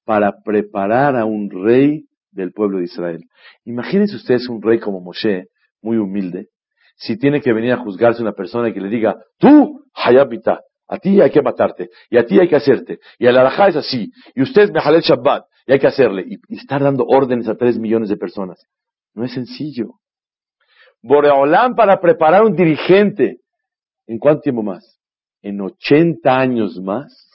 para 0.05 0.33
preparar 0.45 1.17
a 1.17 1.25
un 1.25 1.51
rey 1.51 2.06
del 2.37 2.53
pueblo 2.53 2.79
de 2.79 2.85
Israel. 2.85 3.25
Imagínense 3.65 4.17
ustedes 4.17 4.49
un 4.49 4.63
rey 4.63 4.79
como 4.79 5.01
Moshe, 5.01 5.47
muy 5.83 5.97
humilde, 5.97 6.49
si 6.97 7.19
tiene 7.19 7.41
que 7.41 7.53
venir 7.53 7.73
a 7.73 7.79
juzgarse 7.79 8.23
una 8.23 8.33
persona 8.33 8.73
que 8.73 8.81
le 8.81 8.89
diga, 8.89 9.17
tú, 9.39 9.85
Hayabita, 9.95 10.61
a 10.89 10.99
ti 10.99 11.21
hay 11.21 11.31
que 11.31 11.43
matarte, 11.43 11.91
y 12.11 12.17
a 12.17 12.25
ti 12.25 12.39
hay 12.39 12.49
que 12.49 12.57
hacerte, 12.57 12.99
y 13.19 13.27
el 13.27 13.37
alajá 13.37 13.69
es 13.69 13.77
así, 13.77 14.11
y 14.35 14.43
usted 14.43 14.71
Mehalel 14.71 15.03
Shabbat, 15.03 15.45
y 15.67 15.73
hay 15.73 15.79
que 15.79 15.89
hacerle, 15.89 16.25
y, 16.27 16.55
estar 16.55 16.83
dando 16.83 17.05
órdenes 17.05 17.49
a 17.49 17.57
tres 17.57 17.79
millones 17.79 18.09
de 18.09 18.17
personas. 18.17 18.65
No 19.15 19.25
es 19.25 19.33
sencillo. 19.33 19.95
Boreolam 21.03 21.75
para 21.75 22.01
preparar 22.01 22.45
un 22.45 22.55
dirigente, 22.55 23.39
¿en 24.07 24.19
cuánto 24.19 24.43
tiempo 24.43 24.63
más? 24.63 24.99
En 25.43 25.61
80 25.61 26.39
años 26.39 26.81
más. 26.81 27.31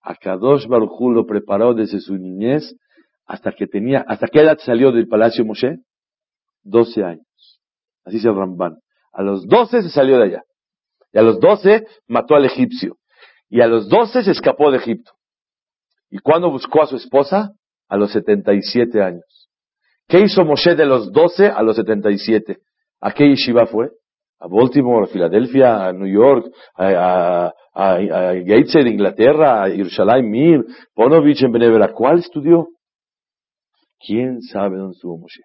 Akadosh 0.00 0.66
Baruj 0.66 1.12
lo 1.12 1.26
preparó 1.26 1.74
desde 1.74 2.00
su 2.00 2.16
niñez 2.16 2.74
hasta 3.32 3.50
que 3.52 3.66
tenía, 3.66 4.04
¿hasta 4.06 4.26
qué 4.26 4.40
edad 4.40 4.58
salió 4.58 4.92
del 4.92 5.08
palacio 5.08 5.42
Moshe? 5.46 5.78
12 6.64 7.02
años. 7.02 7.60
Así 8.04 8.16
dice 8.16 8.28
Ramban. 8.28 8.76
A 9.10 9.22
los 9.22 9.46
12 9.46 9.84
se 9.84 9.88
salió 9.88 10.18
de 10.18 10.24
allá. 10.24 10.42
Y 11.14 11.18
a 11.18 11.22
los 11.22 11.40
12 11.40 11.86
mató 12.08 12.34
al 12.34 12.44
egipcio. 12.44 12.98
Y 13.48 13.62
a 13.62 13.68
los 13.68 13.88
12 13.88 14.24
se 14.24 14.32
escapó 14.32 14.70
de 14.70 14.76
Egipto. 14.76 15.12
¿Y 16.10 16.18
cuándo 16.18 16.50
buscó 16.50 16.82
a 16.82 16.86
su 16.86 16.96
esposa? 16.96 17.52
A 17.88 17.96
los 17.96 18.12
77 18.12 19.02
años. 19.02 19.48
¿Qué 20.08 20.20
hizo 20.20 20.44
Moshe 20.44 20.74
de 20.74 20.84
los 20.84 21.10
12 21.10 21.46
a 21.46 21.62
los 21.62 21.76
77? 21.76 22.58
¿A 23.00 23.12
qué 23.12 23.30
yeshiva 23.30 23.64
fue? 23.64 23.92
A 24.40 24.46
Baltimore, 24.46 25.06
a 25.06 25.08
Filadelfia, 25.08 25.86
a 25.86 25.92
New 25.94 26.06
York, 26.06 26.52
a, 26.76 27.50
a, 27.74 28.32
de 28.34 28.90
Inglaterra, 28.90 29.62
a 29.62 29.68
Yerushalayim, 29.70 30.28
Mir, 30.28 30.64
Ponovich 30.94 31.42
en 31.42 31.52
Benevera. 31.52 31.92
¿Cuál 31.94 32.18
estudió? 32.18 32.68
¿Quién 34.04 34.42
sabe 34.42 34.78
dónde 34.78 34.94
estuvo 34.94 35.18
Moshe? 35.18 35.42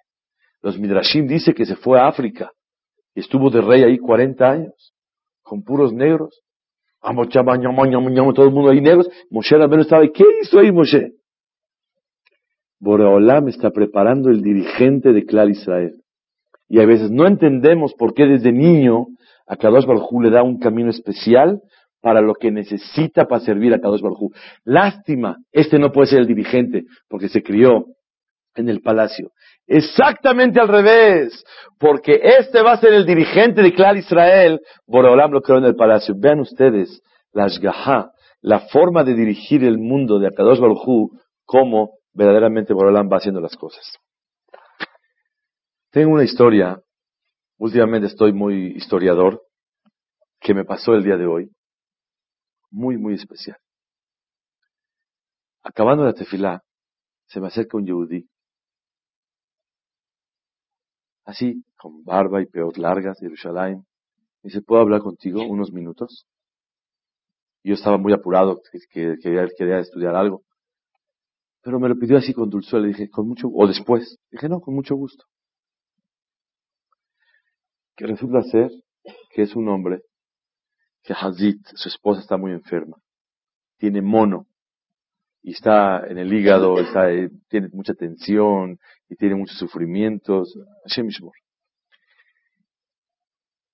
Los 0.61 0.79
Midrashim 0.79 1.27
dice 1.27 1.53
que 1.53 1.65
se 1.65 1.75
fue 1.75 1.99
a 1.99 2.07
África 2.07 2.51
y 3.13 3.19
estuvo 3.19 3.49
de 3.49 3.61
rey 3.61 3.83
ahí 3.83 3.97
40 3.97 4.49
años, 4.49 4.93
con 5.41 5.63
puros 5.63 5.93
negros. 5.93 6.41
Todo 7.01 8.45
el 8.45 8.51
mundo 8.51 8.69
ahí 8.69 8.81
negros. 8.81 9.07
Moshe 9.29 9.55
Rabbeinu 9.55 9.83
estaba 9.83 10.01
ahí. 10.01 10.11
¿Qué 10.11 10.23
hizo 10.41 10.59
ahí 10.59 10.71
Moshe? 10.71 11.11
Boreolam 12.79 13.47
está 13.47 13.71
preparando 13.71 14.29
el 14.29 14.41
dirigente 14.41 15.13
de 15.13 15.25
Clar 15.25 15.49
Israel. 15.49 16.01
Y 16.67 16.79
a 16.79 16.85
veces 16.85 17.09
no 17.11 17.25
entendemos 17.25 17.93
por 17.93 18.13
qué 18.13 18.25
desde 18.25 18.51
niño 18.51 19.07
a 19.47 19.55
Kadosh 19.55 19.85
Baruj 19.85 20.21
le 20.21 20.29
da 20.29 20.43
un 20.43 20.59
camino 20.59 20.89
especial 20.89 21.61
para 22.01 22.21
lo 22.21 22.33
que 22.35 22.51
necesita 22.51 23.25
para 23.25 23.41
servir 23.41 23.73
a 23.73 23.79
Kadosh 23.79 24.01
Baruj 24.01 24.31
Lástima, 24.63 25.37
este 25.51 25.79
no 25.79 25.91
puede 25.91 26.07
ser 26.07 26.19
el 26.19 26.27
dirigente 26.27 26.83
porque 27.07 27.29
se 27.29 27.41
crió 27.41 27.85
en 28.57 28.69
el 28.69 28.81
palacio. 28.81 29.31
Exactamente 29.65 30.59
al 30.59 30.67
revés, 30.67 31.43
porque 31.79 32.19
este 32.21 32.61
va 32.61 32.73
a 32.73 32.77
ser 32.77 32.93
el 32.93 33.05
dirigente 33.05 33.61
de 33.61 33.73
Clar 33.73 33.97
Israel, 33.97 34.59
Boreolam 34.85 35.31
lo 35.31 35.41
creó 35.41 35.57
en 35.59 35.65
el 35.65 35.75
palacio. 35.75 36.15
Vean 36.17 36.39
ustedes 36.39 37.01
la 37.31 37.45
ashgaha, 37.45 38.11
la 38.41 38.61
forma 38.71 39.03
de 39.03 39.13
dirigir 39.13 39.63
el 39.63 39.77
mundo 39.77 40.19
de 40.19 40.27
Akadosh 40.27 40.59
Baruj 40.59 41.11
cómo 41.45 41.97
verdaderamente 42.13 42.73
Boreolam 42.73 43.09
va 43.11 43.17
haciendo 43.17 43.39
las 43.39 43.55
cosas. 43.55 43.97
Tengo 45.91 46.13
una 46.13 46.23
historia, 46.23 46.81
últimamente 47.57 48.07
estoy 48.07 48.33
muy 48.33 48.73
historiador, 48.75 49.41
que 50.39 50.53
me 50.53 50.65
pasó 50.65 50.93
el 50.93 51.03
día 51.03 51.17
de 51.17 51.25
hoy, 51.25 51.49
muy, 52.69 52.97
muy 52.97 53.15
especial. 53.15 53.57
Acabando 55.63 56.05
la 56.05 56.13
tefilá, 56.13 56.63
se 57.27 57.39
me 57.39 57.47
acerca 57.47 57.77
un 57.77 57.85
yehudí 57.85 58.27
así, 61.27 61.63
con 61.77 62.03
barba 62.03 62.41
y 62.41 62.47
peot 62.47 62.77
largas, 62.77 63.19
Yerushalayim. 63.21 63.79
Me 63.79 64.49
dice, 64.49 64.61
¿puedo 64.61 64.81
hablar 64.81 65.01
contigo 65.01 65.43
unos 65.45 65.71
minutos? 65.71 66.25
Yo 67.63 67.73
estaba 67.73 67.97
muy 67.97 68.13
apurado, 68.13 68.61
que, 68.91 69.17
quería, 69.21 69.79
estudiar 69.79 70.15
algo. 70.15 70.43
Pero 71.61 71.79
me 71.79 71.89
lo 71.89 71.99
pidió 71.99 72.17
así 72.17 72.33
con 72.33 72.49
dulzura, 72.49 72.81
le 72.81 72.89
dije, 72.89 73.09
con 73.09 73.27
mucho, 73.27 73.49
o 73.53 73.67
después. 73.67 74.17
Dije, 74.31 74.47
no, 74.47 74.61
con 74.61 74.73
mucho 74.73 74.95
gusto. 74.95 75.25
Que 77.97 78.07
resulta 78.07 78.41
ser 78.43 78.71
que 79.31 79.41
es 79.41 79.55
un 79.55 79.67
hombre 79.67 80.03
que 81.03 81.13
Hazit, 81.13 81.65
su 81.75 81.89
esposa 81.89 82.21
está 82.21 82.37
muy 82.37 82.51
enferma. 82.51 82.97
Tiene 83.77 84.01
mono. 84.01 84.47
Y 85.47 85.51
está 85.51 86.05
en 86.05 86.17
el 86.17 86.33
hígado, 86.33 86.75
tiene 87.47 87.69
mucha 87.71 87.93
tensión, 87.93 88.77
y 89.07 89.15
tiene 89.15 89.35
muchos 89.35 89.57
sufrimientos. 89.57 90.59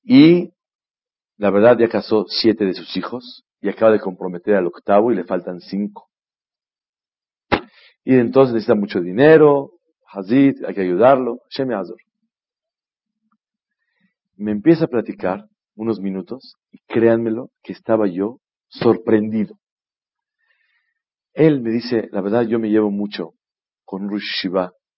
Y 0.04 0.54
la 1.38 1.50
verdad 1.50 1.76
ya 1.80 1.90
casó 1.90 2.26
siete 2.28 2.66
de 2.66 2.76
sus 2.76 2.96
hijos 2.96 3.44
y 3.60 3.70
acaba 3.70 3.92
de 3.92 4.00
comprometer 4.00 4.54
al 4.54 4.68
octavo 4.68 5.12
y 5.12 5.16
le 5.16 5.24
faltan 5.24 5.62
cinco. 5.62 6.12
Y 8.04 8.18
entonces 8.20 8.54
necesita 8.54 8.76
mucho 8.76 9.02
dinero, 9.02 9.72
Hazid, 10.12 10.64
hay 10.66 10.76
que 10.76 10.82
ayudarlo, 10.82 11.40
Azor. 11.58 11.98
Me 14.36 14.52
empieza 14.52 14.86
a 14.86 14.90
platicar 14.90 15.48
unos 15.74 16.00
minutos 16.00 16.54
y 16.72 16.78
créanmelo 16.86 17.50
que 17.64 17.74
estaba 17.74 18.06
yo 18.06 18.38
sorprendido. 18.68 19.58
Él 21.34 21.62
me 21.62 21.72
dice, 21.72 22.10
la 22.12 22.22
verdad 22.22 22.44
yo 22.44 22.60
me 22.60 22.70
llevo 22.70 22.92
mucho 22.92 23.34
con 23.86 24.04
un 24.04 24.12
Rosh 24.12 24.48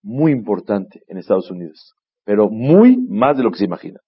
muy 0.01 0.31
importante 0.31 1.01
en 1.07 1.17
Estados 1.17 1.49
Unidos, 1.49 1.93
pero 2.23 2.49
muy 2.49 2.97
más 2.97 3.38
de 3.38 3.43
lo 3.43 3.51
que 3.51 3.59
se 3.59 3.65
imagina. 3.65 3.99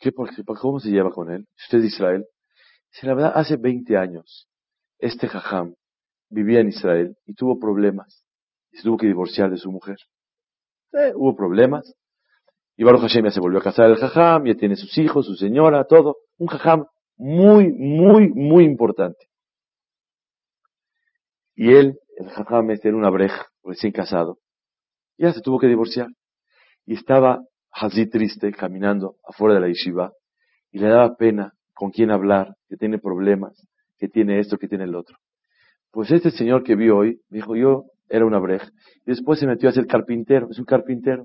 ¿Qué, 0.00 0.12
¿Cómo 0.12 0.80
se 0.80 0.90
lleva 0.90 1.10
con 1.10 1.30
él? 1.30 1.46
Usted 1.56 1.78
es 1.78 1.82
de 1.82 1.88
Israel. 1.88 2.26
Si 2.90 3.06
la 3.06 3.14
verdad, 3.14 3.32
hace 3.34 3.56
20 3.56 3.96
años, 3.96 4.48
este 4.98 5.28
jajam 5.28 5.74
vivía 6.28 6.60
en 6.60 6.68
Israel 6.68 7.16
y 7.24 7.34
tuvo 7.34 7.58
problemas 7.58 8.24
y 8.72 8.78
se 8.78 8.82
tuvo 8.82 8.96
que 8.96 9.06
divorciar 9.06 9.50
de 9.50 9.58
su 9.58 9.70
mujer. 9.70 9.96
Eh, 10.92 11.12
hubo 11.14 11.36
problemas. 11.36 11.94
Y 12.76 12.84
Baruch 12.84 13.02
Hashem 13.02 13.24
ya 13.24 13.30
se 13.30 13.40
volvió 13.40 13.60
a 13.60 13.62
casar 13.62 13.90
el 13.90 13.96
jajam, 13.96 14.44
ya 14.46 14.54
tiene 14.54 14.76
sus 14.76 14.96
hijos, 14.98 15.26
su 15.26 15.34
señora, 15.36 15.84
todo. 15.84 16.16
Un 16.38 16.48
jajam 16.48 16.86
muy, 17.16 17.72
muy, 17.72 18.28
muy 18.30 18.64
importante. 18.64 19.31
Y 21.54 21.74
él, 21.74 21.98
el 22.16 22.28
jajam 22.30 22.70
este 22.70 22.88
era 22.88 22.96
una 22.96 23.10
breja, 23.10 23.46
recién 23.62 23.92
casado. 23.92 24.38
Ya 25.18 25.32
se 25.32 25.40
tuvo 25.40 25.58
que 25.58 25.66
divorciar. 25.66 26.08
Y 26.86 26.94
estaba 26.94 27.40
así 27.70 28.08
triste, 28.08 28.52
caminando 28.52 29.16
afuera 29.24 29.54
de 29.54 29.60
la 29.60 29.68
yeshiva, 29.68 30.12
y 30.70 30.78
le 30.78 30.88
daba 30.88 31.16
pena 31.16 31.52
con 31.74 31.90
quién 31.90 32.10
hablar, 32.10 32.54
que 32.68 32.76
tiene 32.76 32.98
problemas, 32.98 33.66
que 33.98 34.08
tiene 34.08 34.40
esto, 34.40 34.58
que 34.58 34.68
tiene 34.68 34.84
el 34.84 34.94
otro. 34.94 35.16
Pues 35.90 36.10
este 36.10 36.30
señor 36.30 36.62
que 36.64 36.74
vi 36.74 36.90
hoy, 36.90 37.20
dijo, 37.28 37.54
yo 37.54 37.84
era 38.08 38.24
una 38.24 38.38
breja. 38.38 38.68
Y 39.06 39.10
después 39.10 39.38
se 39.38 39.46
metió 39.46 39.68
a 39.68 39.72
ser 39.72 39.86
carpintero, 39.86 40.48
es 40.50 40.58
un 40.58 40.64
carpintero. 40.64 41.24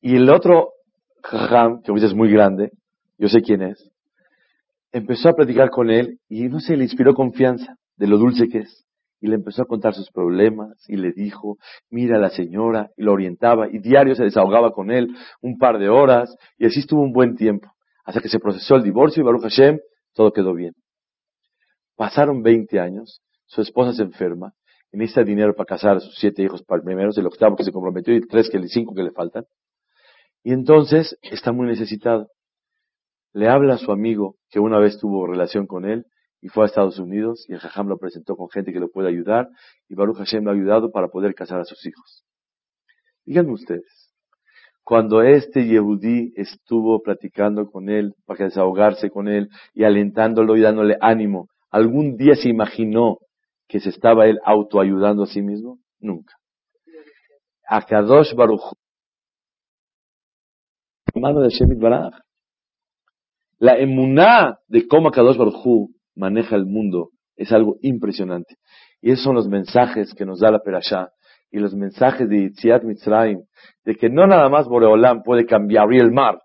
Y 0.00 0.16
el 0.16 0.28
otro 0.30 0.70
jajam, 1.22 1.82
que 1.82 1.92
es 1.92 2.14
muy 2.14 2.30
grande, 2.30 2.70
yo 3.18 3.28
sé 3.28 3.42
quién 3.42 3.62
es, 3.62 3.90
empezó 4.92 5.28
a 5.28 5.34
platicar 5.34 5.70
con 5.70 5.90
él 5.90 6.18
y 6.28 6.48
no 6.48 6.60
sé, 6.60 6.76
le 6.76 6.84
inspiró 6.84 7.14
confianza 7.14 7.76
de 7.98 8.06
lo 8.06 8.16
dulce 8.16 8.48
que 8.48 8.58
es. 8.60 8.84
Y 9.20 9.26
le 9.26 9.34
empezó 9.34 9.62
a 9.62 9.66
contar 9.66 9.94
sus 9.94 10.10
problemas 10.10 10.84
y 10.88 10.96
le 10.96 11.12
dijo, 11.12 11.58
mira 11.90 12.16
a 12.16 12.20
la 12.20 12.30
señora, 12.30 12.90
y 12.96 13.02
lo 13.02 13.12
orientaba 13.12 13.68
y 13.68 13.78
diario 13.78 14.14
se 14.14 14.22
desahogaba 14.22 14.70
con 14.72 14.92
él 14.92 15.08
un 15.42 15.58
par 15.58 15.78
de 15.78 15.88
horas 15.88 16.34
y 16.56 16.66
así 16.66 16.80
estuvo 16.80 17.02
un 17.02 17.12
buen 17.12 17.34
tiempo. 17.34 17.72
Hasta 18.04 18.20
que 18.20 18.28
se 18.28 18.38
procesó 18.38 18.76
el 18.76 18.84
divorcio 18.84 19.20
y 19.20 19.26
Baruch 19.26 19.42
Hashem, 19.42 19.80
todo 20.14 20.32
quedó 20.32 20.54
bien. 20.54 20.74
Pasaron 21.96 22.42
20 22.42 22.78
años, 22.78 23.20
su 23.46 23.60
esposa 23.60 23.92
se 23.92 24.04
enferma 24.04 24.52
y 24.92 24.98
necesita 24.98 25.24
dinero 25.24 25.54
para 25.54 25.66
casar 25.66 25.96
a 25.96 26.00
sus 26.00 26.16
siete 26.16 26.44
hijos 26.44 26.62
para 26.62 26.80
primeros, 26.82 27.18
el 27.18 27.26
octavo 27.26 27.56
que 27.56 27.64
se 27.64 27.72
comprometió 27.72 28.14
y 28.14 28.20
tres 28.20 28.48
que 28.48 28.66
cinco 28.68 28.94
que 28.94 29.02
le 29.02 29.10
faltan. 29.10 29.44
Y 30.44 30.52
entonces 30.52 31.18
está 31.22 31.50
muy 31.50 31.66
necesitado. 31.66 32.28
Le 33.32 33.48
habla 33.48 33.74
a 33.74 33.78
su 33.78 33.90
amigo 33.90 34.36
que 34.48 34.60
una 34.60 34.78
vez 34.78 34.98
tuvo 34.98 35.26
relación 35.26 35.66
con 35.66 35.84
él 35.84 36.06
y 36.40 36.48
fue 36.48 36.64
a 36.64 36.66
Estados 36.66 36.98
Unidos 36.98 37.44
y 37.48 37.54
el 37.54 37.58
Jajam 37.58 37.88
lo 37.88 37.98
presentó 37.98 38.36
con 38.36 38.48
gente 38.48 38.72
que 38.72 38.80
lo 38.80 38.90
puede 38.90 39.08
ayudar 39.08 39.48
y 39.88 39.94
Baruch 39.94 40.18
Hashem 40.18 40.44
lo 40.44 40.50
ha 40.50 40.54
ayudado 40.54 40.90
para 40.90 41.08
poder 41.08 41.34
casar 41.34 41.60
a 41.60 41.64
sus 41.64 41.84
hijos. 41.86 42.24
Díganme 43.24 43.52
ustedes, 43.52 44.14
cuando 44.82 45.22
este 45.22 45.66
Yehudí 45.66 46.32
estuvo 46.36 47.02
platicando 47.02 47.70
con 47.70 47.90
él 47.90 48.14
para 48.24 48.46
desahogarse 48.46 49.10
con 49.10 49.28
él 49.28 49.48
y 49.74 49.84
alentándolo 49.84 50.56
y 50.56 50.62
dándole 50.62 50.96
ánimo, 51.00 51.48
¿algún 51.70 52.16
día 52.16 52.34
se 52.34 52.48
imaginó 52.48 53.18
que 53.66 53.80
se 53.80 53.90
estaba 53.90 54.26
él 54.26 54.38
autoayudando 54.44 55.24
a 55.24 55.26
sí 55.26 55.42
mismo? 55.42 55.78
Nunca. 56.00 56.32
Akadosh 57.68 58.34
Baruch 58.34 58.62
mano 61.14 61.40
de 61.40 61.50
Shemit. 61.50 61.78
La 63.58 63.76
emuná 63.76 64.58
de 64.68 64.86
cómo 64.86 65.08
Akadosh 65.08 65.36
Baruch 65.36 65.88
maneja 66.18 66.56
el 66.56 66.66
mundo 66.66 67.10
es 67.36 67.52
algo 67.52 67.76
impresionante. 67.82 68.56
Y 69.00 69.12
esos 69.12 69.24
son 69.24 69.36
los 69.36 69.48
mensajes 69.48 70.12
que 70.14 70.26
nos 70.26 70.40
da 70.40 70.50
la 70.50 70.58
Perashá 70.58 71.10
y 71.50 71.58
los 71.58 71.74
mensajes 71.74 72.28
de 72.28 72.48
Yitziat 72.48 72.82
Mitzrayim, 72.82 73.40
de 73.84 73.94
que 73.94 74.10
no 74.10 74.26
nada 74.26 74.48
más 74.48 74.66
Boreolam 74.66 75.22
puede 75.22 75.46
cambiar 75.46 75.90
el 75.92 76.12
mar, 76.12 76.38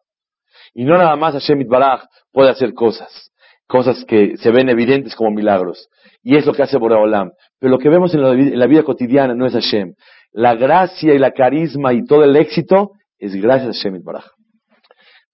y 0.73 0.85
no 0.85 0.97
nada 0.97 1.15
más 1.15 1.33
Hashem 1.33 1.67
Baraj 1.67 2.05
puede 2.31 2.49
hacer 2.49 2.73
cosas, 2.73 3.31
cosas 3.67 4.05
que 4.05 4.37
se 4.37 4.51
ven 4.51 4.69
evidentes 4.69 5.15
como 5.15 5.31
milagros, 5.31 5.89
y 6.21 6.37
es 6.37 6.45
lo 6.45 6.53
que 6.53 6.63
hace 6.63 6.77
Boreolam. 6.77 7.31
Pero 7.59 7.71
lo 7.71 7.79
que 7.79 7.89
vemos 7.89 8.13
en 8.13 8.21
la, 8.57 8.67
vida, 8.67 8.83
cotidiana 8.83 9.33
no 9.35 9.45
es 9.45 9.53
Hashem. 9.53 9.93
La 10.31 10.55
gracia 10.55 11.13
y 11.13 11.19
la 11.19 11.31
carisma 11.31 11.93
y 11.93 12.05
todo 12.05 12.23
el 12.23 12.35
éxito 12.35 12.91
es 13.17 13.35
gracias 13.35 13.69
a 13.69 13.89
Hashem 13.89 14.03
Baraj. 14.03 14.25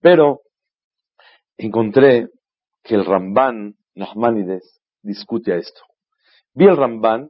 Pero 0.02 0.40
encontré 1.58 2.28
que 2.84 2.96
el 2.96 3.06
Ramban 3.06 3.74
Nachmanides 4.00 4.80
discute 5.04 5.54
a 5.54 5.58
esto. 5.58 5.82
Vi 6.54 6.66
el 6.66 6.78
Ramban 6.78 7.30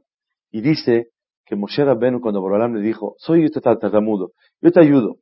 y 0.50 0.60
dice 0.60 1.08
que 1.44 1.56
Moshe 1.56 1.84
Rabbenu 1.84 2.20
cuando 2.20 2.40
Borolam 2.40 2.74
le 2.74 2.80
dijo, 2.80 3.16
soy 3.18 3.42
yo 3.42 3.60
tartamudo, 3.60 4.30
yo 4.60 4.70
te 4.70 4.80
ayudo. 4.80 5.16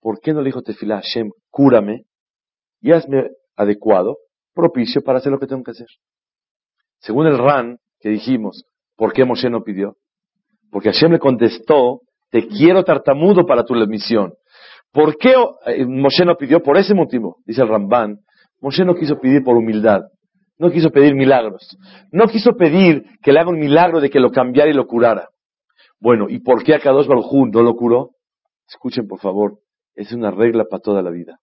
¿Por 0.00 0.20
qué 0.20 0.32
no 0.32 0.40
le 0.40 0.46
dijo 0.46 0.62
Tefilá 0.62 0.96
Hashem, 0.96 1.30
cúrame 1.50 2.04
y 2.80 2.92
hazme 2.92 3.30
adecuado, 3.56 4.16
propicio 4.54 5.02
para 5.02 5.18
hacer 5.18 5.32
lo 5.32 5.38
que 5.38 5.46
tengo 5.46 5.62
que 5.62 5.72
hacer? 5.72 5.88
Según 6.98 7.26
el 7.26 7.38
Ran 7.38 7.78
que 8.00 8.08
dijimos, 8.08 8.64
¿por 8.96 9.12
qué 9.12 9.24
Moshe 9.24 9.50
no 9.50 9.62
pidió? 9.62 9.96
Porque 10.70 10.92
Hashem 10.92 11.12
le 11.12 11.18
contestó, 11.18 12.02
te 12.30 12.46
quiero 12.46 12.84
tartamudo 12.84 13.44
para 13.44 13.64
tu 13.64 13.74
misión. 13.86 14.34
¿Por 14.92 15.16
qué 15.18 15.34
eh, 15.66 15.84
Moshe 15.84 16.24
no 16.24 16.36
pidió? 16.36 16.62
Por 16.62 16.76
ese 16.76 16.94
motivo, 16.94 17.38
dice 17.44 17.62
el 17.62 17.68
Ramban. 17.68 18.20
Moshe 18.60 18.84
no 18.84 18.94
quiso 18.94 19.18
pedir 19.18 19.42
por 19.42 19.56
humildad. 19.56 20.02
No 20.58 20.70
quiso 20.70 20.90
pedir 20.90 21.14
milagros. 21.14 21.76
No 22.10 22.26
quiso 22.28 22.52
pedir 22.56 23.04
que 23.22 23.32
le 23.32 23.40
haga 23.40 23.50
un 23.50 23.58
milagro 23.58 24.00
de 24.00 24.10
que 24.10 24.20
lo 24.20 24.30
cambiara 24.30 24.70
y 24.70 24.74
lo 24.74 24.86
curara. 24.86 25.28
Bueno, 25.98 26.28
¿y 26.28 26.40
por 26.40 26.62
qué 26.64 26.74
Akadosh 26.74 27.06
Baruj 27.06 27.48
no 27.52 27.62
lo 27.62 27.74
curó? 27.74 28.10
Escuchen, 28.68 29.06
por 29.06 29.20
favor. 29.20 29.58
Es 29.94 30.12
una 30.12 30.30
regla 30.30 30.64
para 30.64 30.80
toda 30.80 31.02
la 31.02 31.10
vida. 31.10 31.38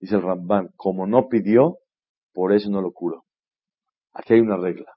Dice 0.00 0.16
el 0.16 0.22
Ramban, 0.22 0.68
como 0.76 1.06
no 1.06 1.28
pidió, 1.28 1.78
por 2.32 2.52
eso 2.52 2.70
no 2.70 2.80
lo 2.80 2.92
curó. 2.92 3.24
Aquí 4.12 4.34
hay 4.34 4.40
una 4.40 4.56
regla. 4.56 4.92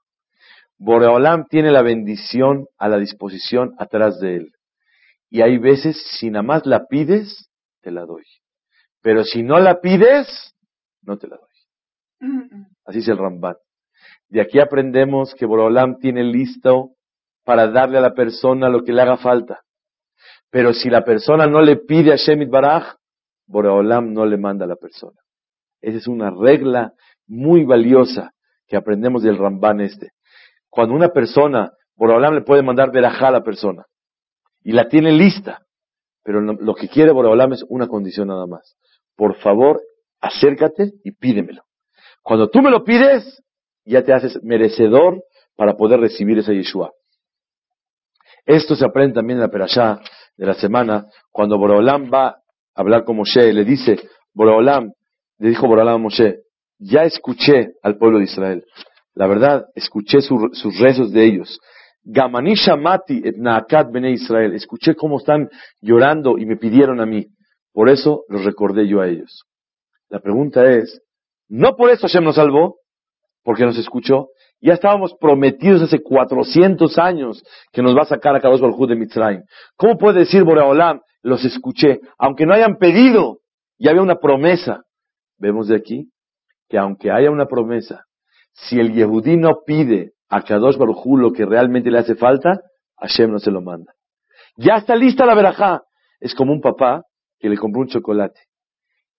Boreolam 0.78 1.46
tiene 1.48 1.72
la 1.72 1.82
bendición 1.82 2.66
a 2.78 2.88
la 2.88 2.98
disposición 2.98 3.74
atrás 3.78 4.20
de 4.20 4.36
él. 4.36 4.52
Y 5.28 5.42
hay 5.42 5.58
veces, 5.58 6.00
si 6.18 6.30
nada 6.30 6.42
más 6.42 6.66
la 6.66 6.86
pides, 6.86 7.50
te 7.82 7.90
la 7.90 8.06
doy. 8.06 8.24
Pero 9.02 9.24
si 9.24 9.42
no 9.42 9.58
la 9.58 9.80
pides, 9.80 10.54
no 11.02 11.18
te 11.18 11.26
la 11.26 11.36
doy. 11.36 11.47
Así 12.84 12.98
es 12.98 13.08
el 13.08 13.18
Ramban. 13.18 13.56
De 14.28 14.40
aquí 14.40 14.60
aprendemos 14.60 15.34
que 15.34 15.46
Borolam 15.46 15.98
tiene 15.98 16.22
listo 16.22 16.90
para 17.44 17.68
darle 17.68 17.98
a 17.98 18.02
la 18.02 18.14
persona 18.14 18.68
lo 18.68 18.82
que 18.82 18.92
le 18.92 19.02
haga 19.02 19.16
falta. 19.16 19.60
Pero 20.50 20.72
si 20.72 20.90
la 20.90 21.04
persona 21.04 21.46
no 21.46 21.60
le 21.60 21.76
pide 21.76 22.12
a 22.12 22.16
Shemit 22.16 22.50
Baraj, 22.50 22.94
Borolam 23.46 24.12
no 24.12 24.26
le 24.26 24.36
manda 24.36 24.64
a 24.64 24.68
la 24.68 24.76
persona. 24.76 25.18
Esa 25.80 25.98
es 25.98 26.06
una 26.06 26.30
regla 26.30 26.92
muy 27.26 27.64
valiosa 27.64 28.32
que 28.66 28.76
aprendemos 28.76 29.22
del 29.22 29.38
Ramban 29.38 29.80
este. 29.80 30.10
Cuando 30.68 30.94
una 30.94 31.08
persona, 31.08 31.72
Borolam 31.96 32.34
le 32.34 32.42
puede 32.42 32.62
mandar 32.62 32.90
verajá 32.92 33.28
a 33.28 33.32
la 33.32 33.42
persona 33.42 33.84
y 34.62 34.72
la 34.72 34.88
tiene 34.88 35.12
lista, 35.12 35.62
pero 36.22 36.40
lo 36.40 36.74
que 36.74 36.88
quiere 36.88 37.12
Borolam 37.12 37.54
es 37.54 37.64
una 37.68 37.88
condición 37.88 38.28
nada 38.28 38.46
más. 38.46 38.76
Por 39.16 39.36
favor, 39.36 39.80
acércate 40.20 40.92
y 41.04 41.12
pídemelo. 41.12 41.67
Cuando 42.28 42.50
tú 42.50 42.60
me 42.60 42.70
lo 42.70 42.84
pides, 42.84 43.42
ya 43.86 44.04
te 44.04 44.12
haces 44.12 44.38
merecedor 44.42 45.22
para 45.56 45.78
poder 45.78 45.98
recibir 45.98 46.36
esa 46.36 46.52
Yeshua. 46.52 46.92
Esto 48.44 48.76
se 48.76 48.84
aprende 48.84 49.14
también 49.14 49.38
en 49.38 49.44
la 49.44 49.50
perashá 49.50 49.98
de 50.36 50.44
la 50.44 50.52
semana, 50.52 51.06
cuando 51.30 51.56
Borolam 51.56 52.12
va 52.12 52.28
a 52.28 52.36
hablar 52.74 53.04
con 53.04 53.16
Moshe, 53.16 53.50
le 53.50 53.64
dice, 53.64 53.98
Borolam, 54.34 54.92
le 55.38 55.48
dijo 55.48 55.66
Borolam 55.66 55.94
a 55.94 55.98
Moshe, 55.98 56.40
ya 56.78 57.04
escuché 57.04 57.70
al 57.82 57.96
pueblo 57.96 58.18
de 58.18 58.24
Israel. 58.24 58.62
La 59.14 59.26
verdad, 59.26 59.64
escuché 59.74 60.20
sus 60.20 60.78
rezos 60.78 61.10
de 61.12 61.24
ellos. 61.24 61.58
Gamani 62.04 62.56
shamati 62.56 63.22
et 63.24 63.38
naakat 63.38 63.90
bene 63.90 64.10
Israel. 64.10 64.52
Escuché 64.52 64.94
cómo 64.96 65.16
están 65.16 65.48
llorando 65.80 66.36
y 66.36 66.44
me 66.44 66.58
pidieron 66.58 67.00
a 67.00 67.06
mí. 67.06 67.28
Por 67.72 67.88
eso 67.88 68.24
los 68.28 68.44
recordé 68.44 68.86
yo 68.86 69.00
a 69.00 69.08
ellos. 69.08 69.44
La 70.10 70.20
pregunta 70.20 70.70
es, 70.70 71.02
no 71.48 71.76
por 71.76 71.90
eso 71.90 72.02
Hashem 72.02 72.24
nos 72.24 72.36
salvó, 72.36 72.76
porque 73.42 73.64
nos 73.64 73.78
escuchó. 73.78 74.28
Ya 74.60 74.74
estábamos 74.74 75.14
prometidos 75.20 75.82
hace 75.82 76.02
400 76.02 76.98
años 76.98 77.42
que 77.72 77.82
nos 77.82 77.96
va 77.96 78.02
a 78.02 78.06
sacar 78.06 78.34
a 78.34 78.40
Kadosh 78.40 78.60
Baruj 78.60 78.88
de 78.88 78.96
Mitzrayim. 78.96 79.42
¿Cómo 79.76 79.96
puede 79.96 80.20
decir 80.20 80.44
Boreolam, 80.44 81.00
los 81.22 81.44
escuché? 81.44 82.00
Aunque 82.18 82.44
no 82.44 82.54
hayan 82.54 82.76
pedido, 82.76 83.38
ya 83.78 83.90
había 83.90 84.02
una 84.02 84.16
promesa. 84.16 84.82
vemos 85.38 85.68
de 85.68 85.76
aquí 85.76 86.10
que 86.68 86.76
aunque 86.76 87.10
haya 87.10 87.30
una 87.30 87.46
promesa, 87.46 88.04
si 88.52 88.78
el 88.78 88.92
Yehudí 88.92 89.36
no 89.36 89.60
pide 89.64 90.12
a 90.28 90.42
Kadosh 90.42 90.76
Baruj 90.76 91.06
lo 91.16 91.32
que 91.32 91.46
realmente 91.46 91.90
le 91.90 92.00
hace 92.00 92.14
falta, 92.14 92.60
Hashem 92.98 93.30
no 93.30 93.38
se 93.38 93.50
lo 93.50 93.62
manda. 93.62 93.94
Ya 94.56 94.74
está 94.76 94.96
lista 94.96 95.24
la 95.24 95.34
verajá. 95.34 95.82
Es 96.20 96.34
como 96.34 96.52
un 96.52 96.60
papá 96.60 97.04
que 97.38 97.48
le 97.48 97.56
compró 97.56 97.80
un 97.80 97.88
chocolate 97.88 98.40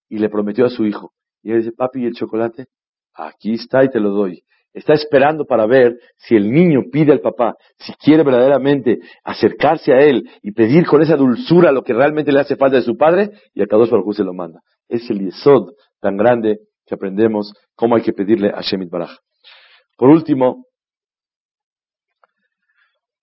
y 0.09 0.19
le 0.19 0.29
prometió 0.29 0.65
a 0.65 0.69
su 0.69 0.85
hijo. 0.85 1.13
Y 1.41 1.51
él 1.51 1.59
dice, 1.59 1.71
papi, 1.71 2.01
¿y 2.01 2.05
el 2.05 2.13
chocolate? 2.13 2.65
Aquí 3.13 3.53
está 3.53 3.83
y 3.83 3.89
te 3.89 3.99
lo 3.99 4.11
doy. 4.11 4.43
Está 4.73 4.93
esperando 4.93 5.45
para 5.45 5.65
ver 5.65 5.97
si 6.17 6.35
el 6.35 6.51
niño 6.51 6.83
pide 6.91 7.11
al 7.11 7.21
papá, 7.21 7.55
si 7.77 7.93
quiere 7.93 8.23
verdaderamente 8.23 8.99
acercarse 9.23 9.91
a 9.93 9.99
él 9.99 10.29
y 10.43 10.51
pedir 10.51 10.85
con 10.85 11.01
esa 11.01 11.15
dulzura 11.15 11.71
lo 11.71 11.83
que 11.83 11.93
realmente 11.93 12.31
le 12.31 12.39
hace 12.39 12.55
falta 12.55 12.77
de 12.77 12.83
su 12.83 12.95
padre, 12.95 13.31
y 13.53 13.63
a 13.63 13.65
Kadosh 13.65 13.89
Baruj 13.89 14.15
se 14.15 14.23
lo 14.23 14.33
manda. 14.33 14.61
Es 14.87 15.09
el 15.09 15.19
yesod 15.19 15.73
tan 15.99 16.17
grande 16.17 16.59
que 16.85 16.95
aprendemos 16.95 17.53
cómo 17.75 17.95
hay 17.95 18.03
que 18.03 18.13
pedirle 18.13 18.51
a 18.53 18.61
Shemit 18.61 18.89
Baraj. 18.89 19.17
Por 19.97 20.09
último, 20.09 20.65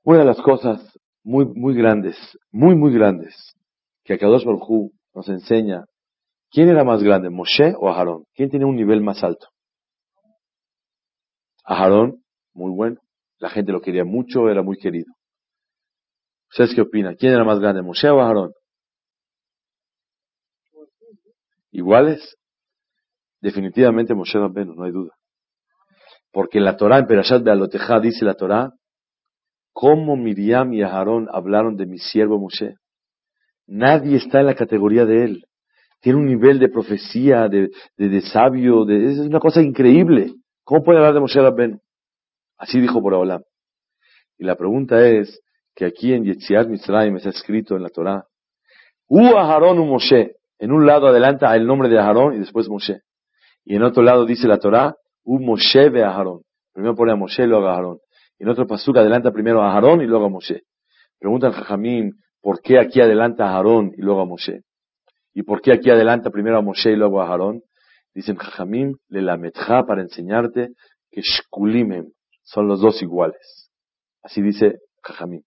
una 0.03 0.19
de 0.19 0.25
las 0.25 0.41
cosas 0.41 0.99
muy, 1.23 1.47
muy 1.47 1.75
grandes, 1.75 2.17
muy, 2.51 2.75
muy 2.75 2.93
grandes, 2.93 3.55
que 4.05 4.15
Akadosh 4.15 4.45
Baruj 4.45 4.91
nos 5.15 5.29
enseña, 5.29 5.85
¿quién 6.51 6.69
era 6.69 6.85
más 6.85 7.03
grande, 7.03 7.31
Moshe 7.31 7.75
o 7.79 7.89
Aarón? 7.89 8.25
¿Quién 8.35 8.51
tiene 8.51 8.65
un 8.65 8.77
nivel 8.77 9.01
más 9.01 9.23
alto? 9.23 9.49
Aarón, 11.65 12.23
muy 12.55 12.71
bueno. 12.71 13.01
La 13.39 13.51
gente 13.51 13.73
lo 13.73 13.81
quería 13.81 14.05
mucho, 14.05 14.49
era 14.49 14.63
muy 14.63 14.79
querido. 14.79 15.13
¿Ustedes 16.51 16.75
qué 16.75 16.81
opinan? 16.81 17.17
¿Quién 17.17 17.33
era 17.33 17.45
más 17.45 17.59
grande, 17.59 17.83
Moshe 17.83 18.09
o 18.09 18.21
Aarón? 18.21 18.53
¿Iguales? 21.71 22.37
Definitivamente 23.41 24.15
Moshe 24.15 24.39
Rabbeinu, 24.39 24.75
no 24.75 24.85
hay 24.85 24.93
duda. 24.93 25.13
Porque 26.33 26.59
en 26.59 26.65
la 26.65 26.77
Torah, 26.77 26.99
en 26.99 27.07
Perashat 27.07 27.43
Bealotejá, 27.43 28.01
dice 28.01 28.25
la 28.25 28.35
Torah, 28.35 28.71
cómo 29.73 30.17
Miriam 30.17 30.73
y 30.73 30.83
Aarón 30.83 31.29
hablaron 31.31 31.77
de 31.77 31.87
mi 31.87 31.99
siervo 31.99 32.39
Moshe. 32.39 32.77
Nadie 33.67 34.17
está 34.17 34.41
en 34.41 34.47
la 34.47 34.55
categoría 34.55 35.05
de 35.05 35.25
él. 35.25 35.46
Tiene 36.07 36.21
un 36.21 36.27
nivel 36.27 36.61
de 36.61 36.69
profecía, 36.69 37.49
de, 37.49 37.69
de, 37.97 38.21
sabio, 38.21 38.85
de, 38.85 39.07
es 39.07 39.19
una 39.19 39.41
cosa 39.41 39.61
increíble. 39.61 40.35
¿Cómo 40.63 40.85
puede 40.85 40.99
hablar 40.99 41.15
de 41.15 41.19
Moshe 41.19 41.41
Rabbeinu? 41.41 41.81
Así 42.57 42.81
dijo 42.81 43.01
Boraholam. 43.01 43.43
Y 44.39 44.45
la 44.45 44.55
pregunta 44.55 45.05
es, 45.05 45.41
que 45.75 45.85
aquí 45.85 46.13
en 46.13 46.23
Yetziat 46.23 46.69
Mitzrayim 46.69 47.17
está 47.17 47.31
escrito 47.31 47.75
en 47.75 47.83
la 47.83 47.89
Torah, 47.89 48.25
U 49.09 49.37
Aarón 49.37 49.81
u 49.81 49.85
Moshe. 49.85 50.37
En 50.61 50.71
un 50.71 50.87
lado 50.87 51.09
adelanta 51.09 51.53
el 51.57 51.67
nombre 51.67 51.89
de 51.89 51.99
Aarón 51.99 52.35
y 52.35 52.39
después 52.39 52.69
Moshe. 52.69 53.01
Y 53.65 53.75
en 53.75 53.83
otro 53.83 54.05
lado 54.05 54.27
dice 54.27 54.47
la 54.47 54.61
Torah, 54.61 54.95
U 55.25 55.41
Moshe 55.41 55.91
ve 55.91 56.05
Aarón. 56.05 56.43
Primero 56.73 56.95
pone 56.95 57.11
a 57.11 57.17
Moshe 57.17 57.43
y 57.43 57.47
luego 57.49 57.67
a 57.67 57.75
Aarón. 57.75 57.99
Y 58.39 58.45
en 58.45 58.51
otro 58.51 58.65
pasuk 58.69 58.97
adelanta 58.97 59.33
primero 59.33 59.61
a 59.61 59.73
Aarón 59.73 60.03
y 60.03 60.07
luego 60.07 60.27
a 60.27 60.29
Moshe. 60.29 60.61
Pregunta 61.19 61.49
al 61.49 61.55
Jajamín, 61.55 62.13
¿por 62.41 62.61
qué 62.61 62.79
aquí 62.79 63.01
adelanta 63.01 63.49
a 63.49 63.57
Aarón 63.57 63.91
y 63.99 64.03
luego 64.03 64.21
a 64.21 64.25
Moshe? 64.25 64.61
¿Y 65.37 65.43
por 65.43 65.61
qué 65.61 65.71
aquí 65.71 65.91
adelanta 65.91 66.31
primero 66.31 66.57
a 66.57 66.63
Moshe 66.63 66.93
y 66.93 66.97
luego 66.97 67.21
a 67.21 67.29
Aarón? 67.29 67.61
Dicen 68.15 68.37
Jajamim, 68.37 68.97
le 69.11 69.21
lametja 69.21 69.85
para 69.85 70.01
enseñarte 70.01 70.71
que 71.11 71.21
Shkulimem 71.21 72.07
son 72.43 72.69
los 72.69 72.81
dos 72.81 73.03
iguales. 73.03 73.71
Así 74.23 74.41
dice 74.41 74.77
Jajamim. 75.03 75.43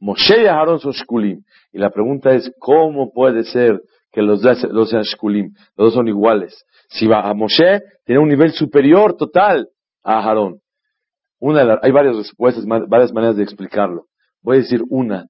Moshe 0.00 0.44
y 0.44 0.46
Aarón 0.46 0.80
son 0.80 0.92
Shkulim. 0.92 1.42
Y 1.72 1.78
la 1.78 1.90
pregunta 1.90 2.30
es, 2.30 2.50
¿cómo 2.58 3.12
puede 3.12 3.44
ser 3.44 3.82
que 4.10 4.22
los 4.22 4.40
dos 4.40 4.88
sean 4.88 5.02
Shkulim? 5.02 5.52
Los 5.76 5.88
dos 5.88 5.94
son 5.94 6.08
iguales. 6.08 6.64
Si 6.88 7.06
va 7.06 7.28
a 7.28 7.34
Moshe, 7.34 7.82
tiene 8.06 8.22
un 8.22 8.30
nivel 8.30 8.52
superior 8.52 9.14
total 9.14 9.68
a 10.02 10.20
Aarón. 10.20 10.60
Hay 11.82 11.92
varias 11.92 12.16
respuestas, 12.16 12.64
varias 12.64 13.12
maneras 13.12 13.36
de 13.36 13.42
explicarlo. 13.42 14.06
Voy 14.40 14.56
a 14.56 14.60
decir 14.60 14.80
una, 14.88 15.26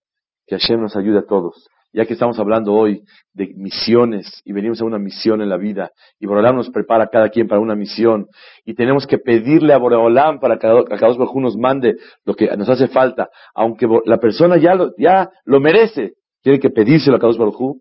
que 0.47 0.57
Hashem 0.57 0.81
nos 0.81 0.95
ayude 0.95 1.19
a 1.19 1.27
todos. 1.27 1.67
Ya 1.95 2.07
que 2.07 2.15
estamos 2.15 2.41
hablando 2.41 2.73
hoy 2.73 3.05
de 3.35 3.53
misiones 3.55 4.43
y 4.45 4.53
venimos 4.53 4.81
a 4.81 4.85
una 4.85 4.99
misión 4.99 5.41
en 5.41 5.49
la 5.49 5.57
vida 5.57 5.93
y 6.19 6.27
Boreolam 6.27 6.57
nos 6.57 6.71
prepara 6.71 7.07
cada 7.07 7.29
quien 7.29 7.47
para 7.47 7.61
una 7.61 7.77
misión 7.77 8.27
y 8.65 8.75
tenemos 8.75 9.07
que 9.07 9.19
pedirle 9.19 9.73
a 9.73 9.79
Boreolam 9.79 10.41
para 10.41 10.57
que 10.57 10.67
cada 10.99 11.13
uno 11.13 11.41
nos 11.43 11.57
mande 11.57 11.95
lo 12.25 12.35
que 12.35 12.49
nos 12.57 12.69
hace 12.69 12.89
falta, 12.89 13.29
aunque 13.55 13.87
la 14.07 14.19
persona 14.19 14.57
ya 14.57 14.75
lo, 14.75 14.91
ya 14.99 15.31
lo 15.45 15.61
merece, 15.61 16.15
tiene 16.43 16.59
que 16.59 16.71
pedírselo 16.71 17.17
a 17.17 17.21
Kadosh 17.21 17.39
Baruj 17.39 17.77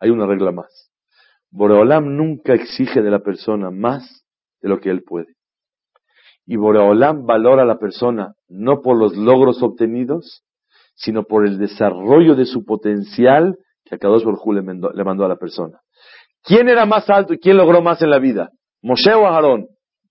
hay 0.00 0.08
una 0.08 0.26
regla 0.26 0.50
más. 0.50 0.90
Boreolam 1.50 2.16
nunca 2.16 2.54
exige 2.54 3.02
de 3.02 3.10
la 3.10 3.18
persona 3.18 3.70
más 3.70 4.24
de 4.62 4.70
lo 4.70 4.80
que 4.80 4.88
él 4.88 5.02
puede. 5.02 5.34
Y 6.46 6.56
Boreolam 6.56 7.26
valora 7.26 7.64
a 7.64 7.66
la 7.66 7.78
persona 7.78 8.32
no 8.48 8.80
por 8.80 8.96
los 8.96 9.14
logros 9.14 9.62
obtenidos, 9.62 10.42
sino 10.98 11.22
por 11.22 11.46
el 11.46 11.58
desarrollo 11.58 12.34
de 12.34 12.44
su 12.44 12.64
potencial 12.64 13.56
que 13.84 13.94
a 13.94 13.98
Kadosh 13.98 14.24
Baruj 14.24 14.52
le, 14.52 14.62
le 14.62 15.04
mandó 15.04 15.24
a 15.24 15.28
la 15.28 15.36
persona. 15.36 15.78
¿Quién 16.42 16.68
era 16.68 16.86
más 16.86 17.08
alto 17.08 17.34
y 17.34 17.38
quién 17.38 17.56
logró 17.56 17.80
más 17.80 18.02
en 18.02 18.10
la 18.10 18.18
vida? 18.18 18.50
¿Moshe 18.82 19.14
o 19.14 19.26
Aarón? 19.26 19.66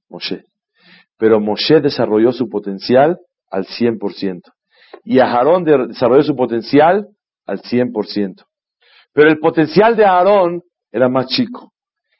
Moshe. 0.09 0.43
Pero 1.17 1.39
Moshe 1.39 1.81
desarrolló 1.81 2.31
su 2.31 2.47
potencial 2.47 3.17
al 3.51 3.65
100%. 3.65 4.41
Y 5.03 5.19
Aarón 5.19 5.63
desarrolló 5.63 6.23
su 6.23 6.35
potencial 6.35 7.07
al 7.45 7.61
100%. 7.61 8.43
Pero 9.13 9.29
el 9.29 9.39
potencial 9.39 9.95
de 9.95 10.05
Aarón 10.05 10.61
era 10.91 11.09
más 11.09 11.27
chico. 11.27 11.73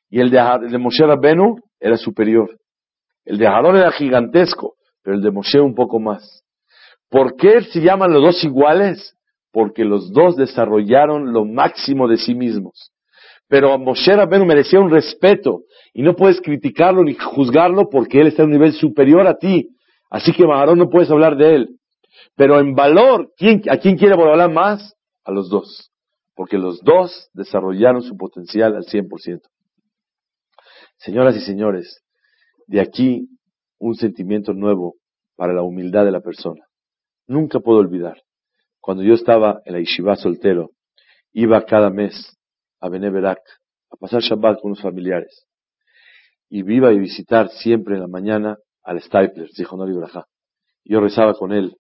Y 0.10 0.20
el 0.20 0.30
de, 0.30 0.40
el 0.40 0.72
de 0.72 0.78
Moshe 0.78 1.06
Rabbenu 1.06 1.56
era 1.80 1.96
superior. 1.96 2.58
El 3.24 3.38
de 3.38 3.48
Aarón 3.48 3.78
era 3.78 3.92
gigantesco, 3.92 4.76
pero 5.02 5.16
el 5.16 5.22
de 5.22 5.32
Moshe 5.32 5.60
un 5.60 5.76
poco 5.76 6.00
más. 6.00 6.44
¿Por 7.10 7.36
qué 7.36 7.62
se 7.62 7.82
llaman 7.82 8.12
los 8.12 8.22
dos 8.22 8.44
iguales? 8.44 9.16
Porque 9.52 9.86
los 9.86 10.12
dos 10.12 10.36
desarrollaron 10.36 11.34
lo 11.34 11.46
máximo 11.46 12.08
de 12.08 12.18
sí 12.18 12.36
mismos. 12.36 12.92
Pero 13.48 13.78
Moshe 13.78 14.16
Rabbenu 14.16 14.46
merecía 14.46 14.80
un 14.80 14.92
respeto 14.92 15.62
y 15.94 16.02
no 16.02 16.16
puedes 16.16 16.42
criticarlo 16.42 17.04
ni 17.04 17.14
juzgarlo 17.14 17.90
porque 17.90 18.20
él 18.20 18.28
está 18.28 18.44
en 18.44 18.50
un 18.50 18.54
nivel 18.54 18.74
superior 18.74 19.26
a 19.26 19.38
ti. 19.38 19.70
Así 20.10 20.34
que 20.34 20.44
Aarón 20.44 20.80
no 20.80 20.90
puedes 20.90 21.10
hablar 21.10 21.38
de 21.38 21.56
él. 21.56 21.70
Pero 22.36 22.60
en 22.60 22.76
valor, 22.76 23.32
¿a 23.70 23.78
quién 23.78 23.98
quiere 23.98 24.14
hablar 24.14 24.52
más? 24.52 24.94
A 25.24 25.32
los 25.32 25.50
dos 25.50 25.92
porque 26.38 26.60
los 26.60 26.82
dos 26.82 27.30
desarrollaron 27.34 28.04
su 28.04 28.16
potencial 28.16 28.76
al 28.76 28.86
100%. 28.86 29.42
Señoras 30.98 31.36
y 31.36 31.42
señores, 31.42 32.04
de 32.68 32.80
aquí 32.80 33.28
un 33.80 33.96
sentimiento 33.96 34.54
nuevo 34.54 34.94
para 35.36 35.52
la 35.54 35.64
humildad 35.64 36.06
de 36.06 36.12
la 36.12 36.22
persona. 36.22 36.67
Nunca 37.28 37.60
puedo 37.60 37.80
olvidar, 37.80 38.22
cuando 38.80 39.04
yo 39.04 39.14
estaba 39.14 39.62
en 39.66 39.74
la 39.74 39.80
yeshiva 39.80 40.16
soltero, 40.16 40.72
iba 41.34 41.66
cada 41.66 41.90
mes 41.90 42.38
a 42.80 42.90
Beneberak 42.90 43.42
a 43.92 43.98
pasar 43.98 44.22
Shabbat 44.22 44.62
con 44.62 44.72
unos 44.72 44.82
familiares. 44.82 45.46
Y 46.50 46.60
iba 46.72 46.90
a 46.90 46.92
visitar 46.92 47.50
siempre 47.50 47.96
en 47.96 48.02
la 48.02 48.08
mañana 48.08 48.58
al 48.84 49.02
Stipler, 49.02 49.50
dijo 49.58 49.76
Nori 49.76 49.94
Yo 50.86 51.02
rezaba 51.02 51.34
con 51.34 51.52
él. 51.52 51.76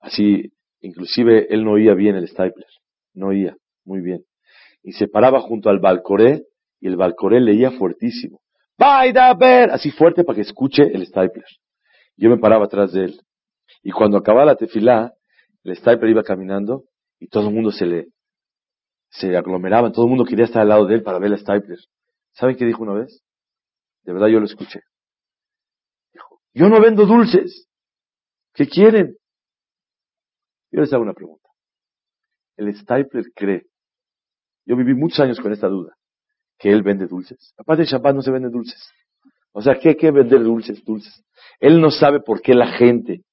Así, 0.00 0.50
inclusive 0.80 1.46
él 1.52 1.64
no 1.64 1.72
oía 1.72 1.94
bien 1.94 2.16
el 2.16 2.26
Stipler 2.26 2.66
no 3.16 3.28
oía, 3.28 3.56
muy 3.84 4.00
bien. 4.00 4.24
Y 4.82 4.92
se 4.92 5.08
paraba 5.08 5.40
junto 5.40 5.68
al 5.70 5.80
balcoré 5.80 6.44
y 6.80 6.86
el 6.86 6.96
balcoré 6.96 7.40
leía 7.40 7.72
fuertísimo. 7.72 8.40
¡Vaida 8.78 9.32
ver! 9.34 9.70
Así 9.70 9.90
fuerte 9.90 10.22
para 10.22 10.36
que 10.36 10.42
escuche 10.42 10.82
el 10.82 11.06
stapler. 11.06 11.46
Yo 12.16 12.30
me 12.30 12.38
paraba 12.38 12.66
atrás 12.66 12.92
de 12.92 13.06
él. 13.06 13.20
Y 13.86 13.92
cuando 13.92 14.18
acababa 14.18 14.46
la 14.46 14.56
tefilá, 14.56 15.14
el 15.62 15.76
stapler 15.76 16.10
iba 16.10 16.22
caminando 16.22 16.84
y 17.18 17.28
todo 17.28 17.48
el 17.48 17.54
mundo 17.54 17.70
se 17.70 17.86
le 17.86 18.08
se 19.08 19.36
aglomeraba, 19.36 19.92
todo 19.92 20.06
el 20.06 20.10
mundo 20.10 20.24
quería 20.24 20.44
estar 20.44 20.62
al 20.62 20.68
lado 20.68 20.86
de 20.86 20.96
él 20.96 21.02
para 21.02 21.18
ver 21.18 21.32
el 21.32 21.38
stapler. 21.38 21.78
¿Saben 22.32 22.56
qué 22.56 22.64
dijo 22.64 22.82
una 22.82 22.94
vez? 22.94 23.22
De 24.02 24.12
verdad 24.12 24.26
yo 24.26 24.40
lo 24.40 24.46
escuché. 24.46 24.80
Dijo, 26.12 26.40
yo 26.52 26.68
no 26.68 26.80
vendo 26.80 27.06
dulces. 27.06 27.68
¿Qué 28.52 28.68
quieren? 28.68 29.16
Yo 30.72 30.80
les 30.80 30.92
hago 30.92 31.02
una 31.02 31.14
pregunta 31.14 31.46
el 32.56 32.74
Stapler 32.74 33.26
cree, 33.34 33.66
yo 34.64 34.76
viví 34.76 34.94
muchos 34.94 35.20
años 35.20 35.38
con 35.40 35.52
esta 35.52 35.68
duda, 35.68 35.94
que 36.58 36.70
él 36.70 36.82
vende 36.82 37.06
dulces. 37.06 37.54
Aparte 37.56 37.82
de 37.82 37.88
Shabbat 37.88 38.14
no 38.14 38.22
se 38.22 38.30
vende 38.30 38.48
dulces. 38.48 38.82
O 39.52 39.62
sea, 39.62 39.78
¿qué 39.78 39.96
que 39.96 40.10
vender 40.10 40.42
dulces, 40.42 40.84
dulces? 40.84 41.24
Él 41.60 41.80
no 41.80 41.90
sabe 41.90 42.20
por 42.20 42.42
qué 42.42 42.54
la 42.54 42.72
gente 42.72 43.24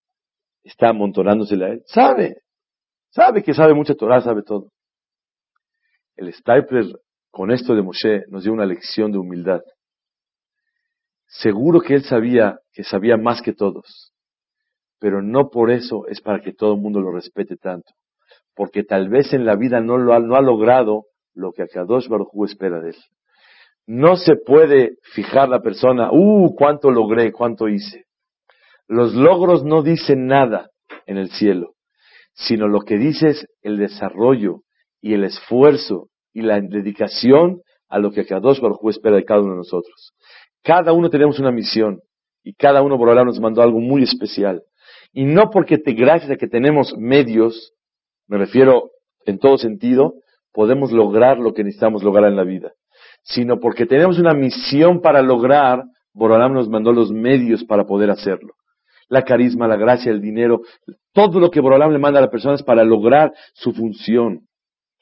está 0.63 0.89
amontonándosela 0.89 1.67
a 1.67 1.69
él. 1.69 1.83
Sabe. 1.85 2.37
Sabe 3.09 3.43
que 3.43 3.53
sabe 3.53 3.73
mucha 3.73 3.95
Torah, 3.95 4.21
sabe 4.21 4.43
todo. 4.43 4.71
El 6.15 6.33
Stapler, 6.33 6.85
con 7.31 7.51
esto 7.51 7.75
de 7.75 7.81
Moshe, 7.81 8.23
nos 8.29 8.43
dio 8.43 8.53
una 8.53 8.65
lección 8.65 9.11
de 9.11 9.17
humildad. 9.17 9.61
Seguro 11.27 11.81
que 11.81 11.95
él 11.95 12.03
sabía 12.03 12.59
que 12.71 12.83
sabía 12.83 13.17
más 13.17 13.41
que 13.41 13.53
todos, 13.53 14.13
pero 14.99 15.21
no 15.21 15.49
por 15.49 15.71
eso 15.71 16.07
es 16.07 16.21
para 16.21 16.41
que 16.41 16.53
todo 16.53 16.75
el 16.75 16.81
mundo 16.81 17.01
lo 17.01 17.11
respete 17.11 17.57
tanto 17.57 17.93
porque 18.55 18.83
tal 18.83 19.09
vez 19.09 19.33
en 19.33 19.45
la 19.45 19.55
vida 19.55 19.81
no, 19.81 19.97
lo 19.97 20.13
ha, 20.13 20.19
no 20.19 20.35
ha 20.35 20.41
logrado 20.41 21.05
lo 21.33 21.51
que 21.51 21.63
Akadosh 21.63 22.07
Baruj 22.07 22.29
Hu 22.33 22.45
espera 22.45 22.79
de 22.79 22.89
él. 22.89 22.95
No 23.85 24.15
se 24.15 24.35
puede 24.35 24.97
fijar 25.13 25.49
la 25.49 25.61
persona, 25.61 26.09
uh, 26.11 26.55
cuánto 26.55 26.89
logré, 26.89 27.31
cuánto 27.31 27.67
hice. 27.67 28.05
Los 28.87 29.13
logros 29.13 29.63
no 29.63 29.81
dicen 29.81 30.27
nada 30.27 30.69
en 31.05 31.17
el 31.17 31.29
cielo, 31.29 31.73
sino 32.33 32.67
lo 32.67 32.81
que 32.81 32.97
dice 32.97 33.29
es 33.29 33.47
el 33.61 33.77
desarrollo 33.77 34.61
y 35.01 35.13
el 35.13 35.23
esfuerzo 35.23 36.07
y 36.33 36.41
la 36.41 36.59
dedicación 36.59 37.61
a 37.89 37.99
lo 37.99 38.11
que 38.11 38.25
Kadosh 38.25 38.59
Baruj 38.59 38.89
espera 38.89 39.15
de 39.15 39.25
cada 39.25 39.41
uno 39.41 39.51
de 39.51 39.57
nosotros. 39.57 40.13
Cada 40.63 40.93
uno 40.93 41.09
tenemos 41.09 41.39
una 41.39 41.51
misión 41.51 41.99
y 42.43 42.53
cada 42.53 42.81
uno 42.81 42.97
por 42.97 43.09
ahora 43.09 43.23
nos 43.23 43.39
mandó 43.39 43.61
algo 43.61 43.79
muy 43.79 44.03
especial. 44.03 44.63
Y 45.13 45.25
no 45.25 45.49
porque 45.51 45.77
te, 45.77 45.93
gracias 45.93 46.31
a 46.31 46.35
que 46.35 46.47
tenemos 46.47 46.95
medios, 46.97 47.73
me 48.27 48.37
refiero 48.37 48.89
en 49.25 49.37
todo 49.37 49.57
sentido, 49.57 50.15
podemos 50.51 50.91
lograr 50.91 51.37
lo 51.37 51.53
que 51.53 51.63
necesitamos 51.63 52.03
lograr 52.03 52.29
en 52.29 52.35
la 52.35 52.43
vida, 52.43 52.73
sino 53.23 53.59
porque 53.59 53.85
tenemos 53.85 54.19
una 54.19 54.33
misión 54.33 55.01
para 55.01 55.21
lograr, 55.21 55.83
Borolam 56.13 56.53
nos 56.53 56.69
mandó 56.69 56.91
los 56.91 57.11
medios 57.11 57.63
para 57.63 57.85
poder 57.85 58.09
hacerlo. 58.09 58.53
La 59.09 59.23
carisma, 59.23 59.67
la 59.67 59.75
gracia, 59.75 60.11
el 60.11 60.21
dinero, 60.21 60.61
todo 61.13 61.39
lo 61.39 61.49
que 61.49 61.61
Borolam 61.61 61.91
le 61.91 61.99
manda 61.99 62.19
a 62.19 62.21
las 62.23 62.31
personas 62.31 62.63
para 62.63 62.83
lograr 62.83 63.33
su 63.53 63.73
función. 63.73 64.41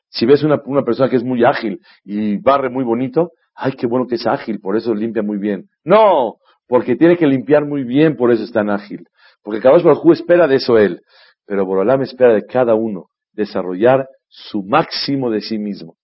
Si 0.09 0.25
ves 0.25 0.43
una, 0.43 0.61
una 0.65 0.83
persona 0.83 1.09
que 1.09 1.15
es 1.15 1.23
muy 1.23 1.43
ágil 1.43 1.79
y 2.03 2.37
barre 2.37 2.69
muy 2.69 2.83
bonito, 2.83 3.31
ay, 3.55 3.73
qué 3.73 3.87
bueno 3.87 4.07
que 4.07 4.15
es 4.15 4.27
ágil, 4.27 4.59
por 4.59 4.75
eso 4.75 4.93
limpia 4.93 5.23
muy 5.23 5.37
bien. 5.37 5.69
No, 5.83 6.35
porque 6.67 6.95
tiene 6.95 7.17
que 7.17 7.27
limpiar 7.27 7.65
muy 7.65 7.83
bien, 7.83 8.15
por 8.15 8.31
eso 8.31 8.43
es 8.43 8.51
tan 8.51 8.69
ágil. 8.69 9.05
Porque 9.43 9.59
Kadosh 9.59 9.83
Baruj 9.83 10.11
espera 10.11 10.47
de 10.47 10.55
eso 10.55 10.77
él. 10.77 11.01
Pero 11.45 11.65
Borolam 11.65 12.01
espera 12.01 12.33
de 12.33 12.45
cada 12.45 12.75
uno 12.75 13.07
desarrollar 13.33 14.07
su 14.27 14.63
máximo 14.63 15.29
de 15.29 15.41
sí 15.41 15.57
mismo. 15.57 15.95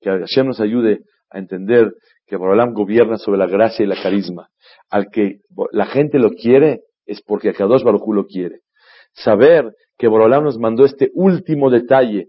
Que 0.00 0.10
Hashem 0.10 0.46
nos 0.46 0.60
ayude 0.60 1.00
a 1.30 1.38
entender 1.38 1.92
que 2.26 2.36
Borolam 2.36 2.72
gobierna 2.72 3.16
sobre 3.16 3.38
la 3.38 3.46
gracia 3.46 3.84
y 3.84 3.88
la 3.88 4.00
carisma. 4.02 4.48
Al 4.90 5.08
que 5.10 5.38
la 5.72 5.86
gente 5.86 6.18
lo 6.18 6.30
quiere 6.30 6.80
es 7.10 7.22
porque 7.22 7.52
Kadosh 7.52 7.82
Baruj 7.82 8.08
lo 8.14 8.26
quiere. 8.26 8.60
Saber 9.12 9.72
que 9.98 10.08
Borolam 10.08 10.44
nos 10.44 10.58
mandó 10.58 10.84
este 10.84 11.10
último 11.14 11.70
detalle 11.70 12.28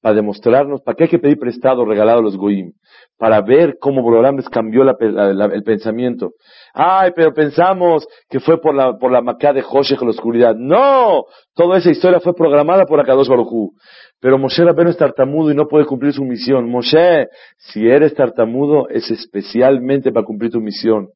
para 0.00 0.14
demostrarnos 0.14 0.80
para 0.82 0.96
qué 0.96 1.04
hay 1.04 1.10
que 1.10 1.18
pedir 1.18 1.38
prestado, 1.38 1.84
regalado 1.84 2.20
a 2.20 2.22
los 2.22 2.36
goim, 2.36 2.72
para 3.18 3.42
ver 3.42 3.76
cómo 3.78 4.02
Borolam 4.02 4.36
les 4.36 4.48
cambió 4.48 4.82
el 4.82 5.62
pensamiento. 5.62 6.30
Ay, 6.72 7.10
pero 7.14 7.34
pensamos 7.34 8.06
que 8.28 8.40
fue 8.40 8.60
por 8.60 8.74
la, 8.74 8.96
por 8.96 9.12
la 9.12 9.20
macá 9.20 9.52
de 9.52 9.60
Joshech, 9.60 10.00
la 10.00 10.10
oscuridad. 10.10 10.54
No, 10.56 11.24
toda 11.54 11.78
esa 11.78 11.90
historia 11.90 12.20
fue 12.20 12.34
programada 12.34 12.86
por 12.86 12.98
Akadosh 13.00 13.28
Baruj 13.28 13.72
Pero 14.20 14.38
Moshe 14.38 14.64
Rabbeinu 14.64 14.90
es 14.90 14.96
tartamudo 14.96 15.50
y 15.50 15.54
no 15.54 15.66
puede 15.66 15.84
cumplir 15.84 16.12
su 16.12 16.24
misión. 16.24 16.70
Moshe, 16.70 17.26
si 17.58 17.86
eres 17.86 18.14
tartamudo, 18.14 18.88
es 18.88 19.10
especialmente 19.10 20.12
para 20.12 20.24
cumplir 20.24 20.50
tu 20.50 20.60
misión. 20.60 21.08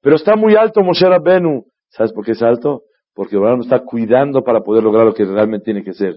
Pero 0.00 0.16
está 0.16 0.36
muy 0.36 0.56
alto 0.56 0.82
Moshe 0.82 1.06
Rabbeinu. 1.06 1.64
¿Sabes 1.92 2.12
por 2.12 2.24
qué 2.24 2.32
es 2.32 2.42
alto? 2.42 2.82
Porque 3.14 3.36
Borolam 3.36 3.60
está 3.60 3.80
cuidando 3.80 4.42
para 4.42 4.60
poder 4.60 4.82
lograr 4.82 5.06
lo 5.06 5.14
que 5.14 5.24
realmente 5.24 5.66
tiene 5.66 5.84
que 5.84 5.92
ser. 5.92 6.16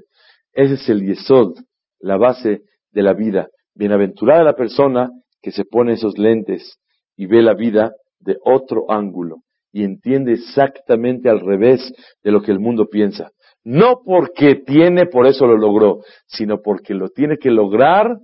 Ese 0.54 0.76
es 0.76 0.90
el 0.90 1.06
yesod 1.06 1.56
la 2.00 2.18
base 2.18 2.62
de 2.92 3.02
la 3.02 3.14
vida. 3.14 3.50
Bienaventurada 3.74 4.44
la 4.44 4.56
persona 4.56 5.10
que 5.42 5.52
se 5.52 5.66
pone 5.66 5.94
esos 5.94 6.18
lentes 6.18 6.78
y 7.18 7.26
ve 7.26 7.42
la 7.42 7.54
vida 7.54 7.94
de 8.20 8.38
otro 8.44 8.90
ángulo 8.90 9.38
y 9.72 9.84
entiende 9.84 10.34
exactamente 10.34 11.30
al 11.30 11.42
revés 11.42 11.94
de 12.24 12.32
lo 12.32 12.42
que 12.42 12.52
el 12.52 12.60
mundo 12.60 12.88
piensa. 12.90 13.32
No 13.64 14.02
porque 14.06 14.56
tiene, 14.56 15.08
por 15.08 15.28
eso 15.28 15.46
lo 15.48 15.58
logró, 15.58 16.02
sino 16.28 16.62
porque 16.62 16.94
lo 16.94 17.10
tiene 17.10 17.38
que 17.38 17.52
lograr, 17.52 18.20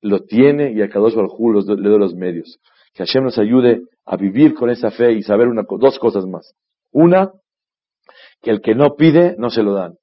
lo 0.00 0.24
tiene 0.24 0.72
y 0.72 0.82
a 0.82 0.88
Kadosh 0.88 1.14
Baruj 1.14 1.38
le 1.68 1.88
doy 1.88 1.98
los 1.98 2.14
medios. 2.14 2.58
Que 2.94 3.04
Hashem 3.04 3.24
nos 3.24 3.38
ayude 3.38 3.82
a 4.04 4.16
vivir 4.16 4.54
con 4.54 4.70
esa 4.70 4.90
fe 4.90 5.12
y 5.12 5.22
saber 5.22 5.46
una, 5.46 5.62
dos 5.78 5.98
cosas 5.98 6.26
más. 6.26 6.54
Una, 6.92 7.32
que 8.42 8.50
el 8.50 8.60
que 8.60 8.74
no 8.74 8.94
pide, 8.96 9.36
no 9.38 9.50
se 9.50 9.62
lo 9.62 9.74
dan. 9.74 9.94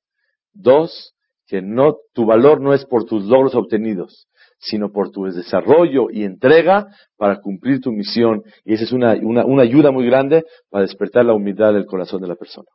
Dos, 0.53 1.13
que 1.47 1.61
no, 1.61 1.97
tu 2.13 2.25
valor 2.25 2.61
no 2.61 2.73
es 2.73 2.85
por 2.85 3.05
tus 3.05 3.25
logros 3.25 3.55
obtenidos, 3.55 4.27
sino 4.59 4.91
por 4.91 5.11
tu 5.11 5.23
desarrollo 5.23 6.07
y 6.11 6.23
entrega 6.23 6.87
para 7.17 7.39
cumplir 7.39 7.79
tu 7.79 7.91
misión. 7.91 8.43
Y 8.65 8.73
esa 8.73 8.83
es 8.83 8.91
una, 8.91 9.13
una, 9.13 9.45
una 9.45 9.63
ayuda 9.63 9.91
muy 9.91 10.05
grande 10.05 10.43
para 10.69 10.83
despertar 10.83 11.25
la 11.25 11.33
humildad 11.33 11.73
del 11.73 11.85
corazón 11.85 12.21
de 12.21 12.27
la 12.27 12.35
persona. 12.35 12.67